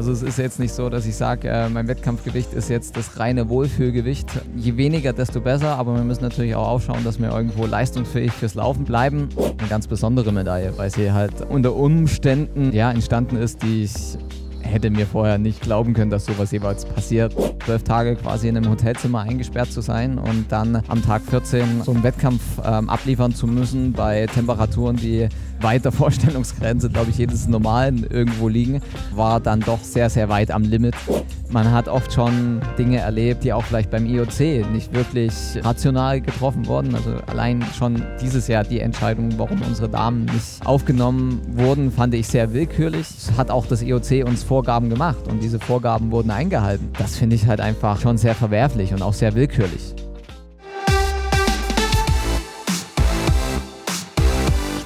Also 0.00 0.12
es 0.12 0.22
ist 0.22 0.38
jetzt 0.38 0.58
nicht 0.58 0.72
so, 0.72 0.88
dass 0.88 1.04
ich 1.04 1.14
sage, 1.14 1.46
äh, 1.50 1.68
mein 1.68 1.86
Wettkampfgewicht 1.86 2.54
ist 2.54 2.70
jetzt 2.70 2.96
das 2.96 3.20
reine 3.20 3.50
Wohlfühlgewicht. 3.50 4.30
Je 4.56 4.78
weniger, 4.78 5.12
desto 5.12 5.42
besser, 5.42 5.76
aber 5.76 5.94
wir 5.94 6.04
müssen 6.04 6.22
natürlich 6.22 6.54
auch 6.54 6.68
aufschauen, 6.68 7.04
dass 7.04 7.20
wir 7.20 7.28
irgendwo 7.28 7.66
leistungsfähig 7.66 8.32
fürs 8.32 8.54
Laufen 8.54 8.86
bleiben. 8.86 9.28
Eine 9.58 9.68
ganz 9.68 9.86
besondere 9.86 10.32
Medaille, 10.32 10.72
weil 10.78 10.90
sie 10.90 11.12
halt 11.12 11.42
unter 11.42 11.76
Umständen 11.76 12.72
ja, 12.72 12.90
entstanden 12.90 13.36
ist, 13.36 13.62
die 13.62 13.82
ich 13.82 14.16
hätte 14.62 14.88
mir 14.88 15.06
vorher 15.06 15.36
nicht 15.36 15.60
glauben 15.60 15.92
können, 15.92 16.10
dass 16.10 16.24
sowas 16.24 16.50
jeweils 16.50 16.86
passiert. 16.86 17.34
Zwölf 17.66 17.82
Tage 17.82 18.16
quasi 18.16 18.48
in 18.48 18.56
einem 18.56 18.70
Hotelzimmer 18.70 19.20
eingesperrt 19.20 19.70
zu 19.70 19.82
sein 19.82 20.16
und 20.16 20.50
dann 20.50 20.82
am 20.88 21.04
Tag 21.04 21.20
14 21.28 21.82
so 21.82 21.92
einen 21.92 22.02
Wettkampf 22.02 22.40
ähm, 22.64 22.88
abliefern 22.88 23.34
zu 23.34 23.46
müssen 23.46 23.92
bei 23.92 24.24
Temperaturen, 24.26 24.96
die 24.96 25.28
weit 25.62 25.84
der 25.84 25.92
Vorstellungsgrenze, 25.92 26.90
glaube 26.90 27.10
ich, 27.10 27.18
jedes 27.18 27.48
Normalen 27.48 28.06
irgendwo 28.08 28.48
liegen, 28.48 28.80
war 29.14 29.40
dann 29.40 29.60
doch 29.60 29.82
sehr, 29.82 30.10
sehr 30.10 30.28
weit 30.28 30.50
am 30.50 30.62
Limit. 30.62 30.94
Man 31.50 31.72
hat 31.72 31.88
oft 31.88 32.12
schon 32.12 32.60
Dinge 32.78 32.98
erlebt, 32.98 33.42
die 33.42 33.52
auch 33.52 33.64
vielleicht 33.64 33.90
beim 33.90 34.06
IOC 34.06 34.70
nicht 34.72 34.94
wirklich 34.94 35.32
rational 35.62 36.20
getroffen 36.20 36.66
wurden. 36.66 36.94
Also 36.94 37.14
allein 37.26 37.64
schon 37.76 38.02
dieses 38.20 38.46
Jahr 38.46 38.62
die 38.62 38.80
Entscheidung, 38.80 39.30
warum 39.36 39.60
unsere 39.62 39.88
Damen 39.88 40.26
nicht 40.26 40.64
aufgenommen 40.64 41.40
wurden, 41.54 41.90
fand 41.90 42.14
ich 42.14 42.28
sehr 42.28 42.52
willkürlich. 42.52 43.06
Hat 43.36 43.50
auch 43.50 43.66
das 43.66 43.82
IOC 43.82 44.24
uns 44.26 44.44
Vorgaben 44.44 44.90
gemacht 44.90 45.26
und 45.28 45.42
diese 45.42 45.58
Vorgaben 45.58 46.12
wurden 46.12 46.30
eingehalten. 46.30 46.88
Das 46.98 47.16
finde 47.16 47.34
ich 47.34 47.46
halt 47.46 47.60
einfach 47.60 48.00
schon 48.00 48.16
sehr 48.16 48.36
verwerflich 48.36 48.92
und 48.92 49.02
auch 49.02 49.14
sehr 49.14 49.34
willkürlich. 49.34 49.94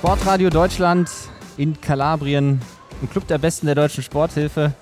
Sportradio 0.04 0.50
Deutschland 0.50 1.08
in 1.56 1.80
Kalabrien, 1.80 2.60
im 3.00 3.08
Club 3.08 3.26
der 3.26 3.38
Besten 3.38 3.64
der 3.64 3.74
deutschen 3.74 4.04
Sporthilfe. 4.04 4.74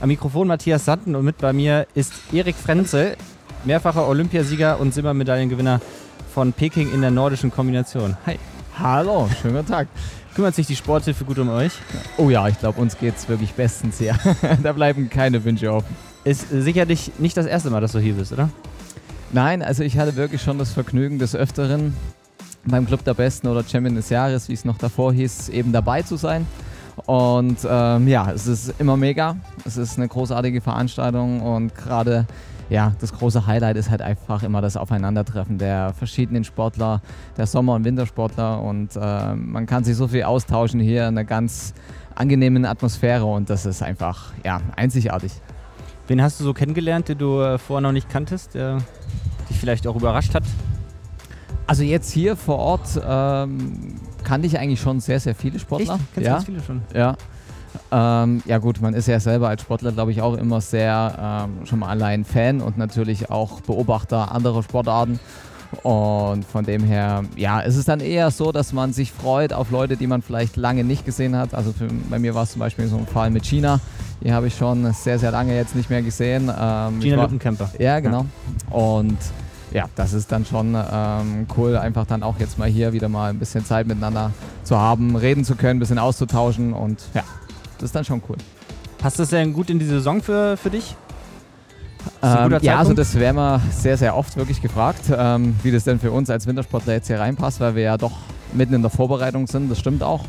Am 0.00 0.06
Mikrofon 0.06 0.46
Matthias 0.46 0.84
Sanden 0.84 1.16
und 1.16 1.24
mit 1.24 1.38
bei 1.38 1.52
mir 1.52 1.88
ist 1.96 2.12
Erik 2.32 2.54
Frenzel, 2.54 3.16
mehrfacher 3.64 4.06
Olympiasieger 4.06 4.78
und 4.78 4.94
Silbermedaillengewinner 4.94 5.80
von 6.32 6.52
Peking 6.52 6.94
in 6.94 7.00
der 7.00 7.10
nordischen 7.10 7.50
Kombination. 7.50 8.16
Hi. 8.24 8.38
Hallo, 8.78 9.28
schönen 9.42 9.56
guten 9.56 9.66
Tag. 9.66 9.88
Kümmert 10.36 10.54
sich 10.54 10.68
die 10.68 10.76
Sporthilfe 10.76 11.24
gut 11.24 11.40
um 11.40 11.48
euch? 11.48 11.72
Oh 12.16 12.30
ja, 12.30 12.46
ich 12.46 12.60
glaube, 12.60 12.80
uns 12.80 12.96
geht 12.96 13.16
es 13.16 13.28
wirklich 13.28 13.54
bestens 13.54 13.98
hier. 13.98 14.16
da 14.62 14.72
bleiben 14.72 15.10
keine 15.10 15.42
Wünsche 15.42 15.72
offen. 15.72 15.96
Ist 16.22 16.48
sicherlich 16.50 17.10
nicht 17.18 17.36
das 17.36 17.46
erste 17.46 17.70
Mal, 17.70 17.80
dass 17.80 17.90
du 17.90 17.98
hier 17.98 18.14
bist, 18.14 18.32
oder? 18.32 18.48
Nein, 19.32 19.60
also 19.60 19.82
ich 19.82 19.98
hatte 19.98 20.14
wirklich 20.14 20.40
schon 20.40 20.58
das 20.58 20.70
Vergnügen 20.70 21.18
des 21.18 21.34
Öfteren, 21.34 21.96
beim 22.64 22.86
Club 22.86 23.04
der 23.04 23.14
Besten 23.14 23.48
oder 23.48 23.64
Champion 23.64 23.94
des 23.94 24.10
Jahres, 24.10 24.48
wie 24.48 24.54
es 24.54 24.64
noch 24.64 24.78
davor 24.78 25.12
hieß, 25.12 25.48
eben 25.48 25.72
dabei 25.72 26.02
zu 26.02 26.16
sein. 26.16 26.46
Und 27.06 27.58
ähm, 27.68 28.06
ja, 28.06 28.30
es 28.30 28.46
ist 28.46 28.74
immer 28.78 28.96
mega. 28.96 29.36
Es 29.64 29.76
ist 29.76 29.96
eine 29.96 30.08
großartige 30.08 30.60
Veranstaltung 30.60 31.40
und 31.40 31.74
gerade 31.74 32.26
ja, 32.68 32.94
das 33.00 33.12
große 33.12 33.46
Highlight 33.46 33.76
ist 33.76 33.90
halt 33.90 34.00
einfach 34.00 34.42
immer 34.42 34.62
das 34.62 34.76
Aufeinandertreffen 34.76 35.58
der 35.58 35.92
verschiedenen 35.92 36.44
Sportler, 36.44 37.02
der 37.36 37.46
Sommer- 37.46 37.74
und 37.74 37.84
Wintersportler 37.84 38.62
und 38.62 38.96
äh, 38.96 39.34
man 39.34 39.66
kann 39.66 39.84
sich 39.84 39.96
so 39.96 40.08
viel 40.08 40.22
austauschen 40.22 40.80
hier 40.80 41.02
in 41.02 41.08
einer 41.08 41.24
ganz 41.24 41.74
angenehmen 42.14 42.64
Atmosphäre 42.64 43.26
und 43.26 43.50
das 43.50 43.66
ist 43.66 43.82
einfach 43.82 44.32
ja, 44.44 44.60
einzigartig. 44.76 45.32
Wen 46.06 46.22
hast 46.22 46.40
du 46.40 46.44
so 46.44 46.54
kennengelernt, 46.54 47.08
den 47.08 47.18
du 47.18 47.40
äh, 47.40 47.58
vorher 47.58 47.82
noch 47.82 47.92
nicht 47.92 48.08
kanntest, 48.08 48.54
der 48.54 48.78
dich 49.50 49.58
vielleicht 49.58 49.86
auch 49.86 49.96
überrascht 49.96 50.34
hat? 50.34 50.44
Also 51.72 51.84
jetzt 51.84 52.12
hier 52.12 52.36
vor 52.36 52.58
Ort 52.58 53.00
ähm, 53.02 53.94
kannte 54.24 54.46
ich 54.46 54.58
eigentlich 54.58 54.78
schon 54.78 55.00
sehr, 55.00 55.18
sehr 55.18 55.34
viele 55.34 55.58
Sportler. 55.58 55.94
Echt? 55.94 56.04
Kennst 56.12 56.26
ja. 56.26 56.32
ganz 56.34 56.44
viele 56.44 56.62
schon? 56.62 56.82
Ja. 56.92 57.16
Ähm, 57.90 58.42
ja 58.44 58.58
gut, 58.58 58.82
man 58.82 58.92
ist 58.92 59.08
ja 59.08 59.18
selber 59.18 59.48
als 59.48 59.62
Sportler, 59.62 59.90
glaube 59.92 60.12
ich, 60.12 60.20
auch 60.20 60.36
immer 60.36 60.60
sehr 60.60 61.46
ähm, 61.48 61.64
schon 61.64 61.78
mal 61.78 61.88
allein 61.88 62.26
Fan 62.26 62.60
und 62.60 62.76
natürlich 62.76 63.30
auch 63.30 63.62
Beobachter 63.62 64.32
anderer 64.32 64.62
Sportarten. 64.62 65.18
Und 65.82 66.44
von 66.44 66.66
dem 66.66 66.84
her, 66.84 67.24
ja, 67.36 67.60
ist 67.60 67.76
es 67.76 67.86
dann 67.86 68.00
eher 68.00 68.30
so, 68.30 68.52
dass 68.52 68.74
man 68.74 68.92
sich 68.92 69.10
freut 69.10 69.54
auf 69.54 69.70
Leute, 69.70 69.96
die 69.96 70.06
man 70.06 70.20
vielleicht 70.20 70.56
lange 70.56 70.84
nicht 70.84 71.06
gesehen 71.06 71.34
hat. 71.34 71.54
Also 71.54 71.72
für, 71.72 71.88
bei 72.10 72.18
mir 72.18 72.34
war 72.34 72.42
es 72.42 72.52
zum 72.52 72.60
Beispiel 72.60 72.86
so 72.86 72.98
ein 72.98 73.06
Fall 73.06 73.30
mit 73.30 73.46
China. 73.46 73.80
Die 74.22 74.30
habe 74.30 74.48
ich 74.48 74.54
schon 74.58 74.92
sehr, 74.92 75.18
sehr 75.18 75.30
lange 75.30 75.56
jetzt 75.56 75.74
nicht 75.74 75.88
mehr 75.88 76.02
gesehen. 76.02 76.52
Ähm, 76.54 77.00
China 77.00 77.22
Lückenkämper. 77.22 77.70
Ja, 77.78 77.98
genau. 78.00 78.26
Ja. 78.70 78.76
Und 78.76 79.16
ja, 79.72 79.86
das 79.94 80.12
ist 80.12 80.30
dann 80.30 80.44
schon 80.44 80.74
ähm, 80.74 81.46
cool, 81.56 81.76
einfach 81.76 82.06
dann 82.06 82.22
auch 82.22 82.38
jetzt 82.38 82.58
mal 82.58 82.68
hier 82.68 82.92
wieder 82.92 83.08
mal 83.08 83.30
ein 83.30 83.38
bisschen 83.38 83.64
Zeit 83.64 83.86
miteinander 83.86 84.32
zu 84.64 84.78
haben, 84.78 85.16
reden 85.16 85.44
zu 85.44 85.54
können, 85.56 85.76
ein 85.76 85.80
bisschen 85.80 85.98
auszutauschen 85.98 86.72
und 86.72 87.02
ja, 87.14 87.24
das 87.78 87.86
ist 87.86 87.94
dann 87.94 88.04
schon 88.04 88.22
cool. 88.28 88.36
Passt 88.98 89.18
das 89.18 89.30
denn 89.30 89.52
gut 89.52 89.70
in 89.70 89.78
die 89.78 89.84
Saison 89.84 90.22
für, 90.22 90.56
für 90.56 90.70
dich? 90.70 90.96
Ähm, 92.22 92.58
ja, 92.62 92.78
also 92.78 92.94
das 92.94 93.14
werden 93.14 93.36
wir 93.36 93.60
sehr, 93.70 93.96
sehr 93.96 94.16
oft 94.16 94.36
wirklich 94.36 94.60
gefragt, 94.60 95.02
ähm, 95.16 95.54
wie 95.62 95.70
das 95.70 95.84
denn 95.84 96.00
für 96.00 96.10
uns 96.10 96.30
als 96.30 96.46
Wintersportler 96.46 96.94
jetzt 96.94 97.06
hier 97.06 97.18
reinpasst, 97.18 97.60
weil 97.60 97.74
wir 97.74 97.82
ja 97.82 97.96
doch 97.96 98.12
mitten 98.52 98.74
in 98.74 98.82
der 98.82 98.90
Vorbereitung 98.90 99.46
sind, 99.46 99.70
das 99.70 99.78
stimmt 99.78 100.02
auch. 100.02 100.24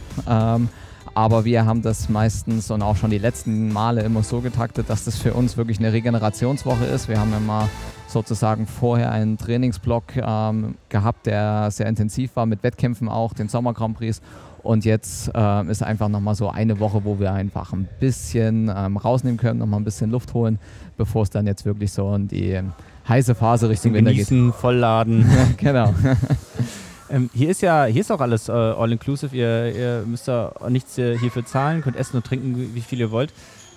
Aber 1.15 1.45
wir 1.45 1.65
haben 1.65 1.83
das 1.83 2.09
meistens 2.09 2.71
und 2.71 2.81
auch 2.81 2.95
schon 2.95 3.11
die 3.11 3.19
letzten 3.19 3.71
Male 3.71 4.01
immer 4.01 4.23
so 4.23 4.41
getaktet, 4.41 4.89
dass 4.89 5.05
das 5.05 5.17
für 5.17 5.33
uns 5.33 5.57
wirklich 5.57 5.77
eine 5.77 5.93
Regenerationswoche 5.93 6.85
ist. 6.85 7.07
Wir 7.07 7.19
haben 7.19 7.33
immer 7.33 7.69
sozusagen 8.07 8.65
vorher 8.65 9.11
einen 9.11 9.37
Trainingsblock 9.37 10.15
ähm, 10.17 10.75
gehabt, 10.89 11.27
der 11.27 11.69
sehr 11.69 11.85
intensiv 11.85 12.35
war 12.35 12.45
mit 12.45 12.63
Wettkämpfen 12.63 13.09
auch, 13.09 13.33
den 13.33 13.47
Sommer 13.47 13.73
Grand 13.73 13.97
Prix. 13.97 14.21
Und 14.63 14.85
jetzt 14.85 15.29
äh, 15.35 15.69
ist 15.69 15.83
einfach 15.83 16.07
nochmal 16.07 16.35
so 16.35 16.49
eine 16.49 16.79
Woche, 16.79 17.03
wo 17.03 17.19
wir 17.19 17.33
einfach 17.33 17.73
ein 17.73 17.87
bisschen 17.99 18.71
ähm, 18.75 18.97
rausnehmen 18.97 19.37
können, 19.37 19.59
nochmal 19.59 19.81
ein 19.81 19.83
bisschen 19.83 20.09
Luft 20.09 20.33
holen, 20.33 20.57
bevor 20.97 21.23
es 21.23 21.29
dann 21.29 21.45
jetzt 21.45 21.65
wirklich 21.65 21.91
so 21.91 22.15
in 22.15 22.27
die 22.27 22.59
heiße 23.07 23.35
Phase 23.35 23.69
Richtung 23.69 23.93
Winter 23.93 24.13
geht. 24.13 24.29
vollladen. 24.55 25.29
genau. 25.57 25.93
ähm, 27.13 27.29
hier 27.33 27.49
ist 27.49 27.61
ja, 27.61 27.85
hier 27.85 28.01
ist 28.01 28.11
auch 28.11 28.21
alles 28.21 28.49
äh, 28.49 28.51
all-inclusive. 28.51 29.35
Ihr, 29.35 29.75
ihr, 29.75 30.03
müsst 30.05 30.27
da 30.27 30.53
nichts 30.67 30.97
äh, 30.97 31.17
hierfür 31.17 31.45
zahlen, 31.45 31.81
könnt 31.81 31.95
essen 31.95 32.17
und 32.17 32.25
trinken, 32.25 32.73
wie 32.73 32.81
viel 32.81 32.99
ihr 32.99 33.11
wollt. 33.11 33.31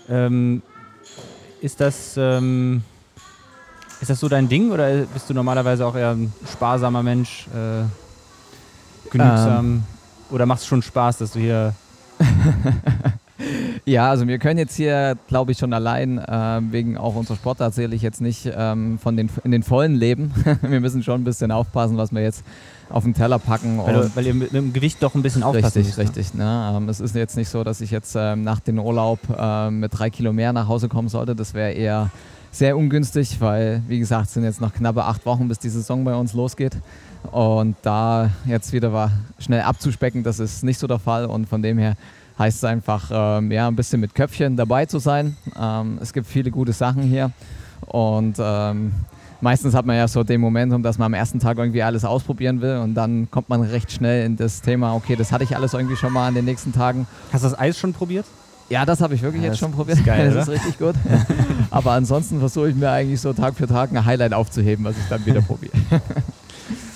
Ähm, 0.09 0.63
ist 1.61 1.81
das 1.81 2.17
ähm, 2.17 2.83
ist 4.01 4.11
das 4.11 4.21
so 4.21 4.29
dein 4.29 4.49
Ding 4.49 4.73
oder 4.73 5.05
bist 5.13 5.29
du 5.29 5.35
normalerweise 5.35 5.87
auch 5.87 5.97
eher 5.97 6.11
ein 6.11 6.33
sparsamer 6.51 7.03
Mensch, 7.03 7.47
äh, 7.49 7.85
genügsam? 9.11 9.65
Ähm. 9.65 9.83
Oder 10.31 10.47
macht 10.47 10.61
es 10.61 10.67
schon 10.67 10.83
Spaß, 10.83 11.19
dass 11.19 11.33
du 11.33 11.39
hier. 11.39 11.75
ja, 13.85 14.11
also 14.11 14.27
wir 14.27 14.39
können 14.39 14.59
jetzt 14.59 14.77
hier, 14.77 15.17
glaube 15.29 15.53
ich, 15.53 15.59
schon 15.59 15.73
allein, 15.73 16.19
äh, 16.19 16.61
wegen 16.71 16.97
auch 16.97 17.15
unserer 17.15 17.37
Sport 17.37 17.59
tatsächlich 17.59 18.03
jetzt 18.03 18.21
nicht 18.21 18.51
ähm, 18.57 18.99
von 18.99 19.17
den, 19.17 19.31
in 19.45 19.51
den 19.51 19.63
Vollen 19.63 19.95
leben. 19.95 20.33
wir 20.63 20.81
müssen 20.81 21.03
schon 21.03 21.21
ein 21.21 21.25
bisschen 21.25 21.51
aufpassen, 21.51 21.97
was 21.97 22.13
wir 22.13 22.23
jetzt 22.23 22.45
auf 22.89 23.05
den 23.05 23.15
Teller 23.15 23.39
packen. 23.39 23.79
Weil, 23.79 24.11
weil 24.15 24.27
ihr 24.27 24.35
mit, 24.35 24.53
mit, 24.53 24.63
dem 24.63 24.73
Gewicht 24.73 25.03
doch 25.03 25.15
ein 25.15 25.23
bisschen 25.23 25.43
aufpassen 25.43 25.79
Richtig, 25.79 25.97
müsst, 25.97 25.99
richtig. 25.99 26.35
Ne? 26.35 26.75
Ähm, 26.77 26.89
es 26.89 27.01
ist 27.01 27.15
jetzt 27.15 27.37
nicht 27.37 27.49
so, 27.49 27.65
dass 27.65 27.81
ich 27.81 27.91
jetzt 27.91 28.15
ähm, 28.17 28.43
nach 28.43 28.61
dem 28.61 28.79
Urlaub 28.79 29.21
äh, 29.37 29.71
mit 29.71 29.99
drei 29.99 30.11
Kilo 30.11 30.33
mehr 30.33 30.53
nach 30.53 30.69
Hause 30.69 30.89
kommen 30.89 31.09
sollte. 31.09 31.35
Das 31.35 31.55
wäre 31.55 31.73
eher 31.73 32.11
sehr 32.53 32.77
ungünstig, 32.77 33.41
weil, 33.41 33.83
wie 33.87 33.99
gesagt, 33.99 34.29
es 34.29 34.35
sind 34.35 34.45
jetzt 34.45 34.61
noch 34.61 34.73
knappe 34.73 35.05
acht 35.05 35.27
Wochen, 35.27 35.49
bis 35.49 35.59
die 35.59 35.69
Saison 35.69 36.05
bei 36.05 36.15
uns 36.15 36.33
losgeht. 36.33 36.77
Und 37.33 37.77
da 37.83 38.31
jetzt 38.47 38.73
wieder 38.73 38.93
war, 38.93 39.11
schnell 39.39 39.63
abzuspecken, 39.63 40.23
das 40.23 40.39
ist 40.39 40.63
nicht 40.63 40.79
so 40.79 40.87
der 40.87 40.99
Fall. 40.99 41.27
Und 41.27 41.49
von 41.49 41.61
dem 41.61 41.77
her 41.79 41.97
heißt 42.39 42.59
es 42.59 42.65
einfach, 42.65 43.11
ähm, 43.13 43.51
ja, 43.51 43.69
ein 43.69 43.77
bisschen 43.77 44.01
mit 44.01 44.15
Köpfchen 44.15 44.57
dabei 44.57 44.87
zu 44.87 44.99
sein. 44.99 45.37
Ähm, 45.59 45.99
es 46.01 46.13
gibt 46.13 46.27
viele 46.27 46.51
gute 46.51 46.73
Sachen 46.73 47.03
hier. 47.03 47.31
Und 47.87 48.37
ähm, 48.39 48.93
meistens 49.41 49.75
hat 49.75 49.87
man 49.87 49.97
ja 49.97 50.09
so 50.09 50.23
den 50.23 50.41
Momentum, 50.41 50.83
dass 50.83 50.99
man 50.99 51.07
am 51.07 51.15
ersten 51.15 51.41
Tag 51.41 51.59
irgendwie 51.59 51.83
alles 51.83 52.05
ausprobieren 52.05 52.61
will. 52.61 52.77
Und 52.77 52.95
dann 52.95 53.31
kommt 53.31 53.49
man 53.49 53.63
recht 53.63 53.91
schnell 53.91 54.27
in 54.27 54.37
das 54.37 54.61
Thema, 54.61 54.95
okay, 54.95 55.17
das 55.17 55.33
hatte 55.33 55.45
ich 55.45 55.57
alles 55.57 55.75
irgendwie 55.75 55.97
schon 55.97 56.13
mal 56.13 56.29
an 56.29 56.35
den 56.35 56.45
nächsten 56.45 56.73
Tagen. 56.73 57.07
Hast 57.33 57.45
du 57.45 57.49
das 57.51 57.59
Eis 57.59 57.79
schon 57.79 57.93
probiert? 57.93 58.27
Ja, 58.69 58.85
das 58.85 59.01
habe 59.01 59.15
ich 59.15 59.23
wirklich 59.23 59.43
ja, 59.43 59.51
jetzt 59.51 59.59
schon 59.59 59.73
probiert. 59.73 59.99
Ist 59.99 60.05
geil, 60.05 60.31
das 60.35 60.49
ist 60.49 60.55
richtig 60.55 60.79
gut. 60.79 60.95
Aber 61.71 61.93
ansonsten 61.93 62.41
versuche 62.41 62.71
ich 62.71 62.75
mir 62.75 62.91
eigentlich 62.91 63.21
so 63.21 63.33
Tag 63.33 63.55
für 63.55 63.67
Tag 63.67 63.93
ein 63.93 64.05
Highlight 64.05 64.35
aufzuheben, 64.35 64.85
was 64.85 64.97
ich 64.99 65.09
dann 65.09 65.25
wieder 65.25 65.41
probiere. 65.41 65.73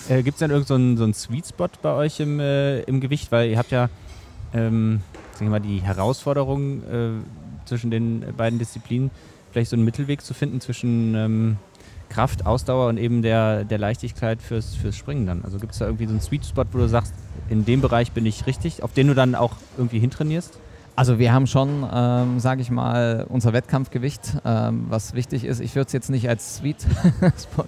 Äh, 0.09 0.25
Gibt 0.25 0.35
es 0.35 0.39
denn 0.41 0.51
irgendeinen 0.51 0.97
so, 0.97 0.99
so 0.99 1.05
einen 1.05 1.15
Sweet 1.15 1.47
Spot 1.47 1.69
bei 1.83 1.93
euch 1.93 2.19
im, 2.19 2.41
äh, 2.41 2.81
im 2.81 3.01
Gewicht? 3.01 3.31
Weil 3.31 3.49
ihr 3.49 3.57
habt 3.57 3.71
ja 3.71 3.89
ähm, 4.53 5.03
wir 5.47 5.51
mal, 5.51 5.61
die 5.61 5.81
Herausforderung 5.81 6.83
äh, 6.85 7.11
zwischen 7.65 7.91
den 7.91 8.25
beiden 8.37 8.59
Disziplinen, 8.59 9.11
vielleicht 9.51 9.71
so 9.71 9.77
einen 9.77 9.85
Mittelweg 9.85 10.23
zu 10.23 10.35
finden 10.35 10.61
zwischen 10.61 11.15
ähm, 11.15 11.57
Kraft, 12.09 12.45
Ausdauer 12.45 12.89
und 12.89 12.99
eben 12.99 13.23
der, 13.23 13.65
der 13.65 13.79
Leichtigkeit 13.79 14.43
fürs, 14.43 14.75
fürs 14.75 14.97
Springen 14.97 15.27
dann. 15.27 15.45
Also 15.45 15.59
gibt 15.59 15.73
es 15.73 15.79
da 15.79 15.87
irgendwie 15.87 16.07
so 16.07 16.11
einen 16.11 16.21
Sweet 16.21 16.45
Spot, 16.45 16.65
wo 16.73 16.79
du 16.79 16.89
sagst, 16.89 17.15
in 17.49 17.65
dem 17.65 17.81
Bereich 17.81 18.13
bin 18.13 18.27
ich 18.27 18.47
richtig, 18.47 18.83
auf 18.83 18.93
den 18.93 19.07
du 19.07 19.15
dann 19.15 19.35
auch 19.35 19.55
irgendwie 19.79 19.99
hintrainierst? 19.99 20.59
Also 21.01 21.19
wir 21.19 21.33
haben 21.33 21.47
schon, 21.47 21.89
ähm, 21.91 22.41
sage 22.41 22.61
ich 22.61 22.71
mal, 22.71 23.25
unser 23.31 23.55
Wettkampfgewicht, 23.55 24.37
ähm, 24.45 24.85
was 24.91 25.15
wichtig 25.15 25.47
ist. 25.47 25.59
Ich 25.61 25.75
würde 25.75 25.87
es 25.87 25.95
jetzt 25.95 26.11
nicht 26.11 26.29
als 26.29 26.57
Sweet 26.57 26.77
Spot 27.43 27.65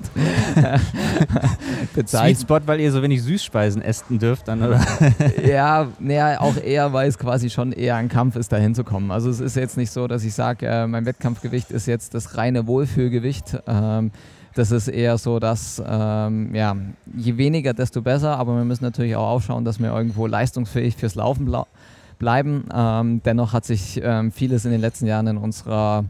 bezeichnen. 1.94 2.36
Sweet 2.36 2.40
Spot, 2.42 2.60
weil 2.66 2.80
ihr 2.80 2.92
so 2.92 3.00
wenig 3.00 3.22
Süßspeisen 3.22 3.80
essen 3.80 4.18
dürft 4.18 4.48
dann, 4.48 4.62
oder? 4.62 4.84
ja, 5.46 5.88
naja, 5.98 6.42
auch 6.42 6.58
eher, 6.58 6.92
weil 6.92 7.08
es 7.08 7.16
quasi 7.16 7.48
schon 7.48 7.72
eher 7.72 7.96
ein 7.96 8.10
Kampf 8.10 8.36
ist, 8.36 8.52
da 8.52 8.58
hinzukommen. 8.58 9.10
Also 9.10 9.30
es 9.30 9.40
ist 9.40 9.56
jetzt 9.56 9.78
nicht 9.78 9.92
so, 9.92 10.06
dass 10.08 10.24
ich 10.24 10.34
sage, 10.34 10.66
äh, 10.66 10.86
mein 10.86 11.06
Wettkampfgewicht 11.06 11.70
ist 11.70 11.86
jetzt 11.86 12.12
das 12.12 12.36
reine 12.36 12.66
Wohlfühlgewicht. 12.66 13.62
Ähm, 13.66 14.10
das 14.54 14.70
ist 14.72 14.88
eher 14.88 15.16
so, 15.16 15.38
dass 15.38 15.82
ähm, 15.82 16.54
ja, 16.54 16.76
je 17.16 17.38
weniger, 17.38 17.72
desto 17.72 18.02
besser, 18.02 18.36
aber 18.36 18.54
wir 18.58 18.66
müssen 18.66 18.84
natürlich 18.84 19.16
auch 19.16 19.28
aufschauen, 19.28 19.64
dass 19.64 19.80
wir 19.80 19.88
irgendwo 19.88 20.26
leistungsfähig 20.26 20.96
fürs 20.96 21.14
Laufen 21.14 21.46
bleiben. 22.22 22.64
Ähm, 22.72 23.20
dennoch 23.24 23.52
hat 23.52 23.64
sich 23.64 24.00
ähm, 24.02 24.30
vieles 24.30 24.64
in 24.64 24.70
den 24.70 24.80
letzten 24.80 25.06
Jahren 25.06 25.26
in 25.26 25.36
unserer 25.36 26.04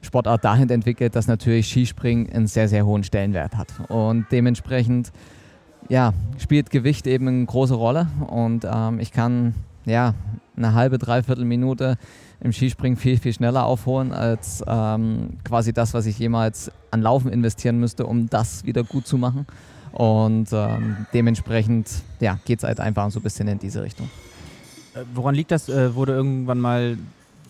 Sportart 0.00 0.42
dahin 0.42 0.70
entwickelt, 0.70 1.14
dass 1.14 1.26
natürlich 1.26 1.68
Skispringen 1.68 2.32
einen 2.32 2.46
sehr, 2.46 2.66
sehr 2.66 2.86
hohen 2.86 3.04
Stellenwert 3.04 3.56
hat. 3.58 3.68
Und 3.90 4.24
dementsprechend 4.32 5.12
ja, 5.90 6.14
spielt 6.38 6.70
Gewicht 6.70 7.06
eben 7.06 7.28
eine 7.28 7.44
große 7.44 7.74
Rolle. 7.74 8.06
Und 8.26 8.64
ähm, 8.64 9.00
ich 9.00 9.12
kann 9.12 9.54
ja, 9.84 10.14
eine 10.56 10.72
halbe, 10.72 10.96
dreiviertel 10.96 11.44
Minute 11.44 11.98
im 12.40 12.54
Skispringen 12.54 12.96
viel, 12.96 13.18
viel 13.18 13.34
schneller 13.34 13.66
aufholen 13.66 14.12
als 14.12 14.64
ähm, 14.66 15.38
quasi 15.44 15.74
das, 15.74 15.92
was 15.92 16.06
ich 16.06 16.18
jemals 16.18 16.72
an 16.90 17.02
Laufen 17.02 17.30
investieren 17.30 17.78
müsste, 17.78 18.06
um 18.06 18.30
das 18.30 18.64
wieder 18.64 18.82
gut 18.82 19.06
zu 19.06 19.18
machen. 19.18 19.46
Und 19.92 20.48
ähm, 20.52 21.06
dementsprechend 21.12 21.90
ja, 22.20 22.38
geht 22.46 22.60
es 22.60 22.64
halt 22.64 22.80
einfach 22.80 23.10
so 23.10 23.20
ein 23.20 23.22
bisschen 23.22 23.46
in 23.48 23.58
diese 23.58 23.82
Richtung. 23.82 24.08
Äh, 24.94 25.00
woran 25.14 25.34
liegt 25.34 25.50
das? 25.50 25.68
Äh, 25.68 25.94
wurde 25.94 26.12
irgendwann 26.12 26.60
mal 26.60 26.98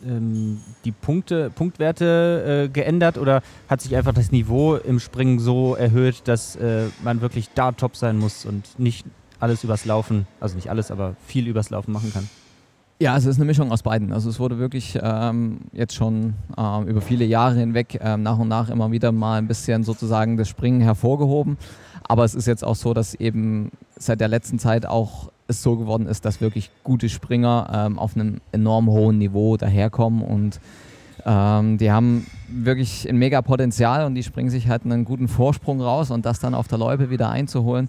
ähm, 0.06 0.60
die 0.84 0.92
Punkte, 0.92 1.50
Punktwerte 1.50 2.66
äh, 2.66 2.68
geändert 2.68 3.18
oder 3.18 3.42
hat 3.68 3.80
sich 3.80 3.96
einfach 3.96 4.14
das 4.14 4.32
Niveau 4.32 4.76
im 4.76 5.00
Springen 5.00 5.38
so 5.38 5.74
erhöht, 5.74 6.22
dass 6.24 6.56
äh, 6.56 6.86
man 7.02 7.20
wirklich 7.20 7.50
da 7.54 7.72
top 7.72 7.96
sein 7.96 8.18
muss 8.18 8.44
und 8.44 8.78
nicht 8.78 9.06
alles 9.40 9.64
übers 9.64 9.84
Laufen, 9.84 10.26
also 10.38 10.56
nicht 10.56 10.68
alles, 10.70 10.90
aber 10.90 11.16
viel 11.26 11.46
übers 11.46 11.70
Laufen 11.70 11.92
machen 11.92 12.12
kann? 12.12 12.28
Ja, 13.02 13.16
es 13.16 13.24
ist 13.24 13.36
eine 13.36 13.46
Mischung 13.46 13.72
aus 13.72 13.82
beiden. 13.82 14.12
Also 14.12 14.28
es 14.28 14.38
wurde 14.38 14.58
wirklich 14.58 14.98
ähm, 15.02 15.60
jetzt 15.72 15.94
schon 15.94 16.34
ähm, 16.58 16.86
über 16.86 17.00
viele 17.00 17.24
Jahre 17.24 17.54
hinweg 17.54 17.98
ähm, 18.02 18.22
nach 18.22 18.38
und 18.38 18.48
nach 18.48 18.68
immer 18.68 18.92
wieder 18.92 19.10
mal 19.10 19.38
ein 19.38 19.48
bisschen 19.48 19.84
sozusagen 19.84 20.36
das 20.36 20.50
Springen 20.50 20.82
hervorgehoben. 20.82 21.56
Aber 22.02 22.24
es 22.24 22.34
ist 22.34 22.46
jetzt 22.46 22.62
auch 22.62 22.76
so, 22.76 22.92
dass 22.92 23.14
eben 23.14 23.70
seit 23.96 24.20
der 24.20 24.28
letzten 24.28 24.58
Zeit 24.58 24.84
auch 24.84 25.30
es 25.50 25.62
so 25.62 25.76
geworden 25.76 26.06
ist, 26.06 26.24
dass 26.24 26.40
wirklich 26.40 26.70
gute 26.84 27.08
Springer 27.08 27.70
ähm, 27.72 27.98
auf 27.98 28.16
einem 28.16 28.40
enorm 28.52 28.88
hohen 28.88 29.18
Niveau 29.18 29.56
daherkommen 29.56 30.22
und 30.22 30.60
ähm, 31.26 31.78
die 31.78 31.90
haben 31.90 32.26
wirklich 32.48 33.08
ein 33.08 33.16
mega 33.16 33.42
Potenzial 33.42 34.06
und 34.06 34.14
die 34.14 34.22
springen 34.22 34.50
sich 34.50 34.68
halt 34.68 34.84
einen 34.84 35.04
guten 35.04 35.28
Vorsprung 35.28 35.80
raus 35.80 36.10
und 36.10 36.24
das 36.24 36.40
dann 36.40 36.54
auf 36.54 36.68
der 36.68 36.78
Loipe 36.78 37.10
wieder 37.10 37.30
einzuholen, 37.30 37.88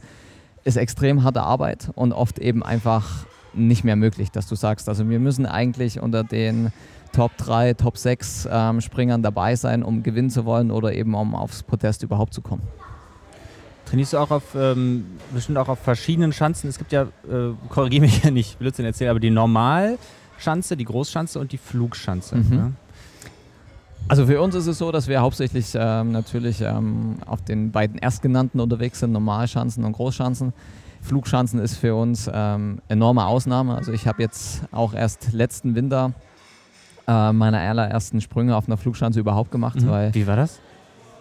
ist 0.64 0.78
extrem 0.78 1.24
harte 1.24 1.42
Arbeit 1.42 1.90
und 1.96 2.14
oft 2.14 2.40
eben 2.40 2.64
einfach 2.64 3.26
nicht 3.54 3.84
mehr 3.84 3.96
möglich, 3.96 4.32
dass 4.32 4.48
du 4.48 4.56
sagst, 4.56 4.88
also 4.88 5.10
wir 5.10 5.20
müssen 5.20 5.46
eigentlich 5.46 6.02
unter 6.02 6.24
den 6.24 6.72
Top 7.12 7.36
3, 7.38 7.74
Top 7.74 7.98
6 7.98 8.48
ähm, 8.50 8.82
Springern 8.82 9.22
dabei 9.22 9.56
sein, 9.56 9.84
um 9.84 10.04
gewinnen 10.04 10.30
zu 10.30 10.46
wollen 10.46 10.72
oder 10.72 10.94
eben 10.94 11.14
um 11.14 11.36
aufs 11.36 11.64
Podest 11.64 12.04
überhaupt 12.04 12.34
zu 12.34 12.42
kommen. 12.42 12.64
Trainierst 13.92 14.14
du 14.14 14.20
auch 14.20 14.32
auf, 14.32 14.56
ähm, 14.56 15.04
bestimmt 15.34 15.58
auch 15.58 15.68
auf 15.68 15.80
verschiedenen 15.80 16.32
Schanzen? 16.32 16.70
Es 16.70 16.78
gibt 16.78 16.94
ja, 16.94 17.02
äh, 17.02 17.52
korrigiere 17.68 18.04
mich 18.04 18.24
ja 18.24 18.32
nicht, 18.32 18.58
Blödsinn 18.58 18.86
erzählen, 18.86 19.10
aber 19.10 19.20
die 19.20 19.32
Normalschanze, 19.32 20.78
die 20.78 20.86
Großschanze 20.86 21.38
und 21.38 21.52
die 21.52 21.58
Flugschanze. 21.58 22.38
Mhm. 22.38 22.50
Ne? 22.56 22.74
Also 24.08 24.26
für 24.28 24.42
uns 24.42 24.56
ist 24.56 24.68
es 24.68 24.78
so, 24.78 24.94
dass 24.94 25.10
wir 25.10 25.20
hauptsächlich 25.20 25.74
ähm, 25.76 26.14
natürlich 26.14 26.62
ähm, 26.62 27.18
auf 27.26 27.44
den 27.44 27.72
beiden 27.72 27.98
erstgenannten 27.98 28.62
unterwegs 28.62 29.02
sind, 29.02 29.12
Normalschanzen 29.12 29.84
und 29.84 29.92
Großschanzen. 29.92 30.54
Flugschanzen 31.02 31.60
ist 31.60 31.76
für 31.76 31.94
uns 31.94 32.32
ähm, 32.34 32.80
enorme 32.88 33.26
Ausnahme. 33.26 33.76
Also 33.76 33.92
ich 33.92 34.08
habe 34.08 34.22
jetzt 34.22 34.62
auch 34.72 34.94
erst 34.94 35.34
letzten 35.34 35.76
Winter 35.76 36.14
äh, 37.10 37.34
meine 37.34 37.60
allerersten 37.60 38.22
Sprünge 38.22 38.56
auf 38.56 38.68
einer 38.68 38.78
Flugschanze 38.78 39.20
überhaupt 39.20 39.52
gemacht. 39.52 39.82
Mhm. 39.82 39.90
Weil 39.90 40.14
Wie 40.14 40.28
war 40.28 40.38
das? 40.38 40.62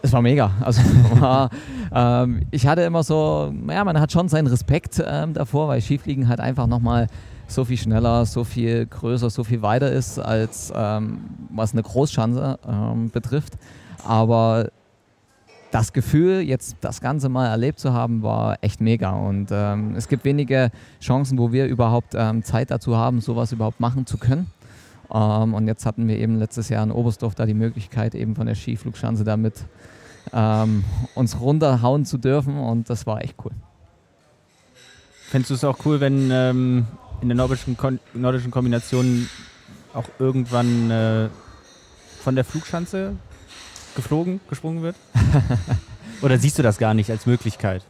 Es 0.03 0.13
war 0.13 0.23
mega. 0.23 0.51
Also 0.61 0.81
ähm, 1.95 2.43
ich 2.51 2.67
hatte 2.67 2.83
immer 2.83 3.03
so, 3.03 3.53
ja, 3.69 3.85
man 3.85 4.01
hat 4.01 4.13
schon 4.13 4.29
seinen 4.29 4.47
Respekt 4.47 5.03
ähm, 5.07 5.35
davor, 5.35 5.69
weil 5.69 5.81
Skifliegen 5.81 6.29
halt 6.29 6.41
einfach 6.41 6.67
nochmal 6.67 7.07
so 7.47 7.65
viel 7.65 7.77
schneller, 7.77 8.25
so 8.27 8.45
viel 8.45 8.87
größer, 8.87 9.29
so 9.29 9.45
viel 9.45 9.61
weiter 9.63 9.91
ist, 9.91 10.19
als 10.19 10.73
ähm, 10.75 11.21
was 11.51 11.73
eine 11.73 11.83
Großschanze 11.83 12.59
ähm, 12.67 13.11
betrifft. 13.11 13.55
Aber 14.05 14.71
das 15.71 15.93
Gefühl, 15.93 16.41
jetzt 16.41 16.77
das 16.81 17.01
Ganze 17.01 17.29
mal 17.29 17.47
erlebt 17.47 17.79
zu 17.79 17.93
haben, 17.93 18.23
war 18.23 18.59
echt 18.61 18.81
mega. 18.81 19.11
Und 19.11 19.49
ähm, 19.53 19.95
es 19.97 20.09
gibt 20.09 20.25
wenige 20.25 20.71
Chancen, 21.01 21.39
wo 21.39 21.53
wir 21.53 21.67
überhaupt 21.67 22.15
ähm, 22.17 22.43
Zeit 22.43 22.71
dazu 22.71 22.97
haben, 22.97 23.21
sowas 23.21 23.53
überhaupt 23.53 23.81
machen 23.81 24.07
zu 24.07 24.19
können. 24.19 24.47
Ähm, 25.13 25.55
und 25.55 25.67
jetzt 25.67 25.87
hatten 25.87 26.09
wir 26.09 26.19
eben 26.19 26.37
letztes 26.37 26.69
Jahr 26.69 26.83
in 26.83 26.91
Oberstdorf 26.91 27.35
da 27.35 27.47
die 27.47 27.55
Möglichkeit, 27.55 28.15
eben 28.15 28.35
von 28.37 28.47
der 28.47 28.55
Skiflugschanze 28.55 29.25
damit 29.25 29.65
ähm, 30.33 30.85
uns 31.15 31.41
runterhauen 31.41 32.05
zu 32.05 32.19
dürfen. 32.19 32.59
Und 32.59 32.91
das 32.91 33.07
war 33.07 33.23
echt 33.23 33.35
cool. 33.45 33.53
Fändest 35.29 35.51
du 35.51 35.55
es 35.55 35.65
auch 35.65 35.79
cool, 35.85 36.01
wenn 36.01 36.31
ähm, 36.33 36.87
in 37.21 37.29
der 37.29 37.37
nordischen, 37.37 37.77
Kon 37.77 38.01
nordischen 38.15 38.51
Kombination 38.51 39.29
auch 39.95 40.07
irgendwann 40.19 40.91
äh, 40.91 41.29
von 42.23 42.35
der 42.35 42.45
Flugschanze 42.45 43.17
geflogen, 43.95 44.41
gesprungen 44.49 44.83
wird? 44.83 44.97
Oder 46.23 46.39
siehst 46.39 46.59
du 46.59 46.63
das 46.63 46.79
gar 46.79 46.95
nicht 46.95 47.11
als 47.11 47.27
Möglichkeit? 47.27 47.85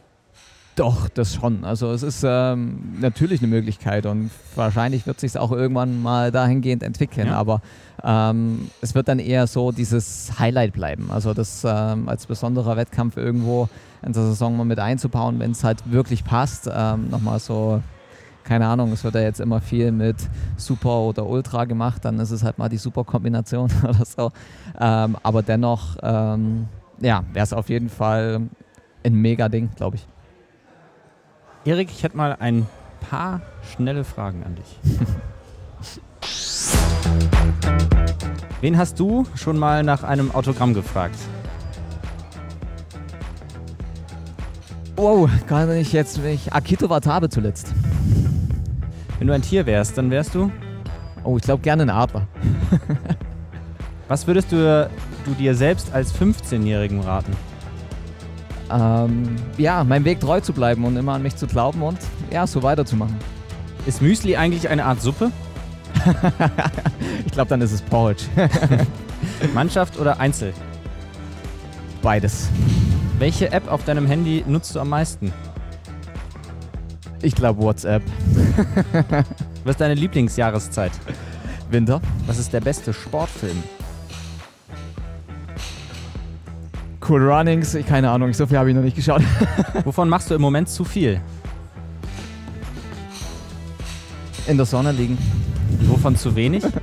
Doch, 0.75 1.09
das 1.09 1.35
schon. 1.35 1.65
Also 1.65 1.91
es 1.91 2.01
ist 2.01 2.23
ähm, 2.25 2.95
natürlich 3.01 3.41
eine 3.41 3.49
Möglichkeit 3.49 4.05
und 4.05 4.31
wahrscheinlich 4.55 5.05
wird 5.05 5.19
sich 5.19 5.37
auch 5.37 5.51
irgendwann 5.51 6.01
mal 6.01 6.31
dahingehend 6.31 6.81
entwickeln. 6.81 7.27
Ja. 7.27 7.35
Aber 7.35 7.61
ähm, 8.03 8.69
es 8.79 8.95
wird 8.95 9.09
dann 9.09 9.19
eher 9.19 9.47
so 9.47 9.71
dieses 9.71 10.39
Highlight 10.39 10.73
bleiben. 10.73 11.11
Also 11.11 11.33
das 11.33 11.63
ähm, 11.67 12.07
als 12.07 12.25
besonderer 12.25 12.77
Wettkampf 12.77 13.17
irgendwo 13.17 13.67
in 14.01 14.13
der 14.13 14.23
Saison 14.23 14.55
mal 14.55 14.63
mit 14.63 14.79
einzubauen, 14.79 15.39
wenn 15.39 15.51
es 15.51 15.63
halt 15.63 15.91
wirklich 15.91 16.23
passt. 16.23 16.69
Ähm, 16.73 17.09
Nochmal 17.09 17.39
so 17.39 17.81
keine 18.43 18.67
Ahnung, 18.67 18.91
es 18.91 19.03
wird 19.03 19.15
ja 19.15 19.21
jetzt 19.21 19.39
immer 19.39 19.61
viel 19.61 19.91
mit 19.91 20.15
Super 20.57 21.01
oder 21.01 21.25
Ultra 21.25 21.65
gemacht, 21.65 22.03
dann 22.05 22.19
ist 22.19 22.31
es 22.31 22.43
halt 22.43 22.57
mal 22.57 22.69
die 22.69 22.77
Super-Kombination 22.77 23.69
oder 23.83 24.03
so. 24.03 24.31
Ähm, 24.79 25.15
aber 25.21 25.43
dennoch, 25.43 25.97
ähm, 26.01 26.67
ja, 26.99 27.23
wäre 27.33 27.43
es 27.43 27.53
auf 27.53 27.69
jeden 27.69 27.89
Fall 27.89 28.41
ein 29.03 29.13
mega 29.13 29.47
Ding, 29.47 29.69
glaube 29.75 29.97
ich. 29.97 30.07
Erik, 31.63 31.91
ich 31.91 32.01
hätte 32.01 32.17
mal 32.17 32.35
ein 32.39 32.65
paar 33.07 33.41
schnelle 33.61 34.03
Fragen 34.03 34.43
an 34.43 34.55
dich. 34.55 34.79
Wen 38.61 38.79
hast 38.79 38.99
du 38.99 39.27
schon 39.35 39.59
mal 39.59 39.83
nach 39.83 40.03
einem 40.03 40.31
Autogramm 40.31 40.73
gefragt? 40.73 41.17
Wow, 44.95 45.29
kann 45.45 45.69
ich 45.71 45.93
jetzt 45.93 46.23
mich. 46.23 46.51
Akito 46.51 46.89
Watabe 46.89 47.29
zuletzt. 47.29 47.73
Wenn 49.19 49.27
du 49.27 49.33
ein 49.33 49.43
Tier 49.43 49.67
wärst, 49.67 49.99
dann 49.99 50.09
wärst 50.09 50.33
du? 50.33 50.51
Oh, 51.23 51.37
ich 51.37 51.43
glaube 51.43 51.61
gerne 51.61 51.83
ein 51.83 51.91
Adler. 51.91 52.27
Was 54.07 54.25
würdest 54.25 54.51
du, 54.51 54.89
du 55.25 55.33
dir 55.35 55.53
selbst 55.53 55.93
als 55.93 56.11
15-Jährigen 56.15 57.01
raten? 57.01 57.35
Ähm, 58.71 59.35
ja, 59.57 59.83
meinem 59.83 60.05
Weg 60.05 60.19
treu 60.19 60.39
zu 60.39 60.53
bleiben 60.53 60.85
und 60.85 60.95
immer 60.95 61.13
an 61.13 61.23
mich 61.23 61.35
zu 61.35 61.47
glauben 61.47 61.81
und 61.81 61.97
ja, 62.31 62.47
so 62.47 62.63
weiterzumachen. 62.63 63.17
Ist 63.85 64.01
Müsli 64.01 64.35
eigentlich 64.35 64.69
eine 64.69 64.85
Art 64.85 65.01
Suppe? 65.01 65.31
ich 67.25 67.31
glaube, 67.31 67.49
dann 67.49 67.61
ist 67.61 67.71
es 67.71 67.81
Porridge. 67.81 68.25
Mannschaft 69.53 69.99
oder 69.99 70.19
Einzel? 70.19 70.53
Beides. 72.01 72.49
Welche 73.19 73.51
App 73.51 73.71
auf 73.71 73.83
deinem 73.85 74.07
Handy 74.07 74.43
nutzt 74.47 74.75
du 74.75 74.79
am 74.79 74.89
meisten? 74.89 75.33
Ich 77.21 77.35
glaube 77.35 77.61
WhatsApp. 77.61 78.01
Was 79.63 79.71
ist 79.71 79.81
deine 79.81 79.93
Lieblingsjahreszeit? 79.93 80.91
Winter. 81.69 82.01
Was 82.25 82.39
ist 82.39 82.51
der 82.51 82.61
beste 82.61 82.93
Sportfilm? 82.93 83.61
Cool 87.07 87.31
Runnings, 87.31 87.73
ich, 87.73 87.85
keine 87.85 88.09
Ahnung, 88.11 88.33
so 88.33 88.45
viel 88.45 88.57
habe 88.57 88.69
ich 88.69 88.75
noch 88.75 88.83
nicht 88.83 88.95
geschaut. 88.95 89.23
Wovon 89.83 90.07
machst 90.07 90.29
du 90.29 90.35
im 90.35 90.41
Moment 90.41 90.69
zu 90.69 90.83
viel? 90.83 91.19
In 94.47 94.57
der 94.57 94.65
Sonne 94.65 94.91
liegen. 94.91 95.17
Wovon 95.81 96.15
zu 96.15 96.35
wenig? 96.35 96.63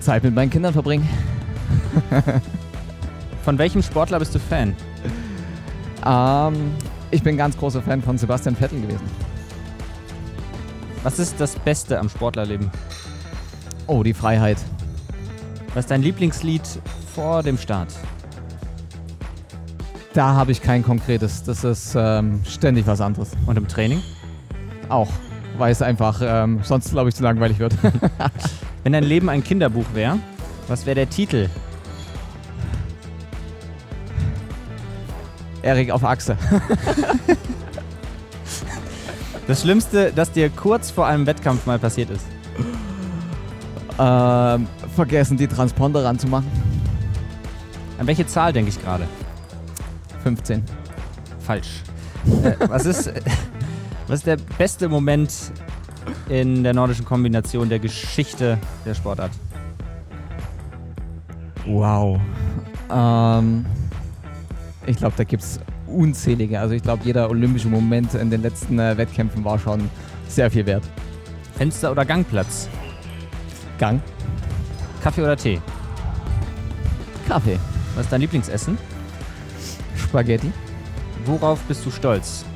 Zeit 0.00 0.22
mit 0.22 0.34
meinen 0.34 0.50
Kindern 0.50 0.72
verbringen. 0.72 1.08
Von 3.44 3.58
welchem 3.58 3.82
Sportler 3.82 4.18
bist 4.18 4.34
du 4.34 4.38
Fan? 4.38 4.76
Ähm, 6.06 6.72
ich 7.10 7.22
bin 7.22 7.36
ganz 7.36 7.56
großer 7.56 7.82
Fan 7.82 8.02
von 8.02 8.18
Sebastian 8.18 8.54
Vettel 8.54 8.82
gewesen. 8.82 9.04
Was 11.02 11.18
ist 11.18 11.40
das 11.40 11.56
Beste 11.56 11.98
am 11.98 12.08
Sportlerleben? 12.08 12.70
Oh, 13.86 14.02
die 14.02 14.14
Freiheit. 14.14 14.58
Was 15.74 15.86
ist 15.86 15.90
dein 15.90 16.02
Lieblingslied 16.02 16.62
vor 17.14 17.42
dem 17.42 17.58
Start? 17.58 17.88
Da 20.12 20.34
habe 20.34 20.52
ich 20.52 20.62
kein 20.62 20.84
konkretes. 20.84 21.42
Das 21.42 21.64
ist 21.64 21.94
ähm, 21.96 22.40
ständig 22.48 22.86
was 22.86 23.00
anderes. 23.00 23.32
Und 23.46 23.58
im 23.58 23.66
Training? 23.66 24.00
Auch, 24.88 25.10
weil 25.58 25.72
es 25.72 25.82
einfach 25.82 26.20
ähm, 26.22 26.60
sonst, 26.62 26.92
glaube 26.92 27.08
ich, 27.08 27.16
zu 27.16 27.24
langweilig 27.24 27.58
wird. 27.58 27.74
Wenn 28.84 28.92
dein 28.92 29.02
Leben 29.02 29.28
ein 29.28 29.42
Kinderbuch 29.42 29.86
wäre, 29.94 30.20
was 30.68 30.86
wäre 30.86 30.94
der 30.94 31.10
Titel? 31.10 31.50
Erik 35.62 35.90
auf 35.90 36.04
Achse. 36.04 36.36
Das 39.46 39.60
Schlimmste, 39.60 40.10
das 40.10 40.32
dir 40.32 40.48
kurz 40.48 40.90
vor 40.90 41.06
einem 41.06 41.26
Wettkampf 41.26 41.66
mal 41.66 41.78
passiert 41.78 42.08
ist. 42.08 42.24
Ähm, 43.98 44.66
vergessen, 44.94 45.36
die 45.36 45.46
Transponder 45.46 46.04
ranzumachen. 46.04 46.50
An 47.98 48.06
welche 48.06 48.26
Zahl 48.26 48.52
denke 48.52 48.70
ich 48.70 48.82
gerade? 48.82 49.06
15. 50.22 50.62
Falsch. 51.40 51.82
äh, 52.42 52.54
was, 52.68 52.86
ist, 52.86 53.12
was 54.06 54.20
ist 54.20 54.26
der 54.26 54.38
beste 54.58 54.88
Moment 54.88 55.32
in 56.28 56.64
der 56.64 56.74
nordischen 56.74 57.04
Kombination 57.04 57.68
der 57.68 57.78
Geschichte 57.78 58.58
der 58.84 58.94
Sportart? 58.94 59.30
Wow. 61.66 62.20
Ähm, 62.90 63.64
ich 64.86 64.96
glaube, 64.96 65.14
da 65.16 65.24
gibt 65.24 65.42
es 65.42 65.60
unzählige. 65.86 66.60
Also 66.60 66.74
ich 66.74 66.82
glaube, 66.82 67.02
jeder 67.04 67.30
olympische 67.30 67.68
Moment 67.68 68.14
in 68.14 68.30
den 68.30 68.42
letzten 68.42 68.78
äh, 68.78 68.96
Wettkämpfen 68.96 69.44
war 69.44 69.58
schon 69.58 69.88
sehr 70.28 70.50
viel 70.50 70.66
wert. 70.66 70.84
Fenster 71.56 71.92
oder 71.92 72.04
Gangplatz? 72.04 72.68
Gang. 73.78 74.00
Kaffee 75.04 75.22
oder 75.22 75.36
Tee? 75.36 75.60
Kaffee. 77.28 77.58
Was 77.94 78.06
ist 78.06 78.12
dein 78.12 78.22
Lieblingsessen? 78.22 78.78
Spaghetti. 79.98 80.50
Worauf 81.26 81.60
bist 81.64 81.84
du 81.84 81.90
stolz? 81.90 82.46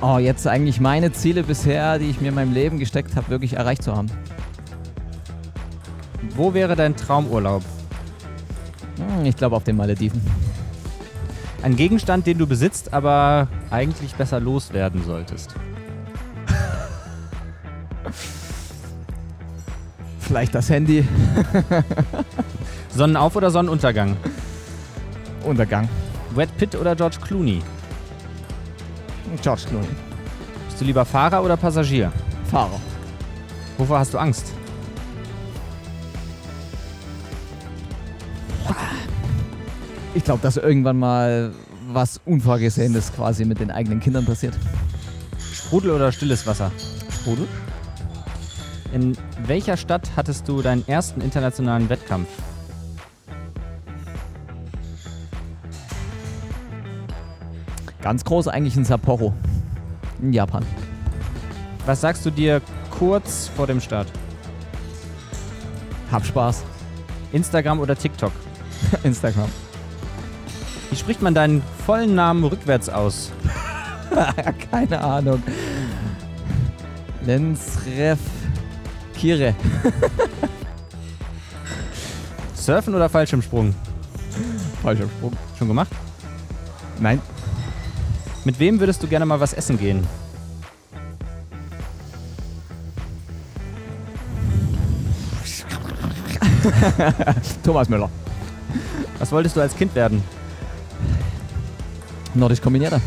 Oh, 0.00 0.16
jetzt 0.16 0.46
eigentlich 0.46 0.80
meine 0.80 1.12
Ziele 1.12 1.42
bisher, 1.42 1.98
die 1.98 2.06
ich 2.06 2.22
mir 2.22 2.28
in 2.28 2.34
meinem 2.34 2.54
Leben 2.54 2.78
gesteckt 2.78 3.14
habe, 3.14 3.28
wirklich 3.28 3.58
erreicht 3.58 3.82
zu 3.82 3.94
haben. 3.94 4.10
Wo 6.34 6.54
wäre 6.54 6.76
dein 6.76 6.96
Traumurlaub? 6.96 7.62
Hm, 8.96 9.26
ich 9.26 9.36
glaube 9.36 9.56
auf 9.56 9.64
den 9.64 9.76
Malediven. 9.76 10.22
Ein 11.62 11.76
Gegenstand, 11.76 12.26
den 12.26 12.38
du 12.38 12.46
besitzt, 12.46 12.94
aber 12.94 13.48
eigentlich 13.68 14.14
besser 14.14 14.40
loswerden 14.40 15.04
solltest. 15.04 15.54
Vielleicht 20.30 20.54
das 20.54 20.70
Handy. 20.70 21.04
Sonnenauf- 22.96 23.34
oder 23.34 23.50
Sonnenuntergang? 23.50 24.16
Untergang. 25.42 25.88
Brad 26.32 26.56
Pitt 26.56 26.76
oder 26.76 26.94
George 26.94 27.16
Clooney? 27.20 27.60
George 29.42 29.62
Clooney. 29.68 29.88
Bist 30.68 30.80
du 30.80 30.84
lieber 30.84 31.04
Fahrer 31.04 31.42
oder 31.42 31.56
Passagier? 31.56 32.12
Fahrer. 32.48 32.80
Wovor 33.76 33.98
hast 33.98 34.14
du 34.14 34.18
Angst? 34.18 34.52
Ich 40.14 40.22
glaube, 40.22 40.42
dass 40.42 40.58
irgendwann 40.58 41.00
mal 41.00 41.50
was 41.88 42.20
Unvorgesehenes 42.24 43.12
quasi 43.12 43.44
mit 43.44 43.58
den 43.58 43.72
eigenen 43.72 43.98
Kindern 43.98 44.24
passiert. 44.24 44.54
Sprudel 45.52 45.90
oder 45.90 46.12
stilles 46.12 46.46
Wasser? 46.46 46.70
Sprudel? 47.12 47.48
In 48.92 49.16
welcher 49.46 49.76
Stadt 49.76 50.10
hattest 50.16 50.48
du 50.48 50.62
deinen 50.62 50.86
ersten 50.88 51.20
internationalen 51.20 51.88
Wettkampf? 51.88 52.28
Ganz 58.02 58.24
groß 58.24 58.48
eigentlich 58.48 58.76
in 58.76 58.84
Sapporo. 58.84 59.32
In 60.20 60.32
Japan. 60.32 60.64
Was 61.86 62.00
sagst 62.00 62.26
du 62.26 62.30
dir 62.30 62.60
kurz 62.90 63.48
vor 63.54 63.66
dem 63.68 63.80
Start? 63.80 64.08
Hab 66.10 66.26
Spaß. 66.26 66.64
Instagram 67.32 67.78
oder 67.78 67.96
TikTok? 67.96 68.32
Instagram. 69.04 69.48
Wie 70.90 70.96
spricht 70.96 71.22
man 71.22 71.34
deinen 71.34 71.62
vollen 71.86 72.16
Namen 72.16 72.42
rückwärts 72.42 72.88
aus? 72.88 73.30
Keine 74.72 75.00
Ahnung. 75.00 75.40
Lensref 77.24 78.18
Kire. 79.20 79.54
Surfen 82.54 82.94
oder 82.94 83.10
Fallschirmsprung? 83.10 83.74
Falscher 84.82 85.08
Sprung. 85.18 85.32
Schon 85.58 85.68
gemacht? 85.68 85.90
Nein. 86.98 87.20
Mit 88.44 88.58
wem 88.58 88.80
würdest 88.80 89.02
du 89.02 89.06
gerne 89.06 89.26
mal 89.26 89.38
was 89.38 89.52
essen 89.52 89.78
gehen? 89.78 90.06
Thomas 97.62 97.90
Müller. 97.90 98.08
Was 99.18 99.30
wolltest 99.32 99.54
du 99.54 99.60
als 99.60 99.76
Kind 99.76 99.94
werden? 99.94 100.24
Nordisch 102.32 102.62
kombinierter. 102.62 103.02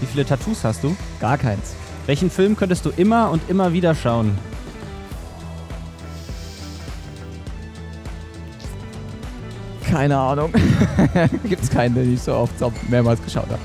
Wie 0.00 0.06
viele 0.06 0.24
Tattoos 0.24 0.64
hast 0.64 0.82
du? 0.82 0.96
Gar 1.20 1.38
keins. 1.38 1.76
Welchen 2.06 2.30
Film 2.30 2.56
könntest 2.56 2.84
du 2.84 2.90
immer 2.90 3.30
und 3.30 3.48
immer 3.48 3.72
wieder 3.72 3.94
schauen? 3.94 4.36
Keine 9.96 10.18
Ahnung. 10.18 10.52
Gibt's 11.48 11.70
keinen, 11.70 11.94
den 11.94 12.12
ich 12.12 12.20
so 12.20 12.34
oft 12.34 12.52
mehrmals 12.90 13.22
geschaut 13.24 13.46
habe. 13.46 13.58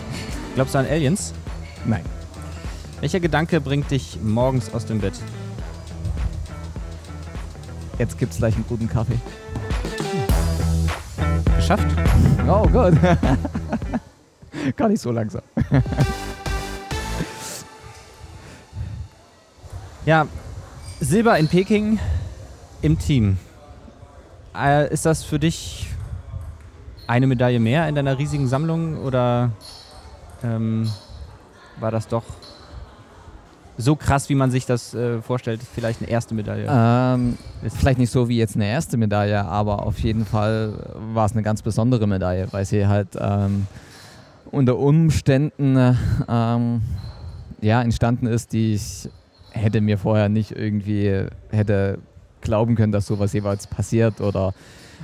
Glaubst 0.55 0.73
du 0.73 0.79
an 0.79 0.85
Aliens? 0.85 1.33
Nein. 1.83 2.05
Welcher 3.01 3.19
Gedanke 3.19 3.59
bringt 3.59 3.91
dich 3.91 4.17
morgens 4.23 4.73
aus 4.73 4.85
dem 4.85 5.01
Bett? 5.01 5.11
Jetzt 7.99 8.17
gibt's 8.17 8.37
gleich 8.37 8.55
einen 8.55 8.63
guten 8.69 8.87
Kaffee. 8.87 9.19
Geschafft? 11.57 11.87
Oh 12.47 12.65
gut. 12.65 12.93
Gar 14.77 14.87
nicht 14.87 15.01
so 15.01 15.11
langsam. 15.11 15.41
Ja, 20.03 20.27
Silber 20.99 21.37
in 21.37 21.47
Peking 21.47 21.99
im 22.81 22.97
Team. 22.97 23.37
Äh, 24.57 24.91
ist 24.91 25.05
das 25.05 25.23
für 25.23 25.37
dich 25.37 25.90
eine 27.07 27.27
Medaille 27.27 27.59
mehr 27.59 27.87
in 27.87 27.95
deiner 27.95 28.17
riesigen 28.17 28.47
Sammlung 28.47 28.97
oder 28.97 29.51
ähm, 30.43 30.89
war 31.79 31.91
das 31.91 32.07
doch 32.07 32.23
so 33.77 33.95
krass, 33.95 34.29
wie 34.29 34.35
man 34.35 34.51
sich 34.51 34.65
das 34.65 34.93
äh, 34.93 35.21
vorstellt, 35.21 35.61
vielleicht 35.63 36.01
eine 36.01 36.09
erste 36.09 36.35
Medaille? 36.35 36.67
Ähm, 36.69 37.37
vielleicht 37.69 37.99
nicht 37.99 38.11
so 38.11 38.29
wie 38.29 38.37
jetzt 38.37 38.55
eine 38.55 38.67
erste 38.67 38.97
Medaille, 38.97 39.43
aber 39.43 39.85
auf 39.85 39.99
jeden 39.99 40.25
Fall 40.25 40.73
war 41.13 41.25
es 41.25 41.31
eine 41.31 41.41
ganz 41.41 41.61
besondere 41.61 42.07
Medaille, 42.07 42.47
weil 42.51 42.65
sie 42.65 42.85
halt 42.85 43.09
ähm, 43.19 43.67
unter 44.51 44.77
Umständen 44.77 45.97
ähm, 46.29 46.81
ja, 47.61 47.81
entstanden 47.81 48.27
ist, 48.27 48.53
die 48.53 48.73
ich 48.75 49.09
hätte 49.51 49.81
mir 49.81 49.97
vorher 49.97 50.29
nicht 50.29 50.51
irgendwie 50.51 51.25
hätte 51.49 51.99
glauben 52.41 52.75
können, 52.75 52.91
dass 52.91 53.05
sowas 53.05 53.33
jeweils 53.33 53.67
passiert 53.67 54.21
oder 54.21 54.53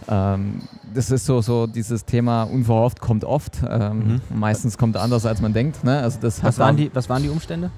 ähm, 0.08 0.62
das 0.94 1.12
ist 1.12 1.26
so, 1.26 1.42
so 1.42 1.68
dieses 1.68 2.06
Thema 2.06 2.44
unverhofft 2.44 3.00
kommt 3.02 3.24
oft. 3.24 3.62
Ähm, 3.68 3.98
Mhm. 3.98 4.22
Meistens 4.40 4.78
kommt 4.78 4.98
anders, 4.98 5.26
als 5.26 5.42
man 5.42 5.54
denkt. 5.54 5.84
Ne? 5.84 6.00
Also 6.00 6.20
das 6.22 6.44
was, 6.44 6.60
waren 6.60 6.78
die, 6.78 6.90
was 6.94 7.10
waren 7.10 7.24
die 7.24 7.30
Umstände? 7.30 7.72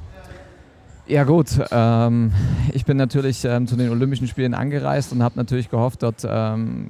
ja 1.08 1.24
gut, 1.24 1.48
ähm, 1.72 2.32
ich 2.72 2.86
bin 2.86 2.96
natürlich 2.98 3.44
ähm, 3.44 3.66
zu 3.66 3.76
den 3.76 3.90
Olympischen 3.90 4.28
Spielen 4.28 4.54
angereist 4.54 5.12
und 5.12 5.24
habe 5.24 5.38
natürlich 5.38 5.70
gehofft, 5.72 6.04
dort 6.04 6.26
ähm, 6.30 6.90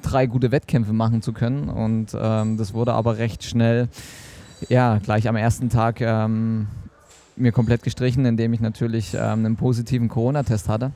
drei 0.00 0.26
gute 0.26 0.52
Wettkämpfe 0.52 0.92
machen 0.92 1.22
zu 1.22 1.32
können. 1.32 1.68
Und 1.68 2.16
ähm, 2.18 2.56
das 2.56 2.72
wurde 2.72 2.92
aber 2.92 3.18
recht 3.18 3.42
schnell, 3.42 3.88
ja, 4.68 4.98
gleich 4.98 5.28
am 5.28 5.34
ersten 5.34 5.70
Tag 5.70 6.00
ähm, 6.00 6.68
mir 7.36 7.50
komplett 7.50 7.82
gestrichen, 7.82 8.24
indem 8.26 8.52
ich 8.52 8.60
natürlich 8.60 9.14
ähm, 9.14 9.44
einen 9.44 9.56
positiven 9.56 10.08
Corona-Test 10.08 10.68
hatte 10.68 10.92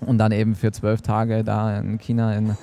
und 0.00 0.18
dann 0.18 0.32
eben 0.32 0.56
für 0.56 0.72
zwölf 0.72 1.00
Tage 1.02 1.44
da 1.44 1.78
in 1.78 1.98
China 1.98 2.34
in 2.34 2.56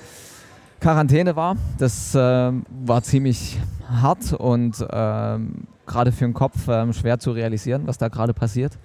Quarantäne 0.82 1.36
war. 1.36 1.56
Das 1.78 2.12
ähm, 2.18 2.64
war 2.84 3.02
ziemlich 3.04 3.56
hart 3.88 4.32
und 4.32 4.84
ähm, 4.90 5.68
gerade 5.86 6.10
für 6.10 6.24
den 6.24 6.34
Kopf 6.34 6.66
ähm, 6.66 6.92
schwer 6.92 7.20
zu 7.20 7.30
realisieren, 7.30 7.82
was 7.86 7.98
da 7.98 8.08
gerade 8.08 8.34
passiert. 8.34 8.76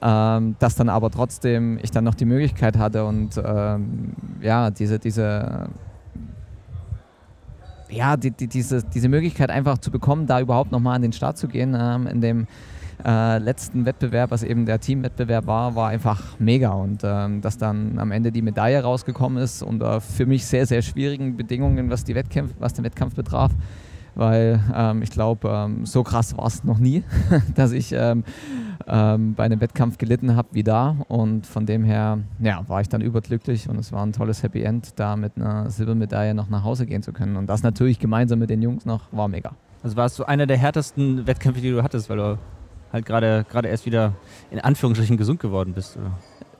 Ähm, 0.00 0.56
dass 0.58 0.76
dann 0.76 0.88
aber 0.88 1.10
trotzdem 1.10 1.78
ich 1.82 1.90
dann 1.90 2.04
noch 2.04 2.14
die 2.14 2.24
Möglichkeit 2.24 2.78
hatte 2.78 3.04
und 3.04 3.40
ähm, 3.42 4.14
ja, 4.40 4.70
diese, 4.70 4.98
diese, 4.98 5.68
ja, 7.90 8.16
die, 8.16 8.30
die, 8.30 8.46
diese, 8.46 8.82
diese 8.82 9.08
Möglichkeit 9.10 9.50
einfach 9.50 9.76
zu 9.76 9.90
bekommen, 9.90 10.26
da 10.26 10.40
überhaupt 10.40 10.72
nochmal 10.72 10.96
an 10.96 11.02
den 11.02 11.12
Start 11.12 11.36
zu 11.36 11.48
gehen, 11.48 11.76
ähm, 11.78 12.06
in 12.06 12.20
dem 12.22 12.46
äh, 13.04 13.38
letzten 13.38 13.84
Wettbewerb, 13.84 14.30
was 14.30 14.42
eben 14.42 14.66
der 14.66 14.80
Teamwettbewerb 14.80 15.46
war, 15.46 15.74
war 15.74 15.88
einfach 15.88 16.22
mega. 16.38 16.70
Und 16.70 17.02
ähm, 17.04 17.40
dass 17.40 17.58
dann 17.58 17.98
am 17.98 18.12
Ende 18.12 18.32
die 18.32 18.42
Medaille 18.42 18.82
rausgekommen 18.82 19.42
ist 19.42 19.62
unter 19.62 20.00
für 20.00 20.26
mich 20.26 20.46
sehr, 20.46 20.66
sehr 20.66 20.82
schwierigen 20.82 21.36
Bedingungen, 21.36 21.90
was, 21.90 22.04
die 22.04 22.14
Wettkämpfe, 22.14 22.54
was 22.58 22.74
den 22.74 22.84
Wettkampf 22.84 23.14
betraf. 23.14 23.52
Weil 24.14 24.60
ähm, 24.74 25.02
ich 25.02 25.10
glaube, 25.10 25.48
ähm, 25.48 25.84
so 25.84 26.02
krass 26.02 26.36
war 26.36 26.46
es 26.46 26.64
noch 26.64 26.78
nie, 26.78 27.04
dass 27.54 27.72
ich 27.72 27.92
ähm, 27.92 28.24
ähm, 28.86 29.34
bei 29.34 29.44
einem 29.44 29.60
Wettkampf 29.60 29.98
gelitten 29.98 30.36
habe 30.36 30.48
wie 30.52 30.62
da. 30.62 30.96
Und 31.08 31.46
von 31.46 31.66
dem 31.66 31.84
her 31.84 32.20
ja, 32.40 32.66
war 32.66 32.80
ich 32.80 32.88
dann 32.88 33.02
überglücklich 33.02 33.68
und 33.68 33.78
es 33.78 33.92
war 33.92 34.04
ein 34.04 34.12
tolles 34.12 34.42
Happy 34.42 34.62
End, 34.62 34.98
da 34.98 35.16
mit 35.16 35.36
einer 35.36 35.68
Silbermedaille 35.70 36.34
noch 36.34 36.48
nach 36.48 36.64
Hause 36.64 36.86
gehen 36.86 37.02
zu 37.02 37.12
können. 37.12 37.36
Und 37.36 37.46
das 37.46 37.62
natürlich 37.62 37.98
gemeinsam 37.98 38.38
mit 38.38 38.48
den 38.48 38.62
Jungs 38.62 38.86
noch 38.86 39.12
war 39.12 39.28
mega. 39.28 39.52
Also 39.82 39.96
war 39.96 40.06
es 40.06 40.16
so 40.16 40.24
einer 40.24 40.46
der 40.46 40.56
härtesten 40.56 41.26
Wettkämpfe, 41.26 41.60
die 41.60 41.70
du 41.70 41.82
hattest, 41.82 42.08
weil 42.08 42.16
du 42.16 42.38
halt 42.92 43.06
gerade 43.06 43.68
erst 43.68 43.86
wieder 43.86 44.12
in 44.50 44.60
Anführungsstrichen 44.60 45.16
gesund 45.16 45.40
geworden 45.40 45.72
bist? 45.74 45.96
Oder? 45.96 46.12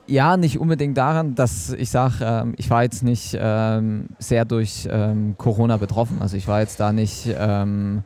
Ja, 0.09 0.37
nicht 0.37 0.57
unbedingt 0.57 0.97
daran, 0.97 1.35
dass 1.35 1.71
ich 1.71 1.89
sage, 1.89 2.15
ähm, 2.21 2.53
ich 2.55 2.69
war 2.69 2.83
jetzt 2.83 3.03
nicht 3.03 3.37
ähm, 3.37 4.07
sehr 4.19 4.45
durch 4.45 4.87
ähm, 4.89 5.35
Corona 5.37 5.75
betroffen. 5.75 6.21
Also 6.21 6.37
ich 6.37 6.47
war 6.47 6.61
jetzt 6.61 6.79
da 6.79 6.93
nicht 6.93 7.29
ähm, 7.37 8.03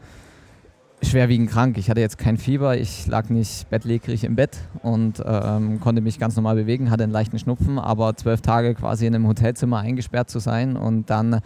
schwerwiegend 1.03 1.51
krank. 1.51 1.77
Ich 1.77 1.91
hatte 1.91 2.01
jetzt 2.01 2.17
kein 2.17 2.37
Fieber, 2.37 2.75
ich 2.75 3.05
lag 3.05 3.29
nicht 3.29 3.69
bettlägerig 3.69 4.23
im 4.23 4.35
Bett 4.35 4.57
und 4.81 5.21
ähm, 5.23 5.79
konnte 5.79 6.01
mich 6.01 6.17
ganz 6.17 6.35
normal 6.35 6.55
bewegen, 6.55 6.89
hatte 6.89 7.03
einen 7.03 7.13
leichten 7.13 7.37
Schnupfen, 7.37 7.77
aber 7.77 8.15
zwölf 8.15 8.41
Tage 8.41 8.73
quasi 8.73 9.05
in 9.05 9.13
einem 9.13 9.27
Hotelzimmer 9.27 9.77
eingesperrt 9.77 10.31
zu 10.31 10.39
sein 10.39 10.77
und 10.77 11.11
dann 11.11 11.41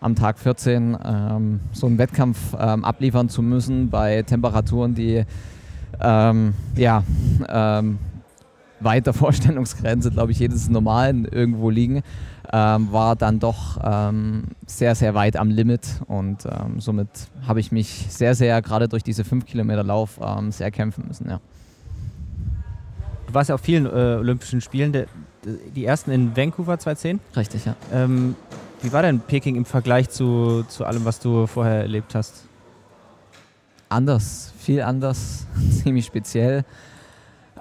am 0.00 0.16
Tag 0.16 0.40
14 0.40 0.98
ähm, 1.04 1.60
so 1.72 1.86
einen 1.86 1.98
Wettkampf 1.98 2.54
abliefern 2.54 3.28
zu 3.28 3.42
müssen 3.42 3.90
bei 3.90 4.22
Temperaturen, 4.22 4.96
die 4.96 5.24
ja, 5.98 7.02
weiter 8.80 9.12
Vorstellungsgrenze, 9.14 10.10
glaube 10.10 10.32
ich, 10.32 10.38
jedes 10.38 10.68
Normalen 10.68 11.24
irgendwo 11.24 11.70
liegen, 11.70 12.02
ähm, 12.52 12.92
war 12.92 13.16
dann 13.16 13.38
doch 13.38 13.78
ähm, 13.82 14.44
sehr, 14.66 14.94
sehr 14.94 15.14
weit 15.14 15.36
am 15.36 15.50
Limit 15.50 15.86
und 16.06 16.46
ähm, 16.46 16.80
somit 16.80 17.08
habe 17.46 17.60
ich 17.60 17.70
mich 17.70 18.06
sehr, 18.08 18.34
sehr, 18.34 18.60
gerade 18.62 18.88
durch 18.88 19.04
diese 19.04 19.24
5 19.24 19.46
Kilometer 19.46 19.84
Lauf, 19.84 20.18
ähm, 20.20 20.50
sehr 20.50 20.70
kämpfen 20.70 21.04
müssen. 21.06 21.28
Ja. 21.28 21.40
Du 23.28 23.34
warst 23.34 23.50
ja 23.50 23.54
auf 23.54 23.60
vielen 23.60 23.86
äh, 23.86 24.16
Olympischen 24.18 24.60
Spielen, 24.60 24.92
de, 24.92 25.06
de, 25.44 25.56
die 25.76 25.84
ersten 25.84 26.10
in 26.10 26.36
Vancouver 26.36 26.78
2010. 26.78 27.20
Richtig, 27.36 27.66
ja. 27.66 27.76
Ähm, 27.92 28.34
wie 28.82 28.92
war 28.92 29.02
denn 29.02 29.20
Peking 29.20 29.56
im 29.56 29.64
Vergleich 29.64 30.08
zu, 30.08 30.64
zu 30.66 30.84
allem, 30.84 31.04
was 31.04 31.20
du 31.20 31.46
vorher 31.46 31.82
erlebt 31.82 32.14
hast? 32.14 32.46
Anders, 33.88 34.49
viel 34.60 34.82
anders, 34.82 35.46
ziemlich 35.82 36.06
speziell. 36.06 36.64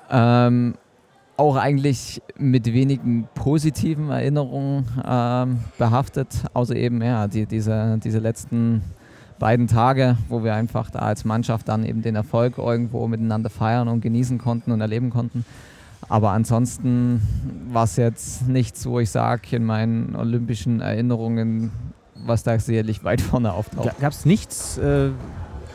Ähm, 0.09 0.75
auch 1.37 1.55
eigentlich 1.55 2.21
mit 2.37 2.65
wenigen 2.65 3.27
positiven 3.33 4.09
Erinnerungen 4.09 4.85
ähm, 5.07 5.59
behaftet, 5.77 6.43
außer 6.53 6.75
eben 6.75 7.01
ja, 7.01 7.27
die, 7.27 7.45
diese, 7.45 7.97
diese 8.03 8.19
letzten 8.19 8.81
beiden 9.39 9.67
Tage, 9.67 10.17
wo 10.27 10.43
wir 10.43 10.53
einfach 10.53 10.91
da 10.91 10.99
als 10.99 11.23
Mannschaft 11.23 11.69
dann 11.69 11.85
eben 11.85 12.01
den 12.01 12.15
Erfolg 12.15 12.57
irgendwo 12.57 13.07
miteinander 13.07 13.49
feiern 13.49 13.87
und 13.87 14.01
genießen 14.01 14.37
konnten 14.37 14.73
und 14.73 14.81
erleben 14.81 15.09
konnten. 15.11 15.45
Aber 16.09 16.31
ansonsten 16.31 17.21
war 17.71 17.85
es 17.85 17.95
jetzt 17.95 18.47
nichts, 18.49 18.85
wo 18.85 18.99
ich 18.99 19.09
sage, 19.09 19.55
in 19.55 19.63
meinen 19.63 20.15
olympischen 20.15 20.81
Erinnerungen, 20.81 21.71
was 22.15 22.43
da 22.43 22.59
sicherlich 22.59 23.03
weit 23.05 23.21
vorne 23.21 23.53
auftaucht. 23.53 23.97
Gab 23.99 24.11
es 24.11 24.25
nichts 24.25 24.77
äh, 24.77 25.11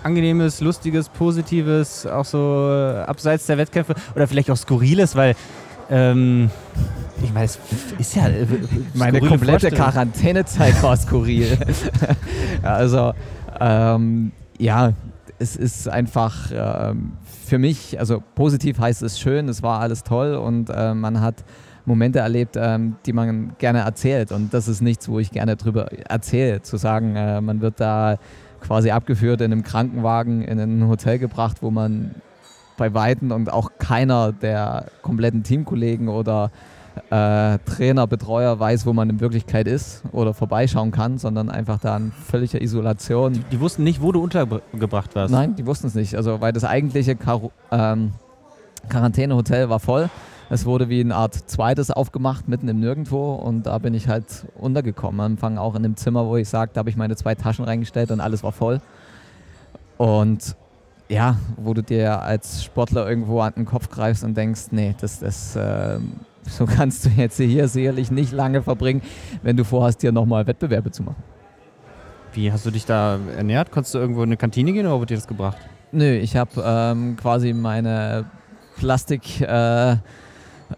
Angenehmes, 0.05 0.61
Lustiges, 0.61 1.09
Positives, 1.09 2.07
auch 2.07 2.27
so 2.27 2.69
äh, 2.71 3.01
abseits 3.01 3.47
der 3.47 3.59
Wettkämpfe 3.59 3.95
oder 4.15 4.29
vielleicht 4.29 4.51
auch 4.51 4.57
Skurriles, 4.57 5.17
weil 5.17 5.35
ähm, 5.91 6.51
ich 7.23 7.33
meine, 7.33 7.47
es 7.47 7.59
ist 7.99 8.15
ja 8.15 8.29
äh, 8.29 8.47
meine 8.95 9.21
komplette 9.21 9.71
Quarantänezeit 9.71 10.83
war 10.83 10.97
skurril. 10.97 11.59
also 12.63 13.15
ähm, 13.61 14.33
ja, 14.59 14.93
es 15.39 15.57
ist 15.57 15.89
einfach 15.89 16.51
ähm, 16.53 17.13
für 17.47 17.59
mich, 17.59 17.99
also 17.99 18.23
positiv 18.35 18.79
heißt 18.79 19.03
es 19.03 19.19
schön, 19.19 19.49
es 19.49 19.63
war 19.63 19.81
alles 19.81 20.03
toll 20.03 20.35
und 20.35 20.71
äh, 20.71 20.95
man 20.95 21.21
hat 21.21 21.45
Momente 21.87 22.19
erlebt, 22.19 22.57
ähm, 22.59 22.97
die 23.05 23.13
man 23.13 23.53
gerne 23.59 23.81
erzählt 23.81 24.33
und 24.33 24.55
das 24.55 24.69
ist 24.69 24.81
nichts, 24.81 25.09
wo 25.09 25.19
ich 25.19 25.31
gerne 25.31 25.57
drüber 25.57 25.93
erzähle, 26.09 26.63
zu 26.63 26.77
sagen, 26.77 27.17
äh, 27.17 27.41
man 27.41 27.61
wird 27.61 27.81
da 27.81 28.19
quasi 28.65 28.91
abgeführt 28.91 29.41
in 29.41 29.53
einem 29.53 29.63
Krankenwagen 29.63 30.43
in 30.43 30.59
ein 30.59 30.89
Hotel 30.89 31.19
gebracht, 31.19 31.59
wo 31.61 31.71
man 31.71 32.15
bei 32.77 32.93
Weitem 32.95 33.31
und 33.31 33.53
auch 33.53 33.73
keiner 33.79 34.33
der 34.33 34.87
kompletten 35.03 35.43
Teamkollegen 35.43 36.09
oder 36.09 36.51
äh, 37.11 37.59
Trainer, 37.59 38.07
Betreuer 38.07 38.59
weiß, 38.59 38.87
wo 38.87 38.93
man 38.93 39.11
in 39.11 39.21
Wirklichkeit 39.21 39.67
ist 39.67 40.03
oder 40.13 40.33
vorbeischauen 40.33 40.91
kann, 40.91 41.19
sondern 41.19 41.51
einfach 41.51 41.79
da 41.79 41.97
in 41.97 42.13
völliger 42.13 42.61
Isolation. 42.61 43.35
Die, 43.35 43.41
die 43.53 43.61
wussten 43.61 43.85
nicht, 43.85 44.01
wo 44.01 44.13
du 44.13 44.23
untergebracht 44.23 45.15
warst? 45.15 45.33
Nein, 45.33 45.57
die 45.57 45.67
wussten 45.67 45.89
es 45.89 45.95
nicht. 45.95 46.15
Also, 46.17 46.41
weil 46.41 46.53
das 46.53 46.65
eigentliche 46.65 47.17
Kar 47.17 47.51
ähm, 47.71 48.13
Quarantänehotel 48.89 49.69
war 49.69 49.81
voll. 49.81 50.11
Es 50.51 50.67
wurde 50.67 50.89
wie 50.89 51.01
eine 51.01 51.15
Art 51.15 51.35
zweites 51.35 51.91
aufgemacht, 51.91 52.49
mitten 52.49 52.69
im 52.69 52.81
Nirgendwo 52.81 53.35
und 53.35 53.65
da 53.67 53.79
bin 53.79 53.95
ich 53.95 54.09
halt 54.09 54.47
untergekommen. 54.59 55.21
Am 55.21 55.33
Anfang 55.33 55.59
auch 55.59 55.75
in 55.75 55.85
einem 55.85 55.97
Zimmer, 55.97 56.27
wo 56.27 56.37
ich 56.37 56.49
sagte, 56.49 56.75
da 56.75 56.81
habe 56.81 56.91
ich 56.91 56.97
meine 56.97 57.17
zwei 57.17 57.35
Taschen 57.35 57.65
reingestellt 57.65 58.11
und 58.11 58.21
alles 58.21 58.43
war 58.43 58.53
voll. 58.53 58.81
Und 59.97 60.57
ja, 61.09 61.37
wo 61.57 61.75
du 61.75 61.83
dir 61.83 62.21
als 62.23 62.65
Sportler 62.65 63.09
irgendwo 63.09 63.41
an 63.41 63.55
den 63.57 63.65
Kopf 63.65 63.89
greifst 63.89 64.25
und 64.25 64.37
denkst, 64.37 64.67
nee, 64.71 64.95
das, 65.01 65.21
das, 65.21 65.57
äh, 65.57 65.99
so 66.43 66.67
kannst 66.77 67.07
du 67.07 67.11
jetzt 67.11 67.39
hier 67.39 67.69
sicherlich 67.69 68.11
nicht 68.11 68.33
lange 68.33 68.63
verbringen, 68.63 69.03
wenn 69.43 69.57
du 69.57 69.65
vorhast, 69.65 70.03
dir 70.03 70.13
nochmal 70.13 70.47
Wettbewerbe 70.47 70.91
zu 70.91 71.03
machen. 71.03 71.23
Wie 72.33 72.51
hast 72.51 72.67
du 72.67 72.71
dich 72.71 72.85
da 72.85 73.19
ernährt? 73.37 73.71
Konntest 73.71 73.95
du 73.95 73.99
irgendwo 73.99 74.23
in 74.23 74.29
eine 74.29 74.37
Kantine 74.37 74.73
gehen 74.73 74.87
oder 74.87 74.97
wurde 74.97 75.15
dir 75.15 75.17
das 75.17 75.29
gebracht? 75.29 75.57
Nö, 75.93 76.17
ich 76.17 76.37
habe 76.37 76.51
ähm, 76.65 77.17
quasi 77.17 77.53
meine 77.53 78.25
Plastik. 78.77 79.41
Äh, 79.41 79.97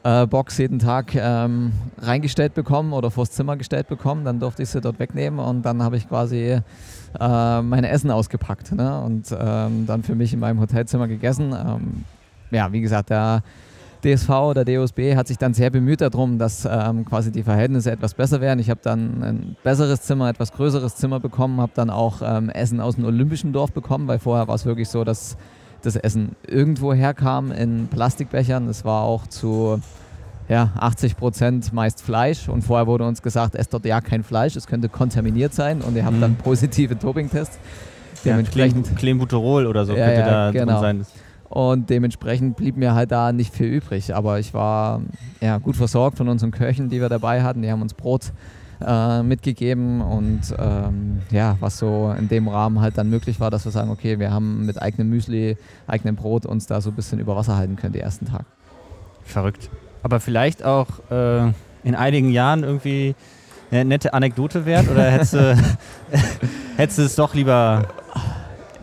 äh, 0.02 0.26
Box 0.26 0.58
jeden 0.58 0.78
Tag 0.78 1.14
ähm, 1.14 1.72
reingestellt 1.98 2.54
bekommen 2.54 2.92
oder 2.92 3.10
vors 3.10 3.30
Zimmer 3.30 3.56
gestellt 3.56 3.88
bekommen. 3.88 4.24
Dann 4.24 4.40
durfte 4.40 4.62
ich 4.62 4.70
sie 4.70 4.80
dort 4.80 4.98
wegnehmen 4.98 5.38
und 5.38 5.62
dann 5.62 5.82
habe 5.82 5.96
ich 5.96 6.08
quasi 6.08 6.60
äh, 7.20 7.62
meine 7.62 7.88
Essen 7.88 8.10
ausgepackt 8.10 8.72
ne? 8.72 9.00
und 9.00 9.34
ähm, 9.38 9.86
dann 9.86 10.02
für 10.02 10.14
mich 10.14 10.32
in 10.32 10.40
meinem 10.40 10.60
Hotelzimmer 10.60 11.08
gegessen. 11.08 11.52
Ähm, 11.52 12.04
ja, 12.50 12.72
wie 12.72 12.80
gesagt, 12.80 13.10
der 13.10 13.42
DSV 14.04 14.28
oder 14.28 14.64
DOSB 14.64 15.16
hat 15.16 15.26
sich 15.26 15.38
dann 15.38 15.54
sehr 15.54 15.70
bemüht 15.70 16.00
darum, 16.00 16.38
dass 16.38 16.66
ähm, 16.70 17.04
quasi 17.04 17.32
die 17.32 17.42
Verhältnisse 17.42 17.90
etwas 17.90 18.14
besser 18.14 18.40
werden. 18.40 18.60
Ich 18.60 18.70
habe 18.70 18.80
dann 18.82 19.22
ein 19.22 19.56
besseres 19.64 20.02
Zimmer, 20.02 20.28
etwas 20.28 20.52
größeres 20.52 20.96
Zimmer 20.96 21.18
bekommen, 21.18 21.60
habe 21.60 21.72
dann 21.74 21.90
auch 21.90 22.22
ähm, 22.22 22.48
Essen 22.50 22.80
aus 22.80 22.96
dem 22.96 23.04
Olympischen 23.04 23.52
Dorf 23.52 23.72
bekommen, 23.72 24.06
weil 24.06 24.18
vorher 24.18 24.46
war 24.48 24.54
es 24.54 24.64
wirklich 24.64 24.88
so, 24.88 25.02
dass 25.02 25.36
das 25.86 25.96
Essen 25.96 26.36
irgendwo 26.46 26.92
herkam 26.92 27.52
in 27.52 27.88
Plastikbechern. 27.88 28.68
Es 28.68 28.84
war 28.84 29.02
auch 29.02 29.26
zu 29.26 29.80
ja, 30.48 30.72
80 30.78 31.16
Prozent 31.16 31.72
meist 31.72 32.02
Fleisch 32.02 32.48
und 32.48 32.62
vorher 32.62 32.86
wurde 32.86 33.04
uns 33.06 33.22
gesagt, 33.22 33.54
esst 33.54 33.72
dort 33.72 33.84
ja 33.84 34.00
kein 34.00 34.22
Fleisch, 34.22 34.56
es 34.56 34.66
könnte 34.66 34.88
kontaminiert 34.88 35.54
sein 35.54 35.80
und 35.82 35.96
ihr 35.96 36.04
habt 36.04 36.16
mhm. 36.16 36.20
dann 36.20 36.34
positive 36.36 36.94
Dopingtests. 36.94 37.58
Dementsprechend 38.24 38.88
ja, 38.88 38.94
Clenbuterol 38.94 39.66
oder 39.66 39.84
so 39.84 39.94
ja, 39.94 40.06
könnte 40.06 40.20
ja, 40.20 40.26
da 40.26 40.50
genau. 40.50 40.80
drin 40.80 40.80
sein. 40.80 41.06
Und 41.48 41.90
dementsprechend 41.90 42.56
blieb 42.56 42.76
mir 42.76 42.94
halt 42.94 43.12
da 43.12 43.32
nicht 43.32 43.54
viel 43.54 43.66
übrig. 43.66 44.14
Aber 44.14 44.40
ich 44.40 44.52
war 44.52 45.00
ja, 45.40 45.58
gut 45.58 45.76
versorgt 45.76 46.18
von 46.18 46.28
unseren 46.28 46.50
Köchen, 46.50 46.88
die 46.88 47.00
wir 47.00 47.08
dabei 47.08 47.42
hatten. 47.42 47.62
Die 47.62 47.70
haben 47.70 47.82
uns 47.82 47.94
Brot 47.94 48.32
äh, 48.84 49.22
mitgegeben 49.22 50.00
und 50.00 50.54
ähm, 50.58 51.22
ja, 51.30 51.56
was 51.60 51.78
so 51.78 52.14
in 52.18 52.28
dem 52.28 52.48
Rahmen 52.48 52.80
halt 52.80 52.98
dann 52.98 53.08
möglich 53.08 53.40
war, 53.40 53.50
dass 53.50 53.64
wir 53.64 53.72
sagen, 53.72 53.90
okay, 53.90 54.18
wir 54.18 54.30
haben 54.30 54.66
mit 54.66 54.80
eigenem 54.80 55.08
Müsli, 55.08 55.56
eigenem 55.86 56.16
Brot 56.16 56.46
uns 56.46 56.66
da 56.66 56.80
so 56.80 56.90
ein 56.90 56.96
bisschen 56.96 57.18
über 57.18 57.36
Wasser 57.36 57.56
halten 57.56 57.76
können, 57.76 57.92
die 57.92 58.00
ersten 58.00 58.26
Tag. 58.26 58.44
Verrückt. 59.24 59.70
Aber 60.02 60.20
vielleicht 60.20 60.62
auch 60.62 60.86
äh, 61.10 61.52
in 61.84 61.94
einigen 61.94 62.30
Jahren 62.30 62.64
irgendwie 62.64 63.14
eine 63.70 63.84
nette 63.84 64.14
Anekdote 64.14 64.66
wert 64.66 64.88
oder 64.90 65.10
hättest 65.10 65.34
du, 65.34 65.56
hättest 66.76 66.98
du 66.98 67.02
es 67.02 67.16
doch 67.16 67.34
lieber 67.34 67.88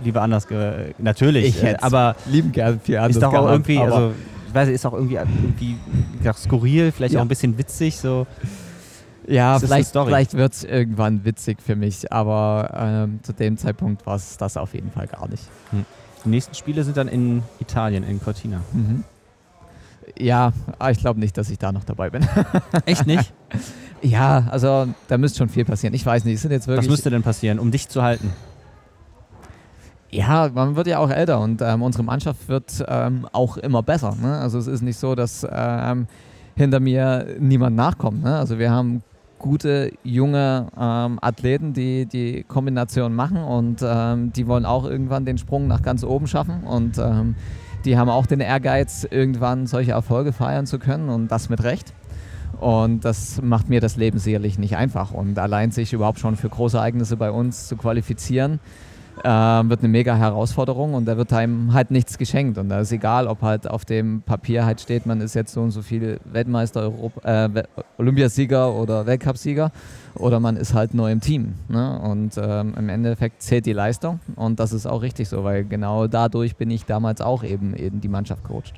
lieber 0.03 0.21
anders 0.21 0.47
ge 0.47 0.93
natürlich 0.97 1.45
ich 1.45 1.63
äh, 1.63 1.77
aber 1.79 2.17
lieben 2.25 2.51
gern 2.51 2.79
viel 2.81 2.97
anders 2.97 3.15
ist 3.15 3.23
doch 3.23 3.33
auch 3.33 3.49
irgendwie 3.49 3.79
also 3.79 4.11
ich 4.49 4.53
weiß 4.53 4.67
ist 4.67 4.85
auch 4.85 4.93
irgendwie 4.93 5.15
irgendwie 5.15 5.77
skurril 6.33 6.91
vielleicht 6.91 7.13
ja. 7.13 7.21
auch 7.21 7.25
ein 7.25 7.29
bisschen 7.29 7.57
witzig 7.57 7.97
so 7.97 8.27
ja, 9.27 9.59
vielleicht, 9.59 9.91
vielleicht 9.91 10.33
wird 10.33 10.53
es 10.53 10.63
irgendwann 10.63 11.23
witzig 11.25 11.61
für 11.61 11.75
mich, 11.75 12.11
aber 12.11 12.69
ähm, 12.75 13.19
zu 13.23 13.33
dem 13.33 13.57
Zeitpunkt 13.57 14.05
war 14.05 14.15
es 14.15 14.37
das 14.37 14.57
auf 14.57 14.73
jeden 14.73 14.91
Fall 14.91 15.07
gar 15.07 15.27
nicht. 15.27 15.43
Hm. 15.71 15.85
Die 16.25 16.29
nächsten 16.29 16.55
Spiele 16.55 16.83
sind 16.83 16.97
dann 16.97 17.07
in 17.07 17.43
Italien, 17.59 18.03
in 18.03 18.21
Cortina. 18.21 18.61
Mhm. 18.71 19.03
Ja, 20.17 20.53
aber 20.79 20.91
ich 20.91 20.99
glaube 20.99 21.19
nicht, 21.19 21.37
dass 21.37 21.49
ich 21.49 21.57
da 21.57 21.71
noch 21.71 21.83
dabei 21.83 22.09
bin. 22.09 22.25
Echt 22.85 23.07
nicht? 23.07 23.33
ja, 24.01 24.47
also 24.49 24.87
da 25.07 25.17
müsste 25.17 25.39
schon 25.39 25.49
viel 25.49 25.65
passieren. 25.65 25.93
Ich 25.93 26.05
weiß 26.05 26.25
nicht, 26.25 26.39
sind 26.39 26.51
jetzt 26.51 26.67
wirklich. 26.67 26.85
Was 26.85 26.91
müsste 26.91 27.09
denn 27.09 27.23
passieren, 27.23 27.59
um 27.59 27.71
dich 27.71 27.89
zu 27.89 28.03
halten? 28.03 28.31
Ja, 30.11 30.49
man 30.53 30.75
wird 30.75 30.87
ja 30.87 30.99
auch 30.99 31.09
älter 31.09 31.39
und 31.39 31.61
ähm, 31.61 31.81
unsere 31.81 32.03
Mannschaft 32.03 32.47
wird 32.47 32.83
ähm, 32.87 33.27
auch 33.31 33.57
immer 33.57 33.81
besser. 33.81 34.15
Ne? 34.21 34.37
Also 34.37 34.59
es 34.59 34.67
ist 34.67 34.81
nicht 34.81 34.97
so, 34.97 35.15
dass 35.15 35.45
ähm, 35.49 36.07
hinter 36.55 36.79
mir 36.79 37.35
niemand 37.39 37.75
nachkommt. 37.75 38.23
Ne? 38.23 38.37
Also 38.37 38.59
wir 38.59 38.69
haben 38.69 39.01
gute 39.43 39.91
junge 40.03 40.67
ähm, 40.79 41.19
Athleten, 41.21 41.73
die 41.73 42.05
die 42.05 42.45
Kombination 42.45 43.13
machen 43.13 43.43
und 43.43 43.81
ähm, 43.83 44.31
die 44.31 44.47
wollen 44.47 44.65
auch 44.65 44.85
irgendwann 44.85 45.25
den 45.25 45.37
Sprung 45.37 45.67
nach 45.67 45.81
ganz 45.81 46.05
oben 46.05 46.27
schaffen 46.27 46.63
und 46.63 46.97
ähm, 46.97 47.35
die 47.83 47.97
haben 47.97 48.09
auch 48.09 48.25
den 48.25 48.39
Ehrgeiz, 48.39 49.05
irgendwann 49.11 49.67
solche 49.67 49.91
Erfolge 49.91 50.31
feiern 50.31 50.65
zu 50.65 50.79
können 50.79 51.09
und 51.09 51.27
das 51.27 51.49
mit 51.49 51.61
Recht. 51.61 51.93
Und 52.61 53.03
das 53.03 53.41
macht 53.41 53.67
mir 53.67 53.81
das 53.81 53.97
Leben 53.97 54.17
sicherlich 54.17 54.57
nicht 54.57 54.77
einfach. 54.77 55.11
Und 55.11 55.37
allein 55.37 55.71
sich 55.71 55.91
überhaupt 55.91 56.19
schon 56.19 56.37
für 56.37 56.47
große 56.47 56.77
Ereignisse 56.77 57.17
bei 57.17 57.29
uns 57.29 57.67
zu 57.67 57.75
qualifizieren, 57.75 58.61
äh, 59.19 59.69
wird 59.69 59.79
eine 59.79 59.87
mega 59.89 60.15
Herausforderung 60.15 60.93
und 60.93 61.05
da 61.05 61.17
wird 61.17 61.31
einem 61.33 61.73
halt 61.73 61.91
nichts 61.91 62.17
geschenkt. 62.17 62.57
Und 62.57 62.69
da 62.69 62.79
ist 62.79 62.91
egal, 62.91 63.27
ob 63.27 63.41
halt 63.41 63.69
auf 63.69 63.85
dem 63.85 64.21
Papier 64.21 64.65
halt 64.65 64.81
steht, 64.81 65.05
man 65.05 65.21
ist 65.21 65.33
jetzt 65.35 65.53
so 65.53 65.61
und 65.61 65.71
so 65.71 65.81
viel 65.81 66.19
Weltmeister, 66.25 66.81
Europa, 66.81 67.45
äh, 67.45 67.63
Olympiasieger 67.97 68.73
oder 68.73 69.05
Weltcupsieger 69.05 69.71
oder 70.15 70.39
man 70.39 70.57
ist 70.57 70.73
halt 70.73 70.93
nur 70.93 71.09
im 71.09 71.21
Team. 71.21 71.53
Ne? 71.67 71.99
Und 71.99 72.37
ähm, 72.37 72.73
im 72.77 72.89
Endeffekt 72.89 73.41
zählt 73.41 73.65
die 73.65 73.73
Leistung 73.73 74.19
und 74.35 74.59
das 74.59 74.73
ist 74.73 74.85
auch 74.85 75.01
richtig 75.01 75.29
so, 75.29 75.43
weil 75.43 75.63
genau 75.63 76.07
dadurch 76.07 76.55
bin 76.55 76.71
ich 76.71 76.85
damals 76.85 77.21
auch 77.21 77.43
eben, 77.43 77.75
eben 77.75 78.01
die 78.01 78.09
Mannschaft 78.09 78.43
coacht. 78.43 78.73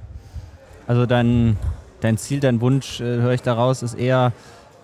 Also 0.87 1.05
dein, 1.05 1.57
dein 2.01 2.17
Ziel, 2.17 2.39
dein 2.39 2.61
Wunsch, 2.61 2.99
äh, 2.99 3.03
höre 3.03 3.33
ich 3.33 3.41
daraus, 3.41 3.81
ist 3.83 3.95
eher 3.95 4.33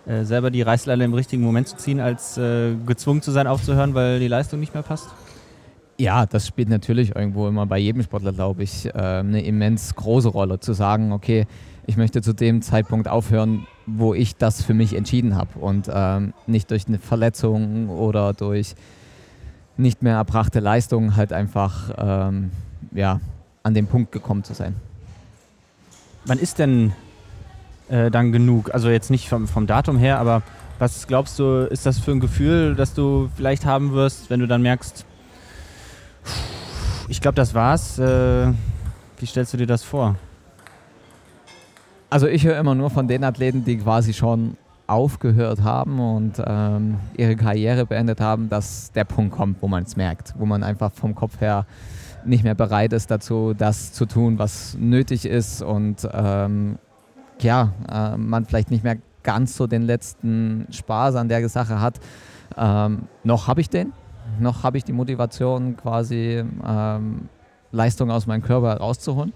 äh, 0.05 0.23
selber 0.23 0.49
die 0.49 0.63
Reißleine 0.63 1.03
im 1.03 1.13
richtigen 1.13 1.43
Moment 1.43 1.67
zu 1.67 1.77
ziehen, 1.77 1.99
als 1.99 2.37
äh, 2.37 2.73
gezwungen 2.85 3.21
zu 3.21 3.31
sein 3.31 3.45
aufzuhören, 3.47 3.93
weil 3.93 4.19
die 4.19 4.27
Leistung 4.27 4.59
nicht 4.59 4.73
mehr 4.73 4.83
passt? 4.83 5.09
Ja, 6.01 6.25
das 6.25 6.47
spielt 6.47 6.67
natürlich 6.67 7.15
irgendwo 7.15 7.47
immer 7.47 7.67
bei 7.67 7.77
jedem 7.77 8.01
Sportler, 8.01 8.33
glaube 8.33 8.63
ich, 8.63 8.87
äh, 8.87 8.91
eine 8.91 9.43
immens 9.43 9.93
große 9.93 10.29
Rolle, 10.29 10.59
zu 10.59 10.73
sagen, 10.73 11.11
okay, 11.11 11.45
ich 11.85 11.95
möchte 11.95 12.23
zu 12.23 12.33
dem 12.33 12.63
Zeitpunkt 12.63 13.07
aufhören, 13.07 13.67
wo 13.85 14.15
ich 14.15 14.35
das 14.35 14.63
für 14.63 14.73
mich 14.73 14.95
entschieden 14.95 15.35
habe 15.35 15.59
und 15.59 15.91
ähm, 15.93 16.33
nicht 16.47 16.71
durch 16.71 16.87
eine 16.87 16.97
Verletzung 16.97 17.89
oder 17.89 18.33
durch 18.33 18.73
nicht 19.77 20.01
mehr 20.01 20.15
erbrachte 20.15 20.59
Leistung 20.59 21.15
halt 21.15 21.33
einfach 21.33 21.93
ähm, 21.99 22.49
ja, 22.93 23.19
an 23.61 23.75
den 23.75 23.85
Punkt 23.85 24.11
gekommen 24.11 24.43
zu 24.43 24.55
sein. 24.55 24.75
Wann 26.25 26.39
ist 26.39 26.57
denn 26.57 26.93
äh, 27.89 28.09
dann 28.09 28.31
genug? 28.31 28.73
Also 28.73 28.89
jetzt 28.89 29.11
nicht 29.11 29.29
vom, 29.29 29.47
vom 29.47 29.67
Datum 29.67 29.99
her, 29.99 30.17
aber 30.17 30.41
was 30.79 31.05
glaubst 31.05 31.37
du, 31.37 31.67
ist 31.69 31.85
das 31.85 31.99
für 31.99 32.09
ein 32.09 32.19
Gefühl, 32.19 32.73
das 32.73 32.95
du 32.95 33.29
vielleicht 33.35 33.67
haben 33.67 33.91
wirst, 33.91 34.31
wenn 34.31 34.39
du 34.39 34.47
dann 34.47 34.63
merkst, 34.63 35.05
ich 37.07 37.21
glaube, 37.21 37.35
das 37.35 37.53
war's. 37.53 37.99
Äh, 37.99 38.53
wie 39.19 39.25
stellst 39.25 39.53
du 39.53 39.57
dir 39.57 39.67
das 39.67 39.83
vor? 39.83 40.15
Also 42.09 42.27
ich 42.27 42.45
höre 42.45 42.57
immer 42.57 42.75
nur 42.75 42.89
von 42.89 43.07
den 43.07 43.23
Athleten, 43.23 43.63
die 43.63 43.77
quasi 43.77 44.13
schon 44.13 44.57
aufgehört 44.87 45.63
haben 45.63 45.99
und 45.99 46.33
ähm, 46.45 46.97
ihre 47.15 47.37
Karriere 47.37 47.85
beendet 47.85 48.19
haben, 48.19 48.49
dass 48.49 48.91
der 48.91 49.05
Punkt 49.05 49.33
kommt, 49.33 49.61
wo 49.61 49.67
man 49.67 49.83
es 49.83 49.95
merkt, 49.95 50.33
wo 50.37 50.45
man 50.45 50.63
einfach 50.63 50.91
vom 50.91 51.15
Kopf 51.15 51.39
her 51.39 51.65
nicht 52.25 52.43
mehr 52.43 52.55
bereit 52.55 52.91
ist 52.91 53.09
dazu, 53.09 53.53
das 53.57 53.93
zu 53.93 54.05
tun, 54.05 54.37
was 54.37 54.75
nötig 54.77 55.25
ist 55.25 55.61
und 55.61 56.07
ähm, 56.11 56.77
ja, 57.39 57.73
äh, 57.89 58.17
man 58.17 58.45
vielleicht 58.45 58.69
nicht 58.69 58.83
mehr 58.83 58.97
ganz 59.23 59.55
so 59.55 59.67
den 59.67 59.83
letzten 59.83 60.67
Spaß 60.71 61.15
an 61.15 61.29
der 61.29 61.47
Sache 61.47 61.79
hat. 61.79 61.99
Ähm, 62.57 63.03
noch 63.23 63.47
habe 63.47 63.61
ich 63.61 63.69
den, 63.69 63.93
noch 64.39 64.63
habe 64.63 64.77
ich 64.77 64.83
die 64.83 64.93
Motivation, 64.93 65.77
quasi 65.77 66.43
ähm, 66.67 67.29
Leistung 67.71 68.11
aus 68.11 68.27
meinem 68.27 68.41
Körper 68.41 68.77
rauszuholen. 68.77 69.33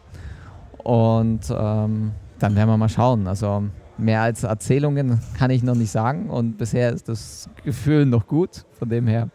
Und 0.78 1.50
ähm, 1.50 2.12
dann 2.40 2.56
werden 2.56 2.70
wir 2.70 2.78
mal 2.78 2.90
schauen. 2.90 3.28
Also 3.28 3.64
mehr 3.98 4.22
als 4.22 4.44
Erzählungen 4.44 5.20
kann 5.38 5.52
ich 5.52 5.64
noch 5.64 5.76
nicht 5.76 5.92
sagen. 5.92 6.30
Und 6.30 6.58
bisher 6.58 6.92
ist 6.92 7.10
das 7.10 7.50
Gefühl 7.64 8.06
noch 8.06 8.28
gut. 8.28 8.66
Von 8.78 8.90
dem 8.90 9.08
her 9.08 9.30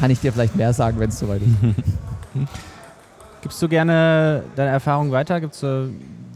kann 0.00 0.10
ich 0.10 0.20
dir 0.20 0.32
vielleicht 0.32 0.56
mehr 0.56 0.72
sagen, 0.72 0.98
wenn 0.98 1.10
es 1.10 1.18
soweit 1.18 1.42
ist. 1.42 1.52
Gibst 3.42 3.60
du 3.60 3.68
gerne 3.68 4.44
deine 4.56 4.70
Erfahrung 4.70 5.10
weiter? 5.10 5.40
Gibt 5.40 5.54
es 5.54 5.62
äh, 5.62 5.88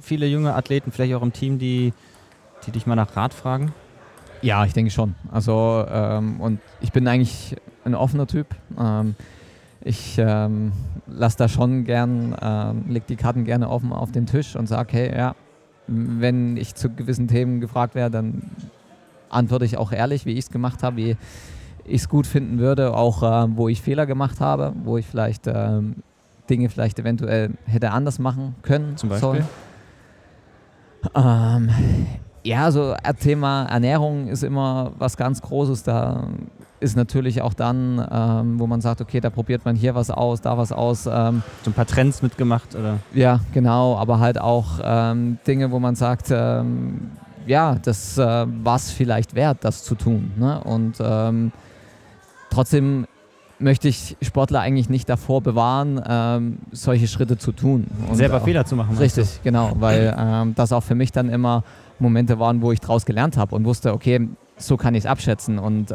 viele 0.03 0.27
junge 0.27 0.55
Athleten, 0.55 0.93
vielleicht 0.93 1.15
auch 1.15 1.23
im 1.23 1.33
Team, 1.33 1.59
die, 1.59 1.93
die 2.67 2.71
dich 2.71 2.87
mal 2.87 2.97
nach 2.97 3.17
Rat 3.17 3.33
fragen? 3.33 3.73
Ja, 4.43 4.65
ich 4.65 4.73
denke 4.73 4.91
schon. 4.91 5.15
Also, 5.31 5.85
ähm, 5.89 6.41
und 6.41 6.61
ich 6.81 6.93
bin 6.93 7.09
eigentlich 7.09 7.57
ein 7.87 7.95
offener 7.95 8.27
Typ. 8.27 8.49
Ähm, 8.79 9.15
ich 9.81 10.19
ähm, 10.19 10.73
lasse 11.07 11.39
da 11.39 11.49
schon 11.49 11.85
gern, 11.85 12.37
ähm, 12.43 12.85
leg 12.89 13.07
die 13.07 13.17
Karten 13.17 13.45
gerne 13.45 13.71
offen 13.71 13.93
auf 13.93 14.11
den 14.11 14.27
Tisch 14.27 14.57
und 14.57 14.67
sage, 14.67 14.93
hey, 14.93 15.17
ja, 15.17 15.35
wenn 15.87 16.57
ich 16.57 16.75
zu 16.75 16.91
gewissen 16.91 17.29
Themen 17.29 17.61
gefragt 17.61 17.95
werde, 17.95 18.11
dann 18.11 18.51
antworte 19.31 19.65
ich 19.65 19.79
auch 19.79 19.93
ehrlich, 19.93 20.27
wie 20.27 20.33
ich 20.33 20.41
es 20.41 20.51
gemacht 20.51 20.83
habe, 20.83 20.97
wie 20.97 21.17
ich 21.85 22.03
es 22.03 22.09
gut 22.09 22.27
finden 22.27 22.59
würde, 22.59 22.95
auch 22.95 23.23
äh, 23.23 23.57
wo 23.57 23.69
ich 23.69 23.81
Fehler 23.81 24.07
gemacht 24.07 24.41
habe, 24.41 24.73
wo 24.83 24.99
ich 24.99 25.07
vielleicht 25.07 25.47
ähm, 25.47 25.97
Dinge 26.51 26.69
vielleicht 26.69 26.99
eventuell 26.99 27.51
hätte 27.67 27.93
anders 27.93 28.19
machen 28.19 28.57
können. 28.63 28.97
Zum 28.97 29.09
Beispiel? 29.09 29.45
Ähm, 31.15 31.71
ja, 32.43 32.71
so 32.71 32.95
Thema 33.21 33.67
Ernährung 33.67 34.29
ist 34.29 34.43
immer 34.43 34.93
was 34.99 35.17
ganz 35.17 35.43
Großes. 35.43 35.83
Da 35.85 36.29
ist 36.81 36.97
natürlich 36.97 37.43
auch 37.43 37.55
dann, 37.55 38.07
ähm, 38.11 38.59
wo 38.59 38.67
man 38.67 38.81
sagt, 38.81 39.01
okay, 39.01 39.21
da 39.21 39.31
probiert 39.31 39.65
man 39.65 39.77
hier 39.77 39.95
was 39.95 40.11
aus, 40.11 40.41
da 40.41 40.59
was 40.59 40.73
aus. 40.73 41.07
Ähm, 41.07 41.43
so 41.63 41.71
ein 41.71 41.75
paar 41.75 41.87
Trends 41.87 42.23
mitgemacht, 42.23 42.75
oder? 42.75 42.99
Ja, 43.15 43.41
genau, 43.53 43.97
aber 43.97 44.21
halt 44.21 44.41
auch 44.41 44.81
ähm, 44.83 45.39
Dinge, 45.47 45.71
wo 45.71 45.79
man 45.79 45.95
sagt, 45.95 46.27
ähm, 46.31 47.13
ja, 47.47 47.77
das 47.77 48.19
äh, 48.19 48.23
war 48.23 48.77
es 48.77 48.91
vielleicht 48.91 49.35
wert, 49.35 49.59
das 49.63 49.85
zu 49.85 49.95
tun. 49.95 50.33
Ne? 50.37 50.61
Und 50.65 50.97
ähm, 51.01 51.53
trotzdem 52.51 53.07
möchte 53.59 53.89
ich 53.89 54.17
Sportler 54.21 54.61
eigentlich 54.61 54.91
nicht 54.91 55.09
davor 55.09 55.41
bewahren, 55.41 56.03
ähm, 56.07 56.59
solche 56.73 57.09
Schritte 57.09 57.39
zu 57.39 57.53
tun. 57.53 57.87
Und 58.09 58.17
Selber 58.17 58.39
auch, 58.39 58.45
Fehler 58.45 58.67
zu 58.67 58.77
machen. 58.77 58.99
Richtig, 58.99 59.41
genau, 59.43 59.73
weil 59.77 60.53
das 60.55 60.73
auch 60.73 60.83
für 60.83 60.95
mich 60.95 61.11
dann 61.11 61.31
immer 61.31 61.65
Momente 61.99 62.39
waren, 62.39 62.61
wo 62.61 62.71
ich 62.73 62.81
daraus 62.81 63.07
gelernt 63.07 63.39
habe 63.39 63.55
und 63.55 63.65
wusste, 63.65 63.95
okay, 63.95 64.29
so 64.59 64.77
kann 64.77 64.95
ich 64.95 65.05
es 65.05 65.07
abschätzen. 65.07 65.59
Und 65.59 65.91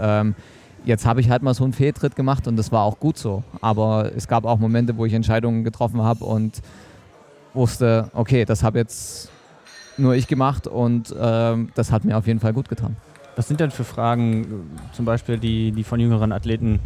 Jetzt 0.84 1.06
habe 1.06 1.22
ich 1.22 1.30
halt 1.30 1.44
mal 1.44 1.54
so 1.54 1.64
einen 1.64 1.74
Fehltritt 1.74 2.16
gemacht 2.16 2.48
und 2.48 2.56
das 2.56 2.72
war 2.72 2.84
auch 2.84 3.00
gut 3.00 3.18
so. 3.18 3.44
Aber 3.62 4.12
es 4.16 4.28
gab 4.28 4.46
auch 4.46 4.58
Momente, 4.58 4.98
wo 4.98 5.06
ich 5.06 5.14
Entscheidungen 5.14 5.64
getroffen 5.64 6.02
habe 6.02 6.26
und 6.26 6.62
wusste, 7.54 8.10
okay, 8.14 8.46
das 8.46 8.64
habe 8.64 8.80
jetzt 8.80 9.30
nur 9.98 10.16
ich 10.16 10.28
gemacht 10.28 10.68
und 10.68 11.14
ähm, 11.20 11.70
das 11.76 11.92
hat 11.92 12.06
mir 12.06 12.18
auf 12.18 12.26
jeden 12.26 12.40
Fall 12.40 12.54
gut 12.54 12.70
getan. 12.70 12.96
Was 13.36 13.48
sind 13.48 13.60
denn 13.60 13.72
für 13.72 13.84
Fragen, 13.84 14.44
äh, 14.44 14.96
zum 14.96 15.06
Beispiel, 15.06 15.38
die, 15.38 15.72
die 15.72 15.84
von 15.84 16.00
jüngeren 16.00 16.32
Athleten 16.32 16.80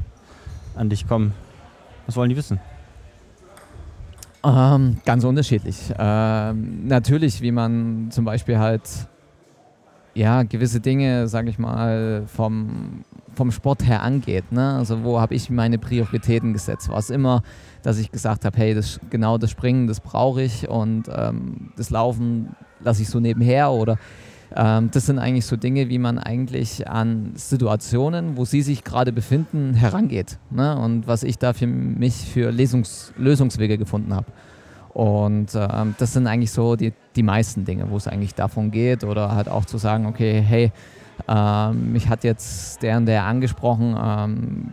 an 0.76 0.90
dich 0.90 1.08
kommen? 1.08 1.34
Was 2.06 2.16
wollen 2.16 2.30
die 2.30 2.36
wissen? 2.36 2.60
Ähm, 4.44 4.98
ganz 5.06 5.24
unterschiedlich. 5.24 5.92
Ähm, 5.98 6.88
natürlich, 6.88 7.42
wie 7.42 7.52
man 7.52 8.10
zum 8.12 8.26
Beispiel 8.26 8.60
halt 8.60 8.82
ja, 10.16 10.44
gewisse 10.44 10.80
Dinge, 10.80 11.28
sage 11.28 11.50
ich 11.50 11.60
mal, 11.60 12.24
vom, 12.26 13.04
vom 13.36 13.52
Sport 13.52 13.86
her 13.86 14.02
angeht. 14.02 14.52
Ne? 14.52 14.76
Also 14.76 15.04
wo 15.04 15.20
habe 15.20 15.36
ich 15.36 15.50
meine 15.50 15.78
Prioritäten 15.78 16.54
gesetzt? 16.54 16.90
War 16.90 16.98
es 16.98 17.10
immer, 17.10 17.44
dass 17.84 18.00
ich 18.00 18.12
gesagt 18.12 18.46
habe, 18.46 18.58
hey, 18.58 18.74
das, 18.74 19.00
genau 19.10 19.38
das 19.38 19.52
Springen, 19.52 19.88
das 19.88 20.00
brauche 20.00 20.42
ich 20.42 20.70
und 20.70 21.10
ähm, 21.14 21.72
das 21.76 21.90
Laufen 21.90 22.56
lasse 22.80 23.02
ich 23.02 23.10
so 23.10 23.20
nebenher 23.20 23.72
oder 23.72 23.98
ähm, 24.56 24.90
das 24.92 25.06
sind 25.06 25.20
eigentlich 25.20 25.46
so 25.46 25.58
Dinge, 25.58 25.90
wie 25.90 25.98
man 25.98 26.18
eigentlich 26.18 26.88
an 26.88 27.32
Situationen, 27.36 28.38
wo 28.38 28.46
sie 28.46 28.62
sich 28.62 28.86
gerade 28.86 29.12
befinden, 29.12 29.74
herangeht. 29.74 30.38
Ne? 30.50 30.78
Und 30.78 31.08
was 31.08 31.24
ich 31.24 31.38
da 31.38 31.52
für 31.52 31.68
mich 31.68 32.16
für 32.16 32.52
Lesungs 32.52 33.14
Lösungswege 33.18 33.78
gefunden 33.78 34.14
habe. 34.14 34.28
Und 34.96 35.50
ähm, 35.56 35.94
das 35.98 36.14
sind 36.14 36.26
eigentlich 36.26 36.52
so 36.52 36.78
die, 36.78 36.94
die 37.18 37.24
meisten 37.24 37.66
Dinge, 37.66 37.90
wo 37.90 37.98
es 37.98 38.08
eigentlich 38.08 38.34
davon 38.34 38.72
geht. 38.72 39.04
Oder 39.04 39.36
halt 39.36 39.50
auch 39.50 39.66
zu 39.66 39.78
sagen, 39.78 40.06
okay, 40.06 40.42
hey, 40.42 40.72
ähm, 41.28 41.92
mich 41.92 42.08
hat 42.08 42.24
jetzt 42.24 42.82
der 42.82 42.96
und 42.96 43.06
der 43.06 43.26
angesprochen. 43.26 43.94
Ähm, 44.02 44.72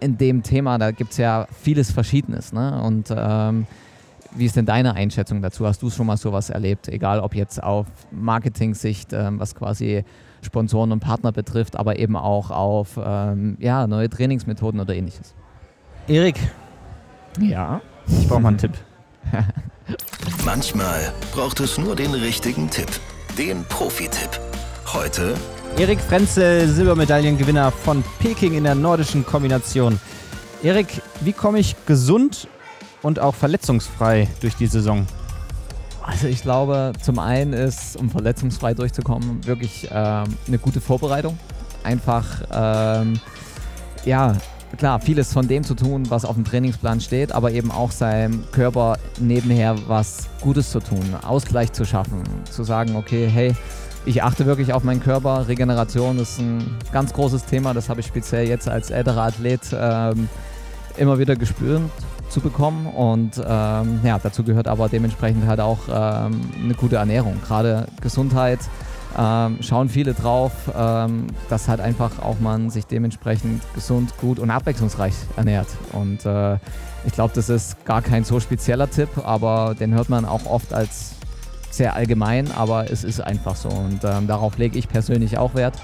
in 0.00 0.16
dem 0.16 0.42
Thema, 0.42 0.78
da 0.78 0.90
gibt 0.90 1.10
es 1.10 1.18
ja 1.18 1.46
vieles 1.52 1.92
Verschiedenes. 1.92 2.54
Ne? 2.54 2.80
Und 2.82 3.14
ähm, 3.14 3.66
wie 4.34 4.46
ist 4.46 4.56
denn 4.56 4.64
deine 4.64 4.94
Einschätzung 4.94 5.42
dazu? 5.42 5.66
Hast 5.66 5.82
du 5.82 5.90
schon 5.90 6.06
mal 6.06 6.16
sowas 6.16 6.48
erlebt? 6.48 6.88
Egal 6.88 7.20
ob 7.20 7.34
jetzt 7.34 7.62
auf 7.62 7.86
Marketing-Sicht, 8.10 9.12
ähm, 9.12 9.38
was 9.38 9.54
quasi 9.54 10.02
Sponsoren 10.40 10.92
und 10.92 11.00
Partner 11.00 11.30
betrifft, 11.30 11.76
aber 11.76 11.98
eben 11.98 12.16
auch 12.16 12.50
auf 12.50 12.98
ähm, 13.04 13.58
ja, 13.60 13.86
neue 13.86 14.08
Trainingsmethoden 14.08 14.80
oder 14.80 14.94
ähnliches. 14.94 15.34
Erik. 16.08 16.36
Ja. 17.38 17.82
Ich 18.06 18.26
brauche 18.28 18.40
mal 18.40 18.48
einen 18.48 18.58
Tipp. 18.58 18.72
Manchmal 20.44 21.12
braucht 21.32 21.60
es 21.60 21.78
nur 21.78 21.96
den 21.96 22.12
richtigen 22.14 22.70
Tipp. 22.70 22.88
Den 23.36 23.64
Profi-Tipp. 23.64 24.40
Heute 24.92 25.34
Erik 25.76 26.00
Frenzel, 26.00 26.68
Silbermedaillengewinner 26.68 27.72
von 27.72 28.04
Peking 28.20 28.54
in 28.54 28.64
der 28.64 28.76
nordischen 28.76 29.26
Kombination. 29.26 29.98
Erik, 30.62 31.02
wie 31.20 31.32
komme 31.32 31.58
ich 31.58 31.74
gesund 31.84 32.46
und 33.02 33.18
auch 33.18 33.34
verletzungsfrei 33.34 34.28
durch 34.40 34.54
die 34.54 34.68
Saison? 34.68 35.04
Also 36.00 36.28
ich 36.28 36.42
glaube, 36.42 36.92
zum 37.02 37.18
einen 37.18 37.52
ist, 37.52 37.96
um 37.96 38.08
verletzungsfrei 38.08 38.74
durchzukommen, 38.74 39.44
wirklich 39.46 39.88
ähm, 39.90 40.36
eine 40.46 40.58
gute 40.58 40.80
Vorbereitung. 40.80 41.36
Einfach, 41.82 42.42
ähm, 42.52 43.18
ja, 44.04 44.36
klar, 44.76 45.00
vieles 45.00 45.32
von 45.32 45.48
dem 45.48 45.64
zu 45.64 45.74
tun, 45.74 46.10
was 46.10 46.24
auf 46.24 46.34
dem 46.34 46.44
Trainingsplan 46.44 47.00
steht, 47.00 47.32
aber 47.32 47.52
eben 47.52 47.70
auch 47.70 47.90
seinem 47.90 48.44
Körper 48.52 48.98
nebenher 49.18 49.76
was 49.86 50.28
Gutes 50.40 50.70
zu 50.70 50.80
tun, 50.80 51.02
Ausgleich 51.22 51.72
zu 51.72 51.84
schaffen, 51.84 52.22
zu 52.50 52.64
sagen, 52.64 52.96
okay, 52.96 53.28
hey, 53.32 53.54
ich 54.06 54.22
achte 54.22 54.46
wirklich 54.46 54.72
auf 54.72 54.84
meinen 54.84 55.02
Körper. 55.02 55.48
Regeneration 55.48 56.18
ist 56.18 56.38
ein 56.38 56.76
ganz 56.92 57.12
großes 57.12 57.46
Thema. 57.46 57.72
Das 57.72 57.88
habe 57.88 58.00
ich 58.00 58.06
speziell 58.06 58.46
jetzt 58.46 58.68
als 58.68 58.90
älterer 58.90 59.22
Athlet 59.22 59.60
ähm, 59.72 60.28
immer 60.96 61.18
wieder 61.18 61.36
gespürt 61.36 61.82
zu 62.28 62.40
bekommen. 62.40 62.86
Und 62.86 63.38
ähm, 63.38 64.00
ja, 64.02 64.18
dazu 64.22 64.44
gehört 64.44 64.68
aber 64.68 64.88
dementsprechend 64.88 65.46
halt 65.46 65.60
auch 65.60 65.78
ähm, 65.88 66.40
eine 66.62 66.74
gute 66.74 66.96
Ernährung. 66.96 67.40
Gerade 67.46 67.86
Gesundheit 68.02 68.58
ähm, 69.18 69.58
schauen 69.60 69.88
viele 69.88 70.14
drauf, 70.14 70.52
ähm, 70.76 71.26
dass 71.48 71.68
halt 71.68 71.80
einfach 71.80 72.18
auch 72.20 72.40
man 72.40 72.70
sich 72.70 72.86
dementsprechend 72.86 73.62
gesund, 73.74 74.16
gut 74.18 74.38
und 74.38 74.50
abwechslungsreich 74.50 75.14
ernährt. 75.36 75.68
Und 75.92 76.24
äh, 76.26 76.54
ich 77.06 77.12
glaube, 77.12 77.32
das 77.34 77.48
ist 77.48 77.84
gar 77.84 78.02
kein 78.02 78.24
so 78.24 78.40
spezieller 78.40 78.90
Tipp, 78.90 79.08
aber 79.24 79.74
den 79.78 79.94
hört 79.94 80.08
man 80.08 80.24
auch 80.24 80.46
oft 80.46 80.72
als 80.72 81.12
sehr 81.70 81.94
allgemein, 81.94 82.50
aber 82.52 82.90
es 82.90 83.04
ist 83.04 83.20
einfach 83.20 83.56
so. 83.56 83.68
Und 83.68 84.00
ähm, 84.04 84.26
darauf 84.26 84.58
lege 84.58 84.78
ich 84.78 84.88
persönlich 84.88 85.38
auch 85.38 85.54
Wert, 85.54 85.74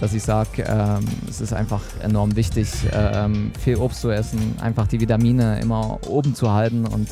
dass 0.00 0.12
ich 0.12 0.22
sage, 0.22 0.64
ähm, 0.66 1.04
es 1.28 1.40
ist 1.40 1.52
einfach 1.52 1.82
enorm 2.02 2.36
wichtig, 2.36 2.68
ähm, 2.92 3.52
viel 3.58 3.76
Obst 3.76 4.00
zu 4.00 4.10
essen, 4.10 4.56
einfach 4.60 4.86
die 4.86 5.00
Vitamine 5.00 5.60
immer 5.60 5.98
oben 6.08 6.34
zu 6.34 6.52
halten 6.52 6.86
und 6.86 7.08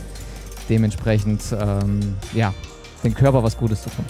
dementsprechend 0.68 1.42
ähm, 1.58 2.16
ja, 2.34 2.52
den 3.04 3.14
Körper 3.14 3.42
was 3.42 3.56
Gutes 3.56 3.82
zu 3.82 3.90
tun. 3.90 4.04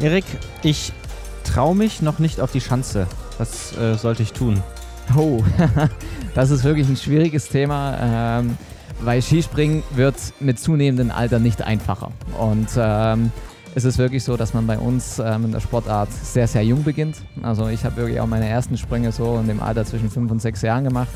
Erik, 0.00 0.24
ich 0.62 0.92
traue 1.44 1.74
mich 1.74 2.02
noch 2.02 2.18
nicht 2.18 2.40
auf 2.40 2.52
die 2.52 2.60
Schanze. 2.60 3.06
Was 3.38 3.76
äh, 3.76 3.96
sollte 3.96 4.22
ich 4.22 4.32
tun? 4.32 4.62
Oh, 5.16 5.42
das 6.34 6.50
ist 6.50 6.64
wirklich 6.64 6.88
ein 6.88 6.96
schwieriges 6.96 7.48
Thema. 7.48 7.96
Ähm, 8.40 8.56
weil 9.00 9.22
Skispringen 9.22 9.82
wird 9.94 10.16
mit 10.40 10.58
zunehmendem 10.58 11.10
Alter 11.10 11.38
nicht 11.38 11.62
einfacher. 11.62 12.10
Und 12.38 12.68
ähm, 12.76 13.30
es 13.74 13.84
ist 13.84 13.98
wirklich 13.98 14.22
so, 14.22 14.36
dass 14.36 14.54
man 14.54 14.66
bei 14.66 14.78
uns 14.78 15.18
ähm, 15.18 15.46
in 15.46 15.52
der 15.52 15.60
Sportart 15.60 16.12
sehr, 16.12 16.46
sehr 16.46 16.64
jung 16.64 16.84
beginnt. 16.84 17.16
Also 17.42 17.68
ich 17.68 17.84
habe 17.84 17.96
wirklich 17.96 18.20
auch 18.20 18.26
meine 18.26 18.48
ersten 18.48 18.76
Sprünge 18.76 19.12
so 19.12 19.38
in 19.38 19.48
dem 19.48 19.60
Alter 19.60 19.84
zwischen 19.84 20.10
fünf 20.10 20.30
und 20.30 20.40
sechs 20.40 20.62
Jahren 20.62 20.84
gemacht. 20.84 21.08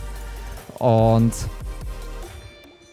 Und 0.79 1.33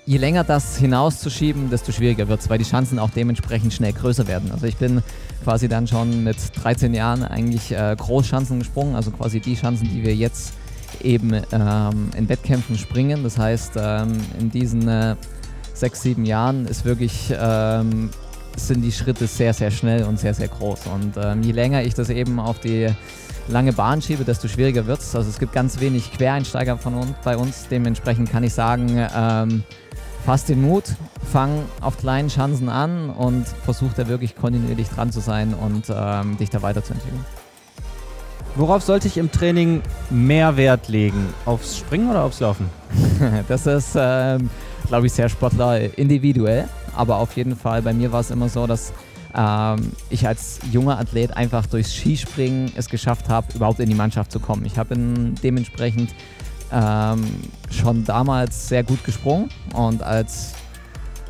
je 0.05 0.17
länger 0.17 0.43
das 0.43 0.77
hinauszuschieben, 0.77 1.69
desto 1.69 1.91
schwieriger 1.91 2.27
wird 2.27 2.39
es, 2.39 2.49
weil 2.49 2.57
die 2.57 2.65
Chancen 2.65 2.99
auch 2.99 3.09
dementsprechend 3.09 3.73
schnell 3.73 3.93
größer 3.93 4.27
werden. 4.27 4.51
Also 4.51 4.67
ich 4.67 4.77
bin 4.77 5.01
quasi 5.43 5.67
dann 5.67 5.87
schon 5.87 6.23
mit 6.23 6.37
13 6.61 6.93
Jahren 6.93 7.23
eigentlich 7.23 7.71
äh, 7.71 7.95
Großchancen 7.97 8.59
gesprungen, 8.59 8.95
also 8.95 9.11
quasi 9.11 9.39
die 9.39 9.55
Chancen, 9.55 9.89
die 9.89 10.03
wir 10.03 10.15
jetzt 10.15 10.53
eben 11.01 11.33
ähm, 11.51 12.09
in 12.15 12.29
Wettkämpfen 12.29 12.77
springen. 12.77 13.23
Das 13.23 13.37
heißt, 13.37 13.73
ähm, 13.77 14.17
in 14.39 14.51
diesen 14.51 14.87
äh, 14.87 15.15
sechs, 15.73 16.03
sieben 16.03 16.25
Jahren 16.25 16.65
ist 16.65 16.85
wirklich, 16.85 17.33
ähm, 17.37 18.11
sind 18.55 18.81
die 18.83 18.91
Schritte 18.91 19.27
sehr, 19.27 19.53
sehr 19.53 19.71
schnell 19.71 20.03
und 20.03 20.19
sehr, 20.19 20.33
sehr 20.33 20.47
groß. 20.47 20.81
Und 20.87 21.13
ähm, 21.21 21.41
je 21.41 21.51
länger 21.51 21.83
ich 21.83 21.95
das 21.95 22.09
eben 22.09 22.39
auf 22.39 22.59
die 22.59 22.87
lange 23.47 23.73
Bahn 23.73 24.01
schiebe, 24.01 24.23
desto 24.23 24.47
schwieriger 24.47 24.85
wird 24.85 24.99
es. 24.99 25.15
Also 25.15 25.29
es 25.29 25.39
gibt 25.39 25.51
ganz 25.51 25.79
wenig 25.79 26.11
Quereinsteiger 26.11 26.77
von 26.77 26.93
uns, 26.93 27.13
bei 27.23 27.35
uns. 27.35 27.67
Dementsprechend 27.69 28.31
kann 28.31 28.43
ich 28.43 28.53
sagen, 28.53 28.97
fass 30.25 30.43
den 30.45 30.61
Mut, 30.61 30.83
fang 31.31 31.63
auf 31.81 31.97
kleinen 31.97 32.29
Chancen 32.29 32.67
an 32.67 33.11
und 33.11 33.47
versuch 33.47 33.93
da 33.95 34.07
wirklich 34.07 34.35
kontinuierlich 34.35 34.89
dran 34.89 35.11
zu 35.11 35.19
sein 35.19 35.53
und 35.53 35.85
ähm, 35.89 36.38
dich 36.38 36.49
da 36.49 36.63
weiterzuentwickeln. 36.63 37.23
Worauf 38.55 38.81
sollte 38.83 39.07
ich 39.07 39.17
im 39.17 39.31
Training 39.31 39.83
mehr 40.09 40.57
Wert 40.57 40.88
legen? 40.88 41.27
Aufs 41.45 41.77
Springen 41.77 42.09
oder 42.09 42.23
aufs 42.23 42.39
Laufen? 42.39 42.69
das 43.47 43.67
ist, 43.67 43.95
ähm, 43.95 44.49
glaube 44.88 45.05
ich, 45.07 45.13
sehr 45.13 45.29
Sportler 45.29 45.97
individuell. 45.97 46.67
Aber 46.95 47.17
auf 47.17 47.35
jeden 47.35 47.55
Fall, 47.55 47.81
bei 47.81 47.93
mir 47.93 48.11
war 48.11 48.21
es 48.21 48.31
immer 48.31 48.47
so, 48.47 48.65
dass 48.65 48.93
ähm, 49.35 49.91
ich 50.09 50.25
als 50.25 50.59
junger 50.71 50.97
Athlet 50.97 51.35
einfach 51.35 51.65
durchs 51.65 51.93
Skispringen 51.93 52.71
es 52.75 52.89
geschafft 52.89 53.29
habe, 53.29 53.47
überhaupt 53.53 53.79
in 53.79 53.89
die 53.89 53.95
Mannschaft 53.95 54.31
zu 54.31 54.39
kommen. 54.39 54.65
Ich 54.65 54.77
habe 54.77 54.95
dementsprechend 55.43 56.15
ähm, 56.75 57.23
schon 57.71 58.03
damals 58.03 58.67
sehr 58.67 58.83
gut 58.83 59.03
gesprungen 59.05 59.49
und 59.73 60.03
als 60.03 60.53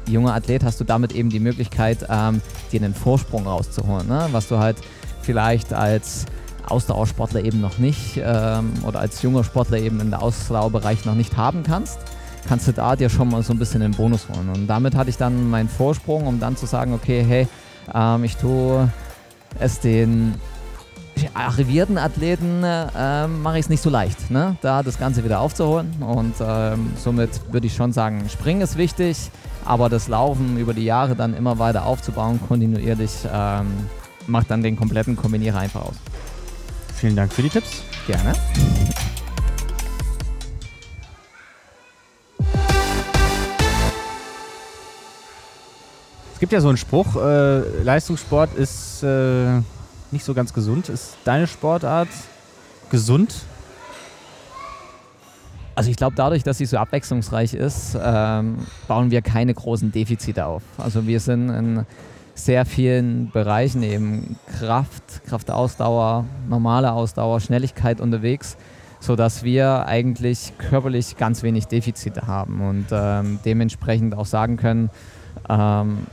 junger 0.07 0.33
Athlet 0.33 0.63
hast 0.63 0.79
du 0.79 0.83
damit 0.83 1.13
eben 1.13 1.29
die 1.29 1.39
Möglichkeit, 1.39 2.05
ähm, 2.09 2.41
dir 2.71 2.81
einen 2.81 2.95
Vorsprung 2.95 3.45
rauszuholen, 3.45 4.07
ne? 4.07 4.27
was 4.31 4.47
du 4.47 4.57
halt 4.57 4.77
vielleicht 5.21 5.71
als 5.71 6.25
Ausdauersportler 6.67 7.43
eben 7.43 7.61
noch 7.61 7.77
nicht 7.77 8.17
ähm, 8.17 8.73
oder 8.85 8.99
als 8.99 9.21
junger 9.21 9.43
Sportler 9.43 9.77
eben 9.77 9.99
in 9.99 10.09
der 10.09 10.23
Ausdauerbereich 10.23 11.05
noch 11.05 11.15
nicht 11.15 11.37
haben 11.37 11.61
kannst, 11.61 11.99
kannst 12.47 12.67
du 12.67 12.71
da 12.71 12.95
dir 12.95 13.09
schon 13.09 13.29
mal 13.29 13.43
so 13.43 13.53
ein 13.53 13.59
bisschen 13.59 13.81
den 13.81 13.91
Bonus 13.91 14.27
holen. 14.29 14.49
Und 14.49 14.67
damit 14.67 14.95
hatte 14.95 15.11
ich 15.11 15.17
dann 15.17 15.49
meinen 15.49 15.69
Vorsprung, 15.69 16.25
um 16.25 16.39
dann 16.39 16.57
zu 16.57 16.65
sagen, 16.65 16.93
okay, 16.93 17.23
hey, 17.23 17.47
ähm, 17.93 18.23
ich 18.23 18.35
tue 18.37 18.89
es 19.59 19.79
den 19.79 20.33
arrivierten 21.33 21.97
Athleten 21.97 22.63
äh, 22.63 23.27
mache 23.27 23.59
ich 23.59 23.65
es 23.65 23.69
nicht 23.69 23.81
so 23.81 23.89
leicht, 23.89 24.31
ne? 24.31 24.57
da 24.61 24.83
das 24.83 24.99
Ganze 24.99 25.23
wieder 25.23 25.39
aufzuholen. 25.39 25.91
Und 25.99 26.35
ähm, 26.41 26.93
somit 26.97 27.29
würde 27.51 27.67
ich 27.67 27.75
schon 27.75 27.93
sagen, 27.93 28.27
Springen 28.29 28.61
ist 28.61 28.77
wichtig, 28.77 29.31
aber 29.63 29.89
das 29.89 30.07
Laufen 30.07 30.57
über 30.57 30.73
die 30.73 30.85
Jahre 30.85 31.15
dann 31.15 31.35
immer 31.35 31.59
weiter 31.59 31.85
aufzubauen, 31.85 32.39
kontinuierlich, 32.47 33.11
ähm, 33.31 33.67
macht 34.27 34.49
dann 34.49 34.63
den 34.63 34.75
kompletten 34.75 35.15
Kombinierer 35.15 35.59
einfach 35.59 35.81
aus. 35.85 35.95
Vielen 36.95 37.15
Dank 37.15 37.33
für 37.33 37.41
die 37.41 37.49
Tipps. 37.49 37.83
Gerne. 38.07 38.33
Es 46.33 46.39
gibt 46.39 46.51
ja 46.51 46.59
so 46.59 46.67
einen 46.67 46.77
Spruch, 46.77 47.15
äh, 47.15 47.59
Leistungssport 47.83 48.53
ist 48.55 49.03
äh, 49.03 49.61
nicht 50.11 50.25
so 50.25 50.33
ganz 50.33 50.53
gesund. 50.53 50.89
Ist 50.89 51.17
deine 51.23 51.47
Sportart 51.47 52.09
gesund? 52.89 53.33
Also 55.75 55.91
ich 55.91 55.97
glaube, 55.97 56.15
dadurch, 56.15 56.43
dass 56.43 56.57
sie 56.57 56.65
so 56.65 56.77
abwechslungsreich 56.77 57.53
ist, 57.53 57.97
ähm, 58.01 58.59
bauen 58.87 59.11
wir 59.11 59.21
keine 59.21 59.53
großen 59.53 59.91
Defizite 59.91 60.45
auf. 60.45 60.63
Also 60.77 61.05
wir 61.05 61.19
sind 61.19 61.49
in 61.49 61.85
sehr 62.33 62.65
vielen 62.65 63.29
Bereichen 63.31 63.83
eben 63.83 64.37
Kraft, 64.59 65.23
Kraftausdauer, 65.25 66.25
normale 66.47 66.91
Ausdauer, 66.91 67.41
Schnelligkeit 67.41 67.99
unterwegs, 67.99 68.55
sodass 68.99 69.43
wir 69.43 69.85
eigentlich 69.85 70.53
körperlich 70.57 71.17
ganz 71.17 71.43
wenig 71.43 71.67
Defizite 71.67 72.27
haben 72.27 72.61
und 72.61 72.85
ähm, 72.91 73.39
dementsprechend 73.43 74.15
auch 74.15 74.25
sagen 74.25 74.57
können, 74.57 74.89
ähm, 75.49 76.07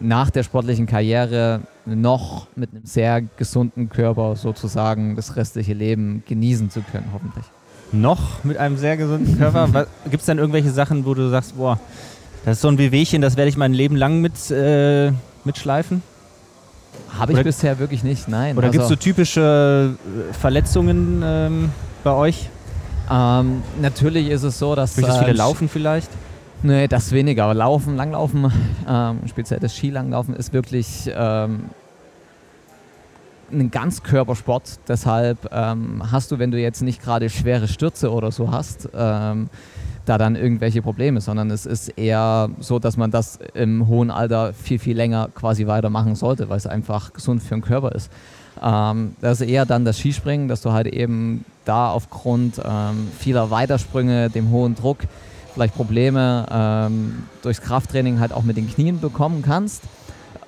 nach 0.00 0.30
der 0.30 0.42
sportlichen 0.42 0.86
Karriere 0.86 1.60
noch 1.84 2.46
mit 2.54 2.70
einem 2.72 2.84
sehr 2.84 3.22
gesunden 3.22 3.88
Körper 3.88 4.36
sozusagen 4.36 5.16
das 5.16 5.36
restliche 5.36 5.74
Leben 5.74 6.22
genießen 6.26 6.70
zu 6.70 6.82
können, 6.82 7.06
hoffentlich. 7.12 7.44
Noch 7.90 8.44
mit 8.44 8.58
einem 8.58 8.76
sehr 8.76 8.96
gesunden 8.96 9.38
Körper? 9.38 9.86
Gibt 10.10 10.20
es 10.20 10.26
dann 10.26 10.38
irgendwelche 10.38 10.70
Sachen, 10.70 11.06
wo 11.06 11.14
du 11.14 11.28
sagst, 11.30 11.56
boah, 11.56 11.80
das 12.44 12.58
ist 12.58 12.62
so 12.62 12.68
ein 12.68 12.78
Wehwehchen, 12.78 13.22
das 13.22 13.36
werde 13.36 13.48
ich 13.48 13.56
mein 13.56 13.72
Leben 13.72 13.96
lang 13.96 14.20
mit, 14.20 14.50
äh, 14.50 15.12
mitschleifen? 15.44 16.02
Habe 17.10 17.32
ich 17.32 17.38
oder, 17.38 17.44
bisher 17.44 17.78
wirklich 17.78 18.04
nicht, 18.04 18.28
nein. 18.28 18.56
Oder 18.56 18.66
also, 18.66 18.72
gibt 18.72 18.82
es 18.82 18.88
so 18.88 18.96
typische 18.96 19.94
äh, 20.30 20.34
Verletzungen 20.34 21.22
ähm, 21.24 21.70
bei 22.04 22.12
euch? 22.12 22.48
Ähm, 23.10 23.62
natürlich 23.80 24.28
ist 24.28 24.42
es 24.42 24.58
so, 24.58 24.74
dass. 24.74 24.94
Durch 24.94 25.06
das 25.06 25.16
äh, 25.16 25.24
viele 25.24 25.32
Laufen 25.32 25.68
vielleicht? 25.68 26.10
Nee, 26.62 26.88
das 26.88 27.12
weniger. 27.12 27.44
Aber 27.44 27.54
Laufen, 27.54 27.96
Langlaufen, 27.96 28.52
ähm, 28.88 29.20
speziell 29.28 29.60
das 29.60 29.76
Skilanglaufen, 29.76 30.34
ist 30.34 30.52
wirklich 30.52 31.08
ähm, 31.14 31.70
ein 33.52 33.70
Ganzkörpersport. 33.70 34.80
Deshalb 34.88 35.48
ähm, 35.52 36.02
hast 36.10 36.32
du, 36.32 36.38
wenn 36.38 36.50
du 36.50 36.58
jetzt 36.58 36.82
nicht 36.82 37.00
gerade 37.00 37.30
schwere 37.30 37.68
Stürze 37.68 38.12
oder 38.12 38.32
so 38.32 38.50
hast, 38.50 38.88
ähm, 38.92 39.48
da 40.04 40.18
dann 40.18 40.34
irgendwelche 40.36 40.82
Probleme, 40.82 41.20
sondern 41.20 41.50
es 41.50 41.64
ist 41.64 41.90
eher 41.90 42.50
so, 42.58 42.78
dass 42.78 42.96
man 42.96 43.10
das 43.10 43.38
im 43.54 43.86
hohen 43.86 44.10
Alter 44.10 44.52
viel, 44.52 44.78
viel 44.78 44.96
länger 44.96 45.28
quasi 45.34 45.66
weitermachen 45.66 46.16
sollte, 46.16 46.48
weil 46.48 46.56
es 46.56 46.66
einfach 46.66 47.12
gesund 47.12 47.42
für 47.42 47.54
den 47.54 47.62
Körper 47.62 47.92
ist. 47.92 48.10
Ähm, 48.60 49.14
das 49.20 49.40
ist 49.40 49.48
eher 49.48 49.64
dann 49.64 49.84
das 49.84 49.98
Skispringen, 49.98 50.48
dass 50.48 50.62
du 50.62 50.72
halt 50.72 50.88
eben 50.88 51.44
da 51.64 51.90
aufgrund 51.90 52.60
ähm, 52.64 53.08
vieler 53.16 53.50
Weitersprünge, 53.50 54.30
dem 54.30 54.50
hohen 54.50 54.74
Druck, 54.74 54.98
vielleicht 55.58 55.74
Probleme 55.74 56.46
ähm, 56.52 57.24
durchs 57.42 57.60
Krafttraining 57.60 58.20
halt 58.20 58.32
auch 58.32 58.44
mit 58.44 58.56
den 58.56 58.70
Knien 58.70 59.00
bekommen 59.00 59.42
kannst. 59.42 59.82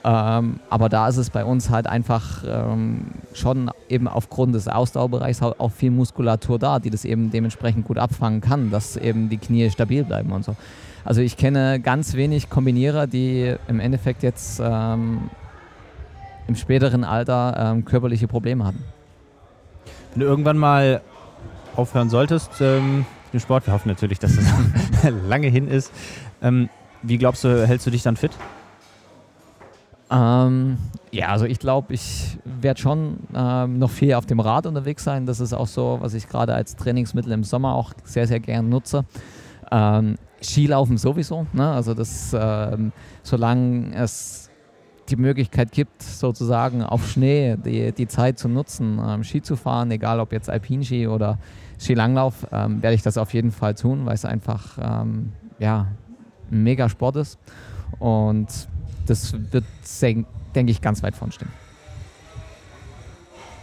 Ähm, 0.04 0.60
aber 0.70 0.88
da 0.88 1.08
ist 1.08 1.16
es 1.16 1.30
bei 1.30 1.44
uns 1.44 1.68
halt 1.68 1.88
einfach 1.88 2.44
ähm, 2.46 3.06
schon 3.34 3.72
eben 3.88 4.06
aufgrund 4.06 4.54
des 4.54 4.68
Ausdauerbereichs 4.68 5.42
auch 5.42 5.72
viel 5.72 5.90
Muskulatur 5.90 6.60
da, 6.60 6.78
die 6.78 6.90
das 6.90 7.04
eben 7.04 7.32
dementsprechend 7.32 7.86
gut 7.86 7.98
abfangen 7.98 8.40
kann, 8.40 8.70
dass 8.70 8.96
eben 8.96 9.28
die 9.28 9.38
Knie 9.38 9.68
stabil 9.70 10.04
bleiben 10.04 10.30
und 10.30 10.44
so. 10.44 10.54
Also 11.04 11.22
ich 11.22 11.36
kenne 11.36 11.80
ganz 11.80 12.14
wenig 12.14 12.48
Kombinierer, 12.48 13.08
die 13.08 13.56
im 13.66 13.80
Endeffekt 13.80 14.22
jetzt 14.22 14.62
ähm, 14.62 15.28
im 16.46 16.54
späteren 16.54 17.02
Alter 17.02 17.72
ähm, 17.72 17.84
körperliche 17.84 18.28
Probleme 18.28 18.64
hatten. 18.64 18.84
Wenn 20.14 20.20
du 20.20 20.26
irgendwann 20.26 20.56
mal 20.56 21.00
aufhören 21.74 22.10
solltest, 22.10 22.50
ähm, 23.30 23.32
den 23.32 23.40
Sport, 23.40 23.66
wir 23.66 23.74
hoffen 23.74 23.88
natürlich, 23.88 24.18
dass 24.18 24.32
es 24.32 24.46
das 25.02 25.12
lange 25.28 25.48
hin 25.48 25.68
ist, 25.68 25.92
ähm, 26.42 26.68
wie 27.02 27.18
glaubst 27.18 27.44
du, 27.44 27.66
hältst 27.66 27.86
du 27.86 27.90
dich 27.90 28.02
dann 28.02 28.16
fit? 28.16 28.32
Ähm, 30.10 30.76
ja, 31.12 31.28
also 31.28 31.44
ich 31.44 31.60
glaube, 31.60 31.94
ich 31.94 32.36
werde 32.44 32.80
schon 32.80 33.18
ähm, 33.34 33.78
noch 33.78 33.90
viel 33.90 34.14
auf 34.14 34.26
dem 34.26 34.40
Rad 34.40 34.66
unterwegs 34.66 35.04
sein. 35.04 35.24
Das 35.24 35.38
ist 35.38 35.52
auch 35.52 35.68
so, 35.68 35.98
was 36.00 36.14
ich 36.14 36.28
gerade 36.28 36.52
als 36.52 36.74
Trainingsmittel 36.74 37.32
im 37.32 37.44
Sommer 37.44 37.74
auch 37.74 37.92
sehr, 38.04 38.26
sehr 38.26 38.40
gern 38.40 38.68
nutze. 38.68 39.04
Ähm, 39.70 40.16
Skilaufen 40.42 40.98
sowieso. 40.98 41.46
Ne? 41.52 41.70
Also 41.70 41.94
das, 41.94 42.34
ähm, 42.38 42.92
solange 43.22 43.94
es 43.94 44.49
die 45.10 45.16
Möglichkeit 45.16 45.72
gibt, 45.72 46.02
sozusagen 46.02 46.82
auf 46.82 47.08
Schnee 47.08 47.56
die, 47.56 47.92
die 47.92 48.06
Zeit 48.06 48.38
zu 48.38 48.48
nutzen, 48.48 49.00
ähm, 49.04 49.24
Ski 49.24 49.42
zu 49.42 49.56
fahren, 49.56 49.90
egal 49.90 50.20
ob 50.20 50.32
jetzt 50.32 50.48
Alpinski 50.48 51.06
oder 51.06 51.38
Skilanglauf, 51.78 52.46
ähm, 52.52 52.82
werde 52.82 52.94
ich 52.94 53.02
das 53.02 53.18
auf 53.18 53.34
jeden 53.34 53.52
Fall 53.52 53.74
tun, 53.74 54.06
weil 54.06 54.14
es 54.14 54.24
einfach 54.24 54.78
ähm, 54.80 55.32
ja, 55.58 55.86
ein 56.50 56.62
mega 56.62 56.88
Sport 56.88 57.16
ist. 57.16 57.38
Und 57.98 58.48
das 59.06 59.34
wird, 59.50 59.64
denke 60.54 60.70
ich, 60.70 60.80
ganz 60.80 61.02
weit 61.02 61.16
vorn 61.16 61.32
stehen. 61.32 61.50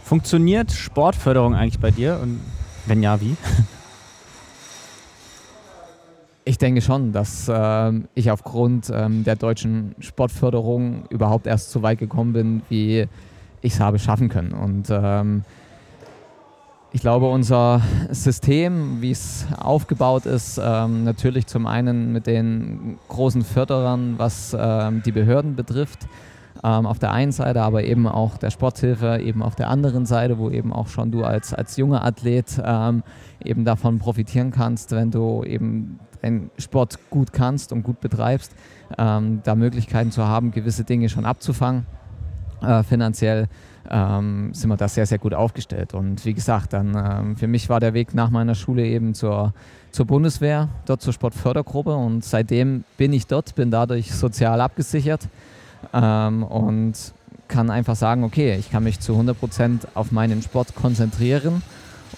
Funktioniert 0.04 0.72
Sportförderung 0.72 1.54
eigentlich 1.54 1.80
bei 1.80 1.90
dir? 1.90 2.18
Und 2.22 2.40
wenn 2.86 3.02
ja, 3.02 3.20
wie? 3.20 3.36
Ich 6.48 6.56
denke 6.56 6.80
schon, 6.80 7.12
dass 7.12 7.46
äh, 7.46 7.92
ich 8.14 8.30
aufgrund 8.30 8.90
ähm, 8.90 9.22
der 9.22 9.36
deutschen 9.36 9.94
Sportförderung 9.98 11.04
überhaupt 11.10 11.46
erst 11.46 11.70
so 11.72 11.82
weit 11.82 11.98
gekommen 11.98 12.32
bin, 12.32 12.62
wie 12.70 13.06
ich 13.60 13.74
es 13.74 13.80
habe 13.80 13.98
schaffen 13.98 14.30
können. 14.30 14.52
Und 14.52 14.88
ähm, 14.88 15.44
ich 16.90 17.02
glaube, 17.02 17.28
unser 17.28 17.82
System, 18.10 19.02
wie 19.02 19.10
es 19.10 19.46
aufgebaut 19.58 20.24
ist, 20.24 20.58
ähm, 20.64 21.04
natürlich 21.04 21.46
zum 21.46 21.66
einen 21.66 22.14
mit 22.14 22.26
den 22.26 22.96
großen 23.08 23.44
Förderern, 23.44 24.14
was 24.16 24.56
ähm, 24.58 25.02
die 25.04 25.12
Behörden 25.12 25.54
betrifft, 25.54 26.06
ähm, 26.64 26.86
auf 26.86 26.98
der 26.98 27.12
einen 27.12 27.32
Seite, 27.32 27.60
aber 27.60 27.84
eben 27.84 28.08
auch 28.08 28.38
der 28.38 28.48
Sporthilfe 28.48 29.18
eben 29.20 29.42
auf 29.42 29.54
der 29.54 29.68
anderen 29.68 30.06
Seite, 30.06 30.38
wo 30.38 30.48
eben 30.48 30.72
auch 30.72 30.88
schon 30.88 31.10
du 31.10 31.24
als, 31.24 31.52
als 31.52 31.76
junger 31.76 32.06
Athlet 32.06 32.58
ähm, 32.64 33.02
eben 33.44 33.66
davon 33.66 33.98
profitieren 33.98 34.50
kannst, 34.50 34.92
wenn 34.92 35.10
du 35.10 35.44
eben 35.44 36.00
den 36.22 36.50
Sport 36.58 36.98
gut 37.10 37.32
kannst 37.32 37.72
und 37.72 37.82
gut 37.82 38.00
betreibst, 38.00 38.52
ähm, 38.96 39.40
da 39.44 39.54
Möglichkeiten 39.54 40.10
zu 40.10 40.26
haben, 40.26 40.50
gewisse 40.50 40.84
Dinge 40.84 41.08
schon 41.08 41.24
abzufangen, 41.24 41.86
äh, 42.62 42.82
finanziell 42.82 43.48
ähm, 43.90 44.50
sind 44.52 44.68
wir 44.68 44.76
da 44.76 44.88
sehr, 44.88 45.06
sehr 45.06 45.18
gut 45.18 45.34
aufgestellt. 45.34 45.94
Und 45.94 46.24
wie 46.24 46.34
gesagt, 46.34 46.72
dann 46.72 46.94
ähm, 46.94 47.36
für 47.36 47.46
mich 47.46 47.68
war 47.68 47.80
der 47.80 47.94
Weg 47.94 48.14
nach 48.14 48.30
meiner 48.30 48.54
Schule 48.54 48.84
eben 48.84 49.14
zur, 49.14 49.54
zur 49.90 50.06
Bundeswehr, 50.06 50.68
dort 50.86 51.02
zur 51.02 51.12
Sportfördergruppe 51.12 51.94
und 51.94 52.24
seitdem 52.24 52.84
bin 52.96 53.12
ich 53.12 53.26
dort, 53.26 53.54
bin 53.54 53.70
dadurch 53.70 54.12
sozial 54.12 54.60
abgesichert 54.60 55.28
ähm, 55.92 56.42
und 56.42 57.14
kann 57.48 57.70
einfach 57.70 57.96
sagen, 57.96 58.24
okay, 58.24 58.56
ich 58.56 58.70
kann 58.70 58.84
mich 58.84 59.00
zu 59.00 59.12
100 59.12 59.38
Prozent 59.38 59.88
auf 59.94 60.12
meinen 60.12 60.42
Sport 60.42 60.74
konzentrieren, 60.74 61.62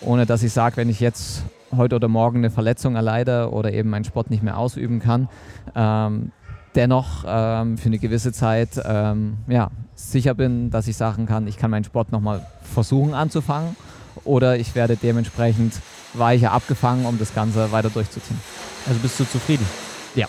ohne 0.00 0.26
dass 0.26 0.42
ich 0.42 0.52
sage, 0.52 0.76
wenn 0.76 0.88
ich 0.88 0.98
jetzt 0.98 1.44
heute 1.76 1.96
oder 1.96 2.08
morgen 2.08 2.38
eine 2.38 2.50
Verletzung 2.50 2.96
erleide 2.96 3.50
oder 3.50 3.72
eben 3.72 3.90
meinen 3.90 4.04
Sport 4.04 4.30
nicht 4.30 4.42
mehr 4.42 4.58
ausüben 4.58 5.00
kann, 5.00 5.28
ähm, 5.74 6.32
dennoch 6.74 7.24
ähm, 7.26 7.78
für 7.78 7.86
eine 7.86 7.98
gewisse 7.98 8.32
Zeit 8.32 8.80
ähm, 8.84 9.38
ja, 9.48 9.70
sicher 9.94 10.34
bin, 10.34 10.70
dass 10.70 10.88
ich 10.88 10.96
sagen 10.96 11.26
kann, 11.26 11.46
ich 11.46 11.56
kann 11.56 11.70
meinen 11.70 11.84
Sport 11.84 12.12
nochmal 12.12 12.46
versuchen 12.62 13.14
anzufangen 13.14 13.76
oder 14.24 14.56
ich 14.56 14.74
werde 14.74 14.96
dementsprechend 14.96 15.74
weicher 16.14 16.52
abgefangen, 16.52 17.06
um 17.06 17.18
das 17.18 17.34
Ganze 17.34 17.72
weiter 17.72 17.90
durchzuziehen. 17.90 18.38
Also 18.86 19.00
bist 19.00 19.18
du 19.20 19.24
zufrieden? 19.24 19.66
Ja. 20.14 20.26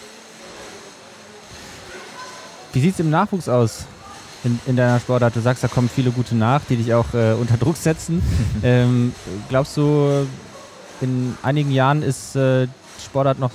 Wie 2.73 2.79
sieht 2.79 2.93
es 2.93 2.99
im 2.99 3.09
Nachwuchs 3.09 3.49
aus 3.49 3.85
in, 4.43 4.59
in, 4.65 4.75
deiner 4.75 4.99
Sportart? 4.99 5.35
Du 5.35 5.41
sagst, 5.41 5.63
da 5.63 5.67
kommen 5.67 5.89
viele 5.89 6.11
gute 6.11 6.35
nach, 6.35 6.61
die 6.69 6.77
dich 6.77 6.93
auch 6.93 7.13
äh, 7.13 7.33
unter 7.33 7.57
Druck 7.57 7.77
setzen. 7.77 8.21
ähm, 8.63 9.13
glaubst 9.49 9.75
du, 9.77 10.27
in 11.01 11.35
einigen 11.43 11.71
Jahren 11.71 12.03
ist 12.03 12.35
äh, 12.35 12.67
Sportart 13.03 13.39
noch 13.39 13.51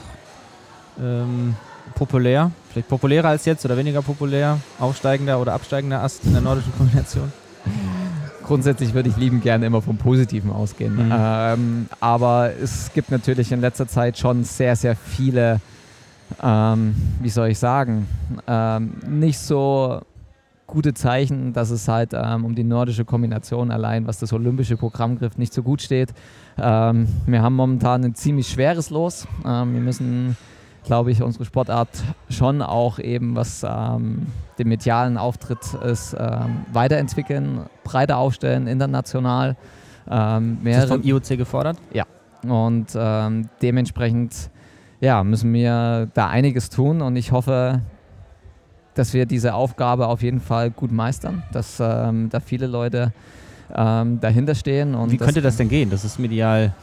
ähm, 1.01 1.55
populär? 1.95 2.51
Vielleicht 2.71 2.89
populärer 2.89 3.29
als 3.29 3.45
jetzt 3.45 3.65
oder 3.65 3.77
weniger 3.77 4.03
populär? 4.03 4.59
Aufsteigender 4.79 5.41
oder 5.41 5.55
absteigender 5.55 6.03
Ast 6.03 6.25
in 6.25 6.33
der 6.33 6.43
nordischen 6.43 6.73
Kombination? 6.77 7.33
Grundsätzlich 8.45 8.95
würde 8.95 9.09
ich 9.09 9.17
lieben 9.17 9.41
gerne 9.41 9.67
immer 9.67 9.83
vom 9.83 9.97
Positiven 9.97 10.53
ausgehen. 10.53 10.95
Mhm. 10.95 11.13
Ähm, 11.13 11.89
aber 12.01 12.53
es 12.63 12.93
gibt 12.93 13.11
natürlich 13.11 13.51
in 13.51 13.61
letzter 13.61 13.89
Zeit 13.89 14.19
schon 14.19 14.45
sehr, 14.45 14.77
sehr 14.77 14.95
viele, 14.95 15.61
ähm, 16.43 16.95
wie 17.21 17.29
soll 17.29 17.49
ich 17.49 17.59
sagen, 17.59 18.07
ähm, 18.47 18.95
nicht 19.09 19.39
so 19.39 20.01
gute 20.67 20.95
Zeichen, 20.95 21.53
dass 21.53 21.71
es 21.71 21.89
halt 21.89 22.11
ähm, 22.13 22.45
um 22.45 22.55
die 22.55 22.65
nordische 22.65 23.05
Kombination 23.05 23.71
allein, 23.71 24.07
was 24.07 24.19
das 24.19 24.33
olympische 24.33 24.77
Programm 24.77 25.19
trifft, 25.19 25.39
nicht 25.39 25.53
so 25.53 25.63
gut 25.63 25.83
steht. 25.83 26.13
Ähm, 26.59 27.09
wir 27.27 27.43
haben 27.43 27.55
momentan 27.55 28.05
ein 28.05 28.15
ziemlich 28.15 28.49
schweres 28.49 28.91
Los. 28.91 29.27
Ähm, 29.45 29.75
wir 29.75 29.81
müssen 29.81 30.37
glaube 30.87 31.11
ich, 31.11 31.23
unsere 31.23 31.45
Sportart 31.45 31.89
schon 32.31 32.63
auch 32.63 32.99
eben, 32.99 33.37
was 33.37 33.67
ähm, 33.69 34.29
den 34.59 34.69
medialen 34.69 35.19
Auftritt 35.19 35.75
ist, 35.75 36.17
ähm, 36.19 36.65
weiterentwickeln, 36.73 37.67
breiter 37.85 38.17
aufstellen, 38.17 38.67
international. 38.67 39.57
Ähm, 40.09 40.61
ist 40.65 40.79
das 40.79 40.89
vom 40.89 41.03
IOC 41.03 41.37
gefordert? 41.37 41.77
Ja. 41.93 42.07
Und 42.49 42.87
ähm, 42.97 43.49
dementsprechend 43.61 44.51
ja, 45.01 45.25
müssen 45.25 45.53
wir 45.53 46.09
da 46.15 46.29
einiges 46.29 46.71
tun 46.71 47.03
und 47.03 47.17
ich 47.17 47.33
hoffe, 47.33 47.83
dass 48.95 49.13
wir 49.13 49.27
diese 49.27 49.55
Aufgabe 49.55 50.07
auf 50.07 50.23
jeden 50.23 50.41
Fall 50.41 50.71
gut 50.71 50.93
meistern, 50.93 51.43
dass 51.53 51.79
ähm, 51.81 52.31
da 52.31 52.41
viele 52.41 52.67
Leute 52.67 53.13
ähm, 53.75 54.21
dahinter 54.21 54.55
stehen. 54.55 54.95
Und 54.95 55.13
Wie 55.13 55.17
könnte 55.17 55.41
das 55.41 55.57
denn 55.57 55.69
gehen? 55.69 55.91
Das 55.91 56.05
ist 56.05 56.19
medial 56.19 56.75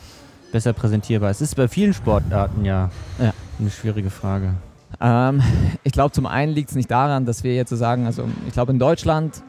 besser 0.52 0.74
präsentierbar. 0.74 1.30
Es 1.30 1.42
ist 1.42 1.56
bei 1.56 1.68
vielen 1.68 1.94
Sportarten 1.94 2.64
ja, 2.64 2.90
ja. 3.20 3.34
eine 3.60 3.70
schwierige 3.70 4.10
Frage. 4.10 4.54
Ähm, 5.02 5.42
ich 5.84 5.92
glaube, 5.92 6.12
zum 6.12 6.26
einen 6.26 6.54
liegt 6.54 6.70
es 6.70 6.76
nicht 6.76 6.92
daran, 6.92 7.26
dass 7.26 7.44
wir 7.44 7.56
jetzt 7.56 7.70
so 7.70 7.76
sagen, 7.76 8.06
also 8.06 8.26
ich 8.48 8.54
glaube, 8.54 8.72
in 8.72 8.80
Deutschland 8.80 9.44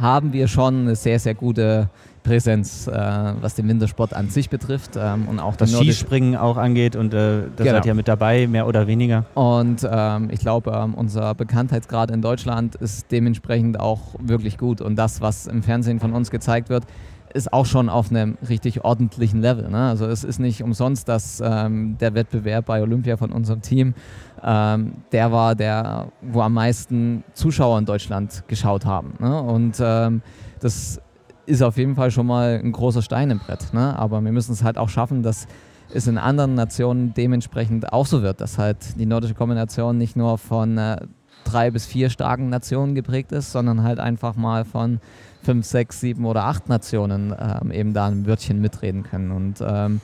haben 0.00 0.32
wir 0.32 0.48
schon 0.48 0.82
eine 0.82 0.96
sehr, 0.96 1.18
sehr 1.18 1.34
gute 1.34 1.88
Präsenz, 2.28 2.86
äh, 2.86 2.92
was 2.92 3.54
den 3.54 3.66
Wintersport 3.68 4.12
an 4.12 4.28
sich 4.28 4.50
betrifft. 4.50 4.96
Ähm, 4.96 5.28
und 5.28 5.40
auch 5.40 5.56
das 5.56 5.72
Skispringen 5.72 6.36
auch 6.36 6.58
angeht 6.58 6.94
und 6.94 7.14
äh, 7.14 7.44
da 7.56 7.64
genau. 7.64 7.70
seid 7.70 7.86
ihr 7.86 7.94
mit 7.94 8.06
dabei, 8.06 8.46
mehr 8.46 8.66
oder 8.66 8.86
weniger. 8.86 9.24
Und 9.34 9.88
ähm, 9.90 10.28
ich 10.30 10.40
glaube, 10.40 10.70
ähm, 10.72 10.92
unser 10.94 11.34
Bekanntheitsgrad 11.34 12.10
in 12.10 12.20
Deutschland 12.20 12.74
ist 12.74 13.10
dementsprechend 13.10 13.80
auch 13.80 14.14
wirklich 14.18 14.58
gut. 14.58 14.82
Und 14.82 14.96
das, 14.96 15.22
was 15.22 15.46
im 15.46 15.62
Fernsehen 15.62 16.00
von 16.00 16.12
uns 16.12 16.30
gezeigt 16.30 16.68
wird, 16.68 16.84
ist 17.32 17.52
auch 17.52 17.66
schon 17.66 17.88
auf 17.88 18.10
einem 18.10 18.36
richtig 18.48 18.84
ordentlichen 18.84 19.40
Level. 19.40 19.68
Ne? 19.70 19.88
Also 19.88 20.06
es 20.06 20.24
ist 20.24 20.38
nicht 20.38 20.62
umsonst, 20.62 21.08
dass 21.08 21.42
ähm, 21.44 21.96
der 21.98 22.14
Wettbewerb 22.14 22.66
bei 22.66 22.82
Olympia 22.82 23.16
von 23.16 23.32
unserem 23.32 23.62
Team 23.62 23.94
ähm, 24.42 24.92
der 25.12 25.32
war, 25.32 25.54
der, 25.54 26.08
wo 26.22 26.42
am 26.42 26.54
meisten 26.54 27.24
Zuschauer 27.32 27.78
in 27.78 27.84
Deutschland 27.86 28.44
geschaut 28.48 28.84
haben. 28.84 29.14
Ne? 29.18 29.42
Und 29.42 29.76
ähm, 29.80 30.22
das 30.60 31.00
ist 31.48 31.62
auf 31.62 31.76
jeden 31.76 31.94
Fall 31.94 32.10
schon 32.10 32.26
mal 32.26 32.60
ein 32.62 32.72
großer 32.72 33.02
Stein 33.02 33.30
im 33.30 33.38
Brett. 33.38 33.72
Ne? 33.72 33.98
Aber 33.98 34.20
wir 34.20 34.32
müssen 34.32 34.52
es 34.52 34.62
halt 34.62 34.78
auch 34.78 34.88
schaffen, 34.88 35.22
dass 35.22 35.46
es 35.92 36.06
in 36.06 36.18
anderen 36.18 36.54
Nationen 36.54 37.14
dementsprechend 37.14 37.92
auch 37.92 38.06
so 38.06 38.22
wird, 38.22 38.40
dass 38.40 38.58
halt 38.58 38.76
die 38.98 39.06
nordische 39.06 39.34
Kombination 39.34 39.96
nicht 39.96 40.16
nur 40.16 40.36
von 40.36 40.76
äh, 40.76 40.98
drei 41.44 41.70
bis 41.70 41.86
vier 41.86 42.10
starken 42.10 42.50
Nationen 42.50 42.94
geprägt 42.94 43.32
ist, 43.32 43.52
sondern 43.52 43.82
halt 43.82 43.98
einfach 43.98 44.36
mal 44.36 44.64
von 44.66 45.00
fünf, 45.42 45.64
sechs, 45.64 46.00
sieben 46.00 46.26
oder 46.26 46.44
acht 46.44 46.68
Nationen 46.68 47.34
ähm, 47.38 47.70
eben 47.70 47.94
da 47.94 48.06
ein 48.06 48.26
Wörtchen 48.26 48.60
mitreden 48.60 49.02
können. 49.02 49.30
Und 49.30 49.64
ähm, 49.66 50.02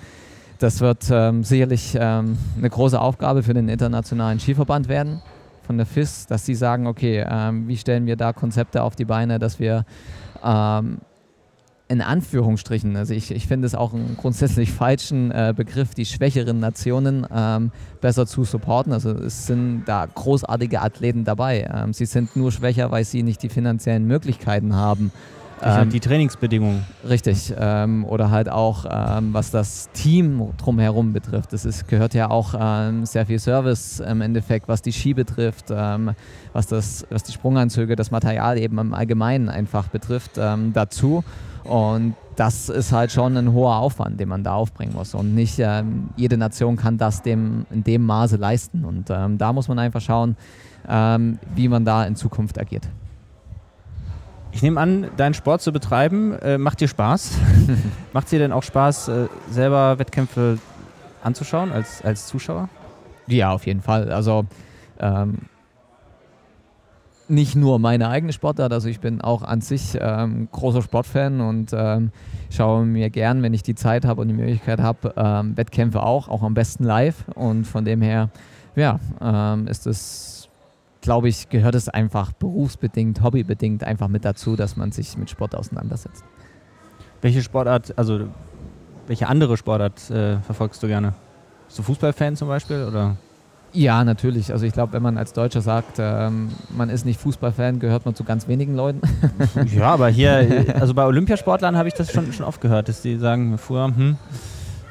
das 0.59 0.81
wird 0.81 1.05
ähm, 1.11 1.45
sicherlich 1.45 1.97
ähm, 2.01 2.39
eine 2.57 2.71
große 2.71 2.99
Aufgabe 2.99 3.43
für 3.43 3.53
den 3.53 3.69
internationalen 3.69 4.41
Skiverband 4.41 4.89
werden 4.89 5.21
von 5.67 5.77
der 5.77 5.87
FIS, 5.87 6.27
dass 6.27 6.47
sie 6.47 6.55
sagen, 6.55 6.87
okay, 6.87 7.25
ähm, 7.29 7.69
wie 7.69 7.77
stellen 7.77 8.07
wir 8.07 8.17
da 8.17 8.33
Konzepte 8.33 8.83
auf 8.83 8.97
die 8.97 9.05
Beine, 9.05 9.39
dass 9.39 9.59
wir 9.59 9.85
ähm, 10.43 10.99
in 11.87 12.01
Anführungsstrichen, 12.01 12.97
also 12.97 13.13
ich, 13.13 13.31
ich 13.31 13.47
finde 13.47 13.67
es 13.67 13.75
auch 13.75 13.93
einen 13.93 14.17
grundsätzlich 14.17 14.73
falschen 14.73 15.31
äh, 15.31 15.53
Begriff, 15.55 15.95
die 15.95 16.07
schwächeren 16.07 16.59
Nationen 16.59 17.27
ähm, 17.31 17.73
besser 18.01 18.27
zu 18.27 18.45
supporten. 18.45 18.93
Also 18.93 19.11
es 19.11 19.47
sind 19.47 19.85
da 19.85 20.07
großartige 20.07 20.81
Athleten 20.81 21.25
dabei. 21.25 21.69
Ähm, 21.73 21.93
sie 21.93 22.07
sind 22.07 22.37
nur 22.37 22.53
schwächer, 22.53 22.91
weil 22.91 23.05
sie 23.05 23.23
nicht 23.23 23.43
die 23.43 23.51
finanziellen 23.51 24.07
Möglichkeiten 24.07 24.75
haben. 24.75 25.13
Ähm, 25.63 25.91
die 25.91 26.01
Trainingsbedingungen. 26.01 26.87
Richtig. 27.07 27.53
Ähm, 27.57 28.07
oder 28.07 28.31
halt 28.31 28.49
auch, 28.49 28.87
ähm, 28.91 29.35
was 29.35 29.51
das 29.51 29.91
Team 29.93 30.53
drumherum 30.57 31.13
betrifft. 31.13 31.53
Es 31.53 31.67
ist, 31.67 31.87
gehört 31.87 32.15
ja 32.15 32.31
auch 32.31 32.55
ähm, 32.59 33.05
sehr 33.05 33.27
viel 33.27 33.39
Service 33.39 34.01
im 34.01 34.23
Endeffekt, 34.23 34.69
was 34.69 34.81
die 34.81 34.93
Ski 34.93 35.13
betrifft, 35.13 35.71
was, 35.71 36.67
das, 36.67 37.07
was 37.11 37.23
die 37.25 37.33
Sprunganzüge, 37.33 37.95
das 37.95 38.11
Material 38.11 38.59
eben 38.59 38.79
im 38.79 38.95
Allgemeinen 38.95 39.49
einfach 39.49 39.89
betrifft, 39.89 40.39
dazu. 40.39 41.25
Und 41.65 42.15
das 42.37 42.69
ist 42.69 42.93
halt 42.93 43.11
schon 43.13 43.37
ein 43.37 43.53
hoher 43.53 43.77
Aufwand, 43.77 44.21
den 44.21 44.29
man 44.29 44.45
da 44.45 44.55
aufbringen 44.55 44.95
muss. 44.95 45.15
Und 45.15 45.35
nicht 45.35 45.59
jede 46.17 46.37
Nation 46.37 46.77
kann 46.77 46.99
das 46.99 47.23
dem, 47.23 47.67
in 47.71 47.85
dem 47.85 48.05
Maße 48.05 48.37
leisten. 48.37 48.85
Und 48.85 49.09
da 49.09 49.53
muss 49.53 49.69
man 49.69 49.79
einfach 49.79 50.01
schauen, 50.01 50.37
wie 51.55 51.69
man 51.69 51.85
da 51.85 52.05
in 52.05 52.17
Zukunft 52.17 52.59
agiert. 52.59 52.89
Ich 54.55 54.63
nehme 54.63 54.81
an, 54.81 55.09
deinen 55.17 55.35
Sport 55.35 55.63
zu 55.63 55.73
betreiben 55.73 56.39
äh, 56.39 56.59
macht 56.59 56.81
dir 56.81 56.87
Spaß. 56.87 57.33
macht 58.13 58.27
es 58.27 58.31
dir 58.31 58.39
denn 58.39 58.53
auch 58.53 58.63
Spaß, 58.63 59.09
äh, 59.09 59.27
selber 59.51 59.99
Wettkämpfe 59.99 60.59
anzuschauen 61.25 61.73
als, 61.73 62.03
als 62.03 62.29
Zuschauer? 62.29 62.69
Ja, 63.27 63.51
auf 63.51 63.67
jeden 63.67 63.83
Fall. 63.83 64.13
Also 64.13 64.45
ähm, 65.01 65.39
nicht 67.29 67.57
nur 67.57 67.79
meine 67.79 68.09
eigene 68.09 68.33
Sportart, 68.33 68.73
also 68.73 68.89
ich 68.89 69.01
bin 69.01 69.21
auch 69.21 69.43
an 69.43 69.61
sich 69.61 69.97
ähm, 70.01 70.49
großer 70.53 70.83
Sportfan 70.83 71.41
und 71.41 71.73
ähm, 71.73 72.11
schaue 72.51 72.85
mir 72.85 73.11
gern, 73.11 73.43
wenn 73.43 73.55
ich 73.55 73.63
die 73.63 73.75
Zeit 73.75 74.05
habe 74.05 74.21
und 74.21 74.29
die 74.29 74.35
Möglichkeit 74.35 74.81
habe, 74.81 75.15
ähm, 75.17 75.57
Wettkämpfe 75.57 76.03
auch, 76.03 76.29
auch 76.29 76.43
am 76.43 76.55
besten 76.55 76.85
live. 76.85 77.25
Und 77.35 77.67
von 77.67 77.85
dem 77.85 78.03
her, 78.03 78.31
ja, 78.77 79.01
ähm, 79.21 79.67
ist 79.67 79.87
es 79.87 80.35
glaube 81.05 81.29
ich, 81.29 81.51
gehört 81.51 81.75
es 81.75 81.91
einfach 81.91 82.33
berufsbedingt, 82.33 83.23
hobbybedingt 83.23 83.85
einfach 83.85 84.09
mit 84.09 84.25
dazu, 84.25 84.57
dass 84.57 84.77
man 84.77 84.91
sich 84.91 85.19
mit 85.19 85.29
Sport 85.29 85.55
auseinandersetzt. 85.55 86.25
Welche 87.21 87.43
Sportart, 87.43 87.97
also 87.99 88.27
welche 89.07 89.29
andere 89.29 89.59
Sportart 89.59 90.11
äh, 90.11 90.39
verfolgst 90.39 90.83
du 90.83 90.87
gerne? 90.87 91.13
Bist 91.67 91.79
du 91.79 91.83
Fußballfan 91.83 92.37
zum 92.37 92.49
Beispiel 92.49 92.85
oder? 92.85 93.17
Ja, 93.75 94.05
natürlich. 94.05 94.53
Also 94.53 94.67
ich 94.67 94.73
glaube, 94.73 94.93
wenn 94.93 95.03
man 95.03 95.19
als 95.19 95.33
Deutscher 95.33 95.61
sagt, 95.61 95.97
ähm, 95.99 96.51
man 96.71 96.89
ist 96.91 97.05
nicht 97.05 97.21
Fußballfan, 97.21 97.81
gehört 97.81 98.05
man 98.05 98.15
zu 98.15 98.23
ganz 98.23 98.47
wenigen 98.47 98.77
Leuten. 98.77 99.01
ja, 99.75 99.93
aber 99.93 100.09
hier, 100.09 100.65
also 100.79 100.95
bei 100.95 101.05
Olympiasportlern 101.05 101.77
habe 101.77 101.89
ich 101.89 101.95
das 101.95 102.13
schon, 102.13 102.33
schon 102.33 102.47
oft 102.47 102.61
gehört, 102.61 102.89
dass 102.89 103.03
die 103.03 103.17
sagen, 103.17 103.59
früher, 103.59 103.87
hm, 103.87 104.17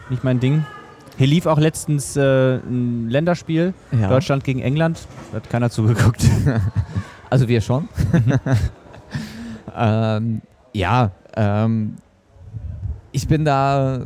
nicht 0.10 0.26
mein 0.26 0.42
Ding. 0.42 0.66
Hier 1.18 1.28
lief 1.28 1.46
auch 1.46 1.60
letztens 1.60 2.18
äh, 2.18 2.56
ein 2.58 3.10
Länderspiel, 3.10 3.74
ja. 3.92 4.10
Deutschland 4.10 4.44
gegen 4.44 4.60
England. 4.60 5.00
Da 5.32 5.38
hat 5.38 5.50
keiner 5.50 5.70
zugeguckt. 5.70 6.26
also 7.30 7.48
wir 7.48 7.62
schon. 7.62 7.88
Ähm, 9.76 10.42
ja, 10.74 11.12
ähm, 11.36 11.96
ich 13.12 13.28
bin 13.28 13.46
da 13.46 14.02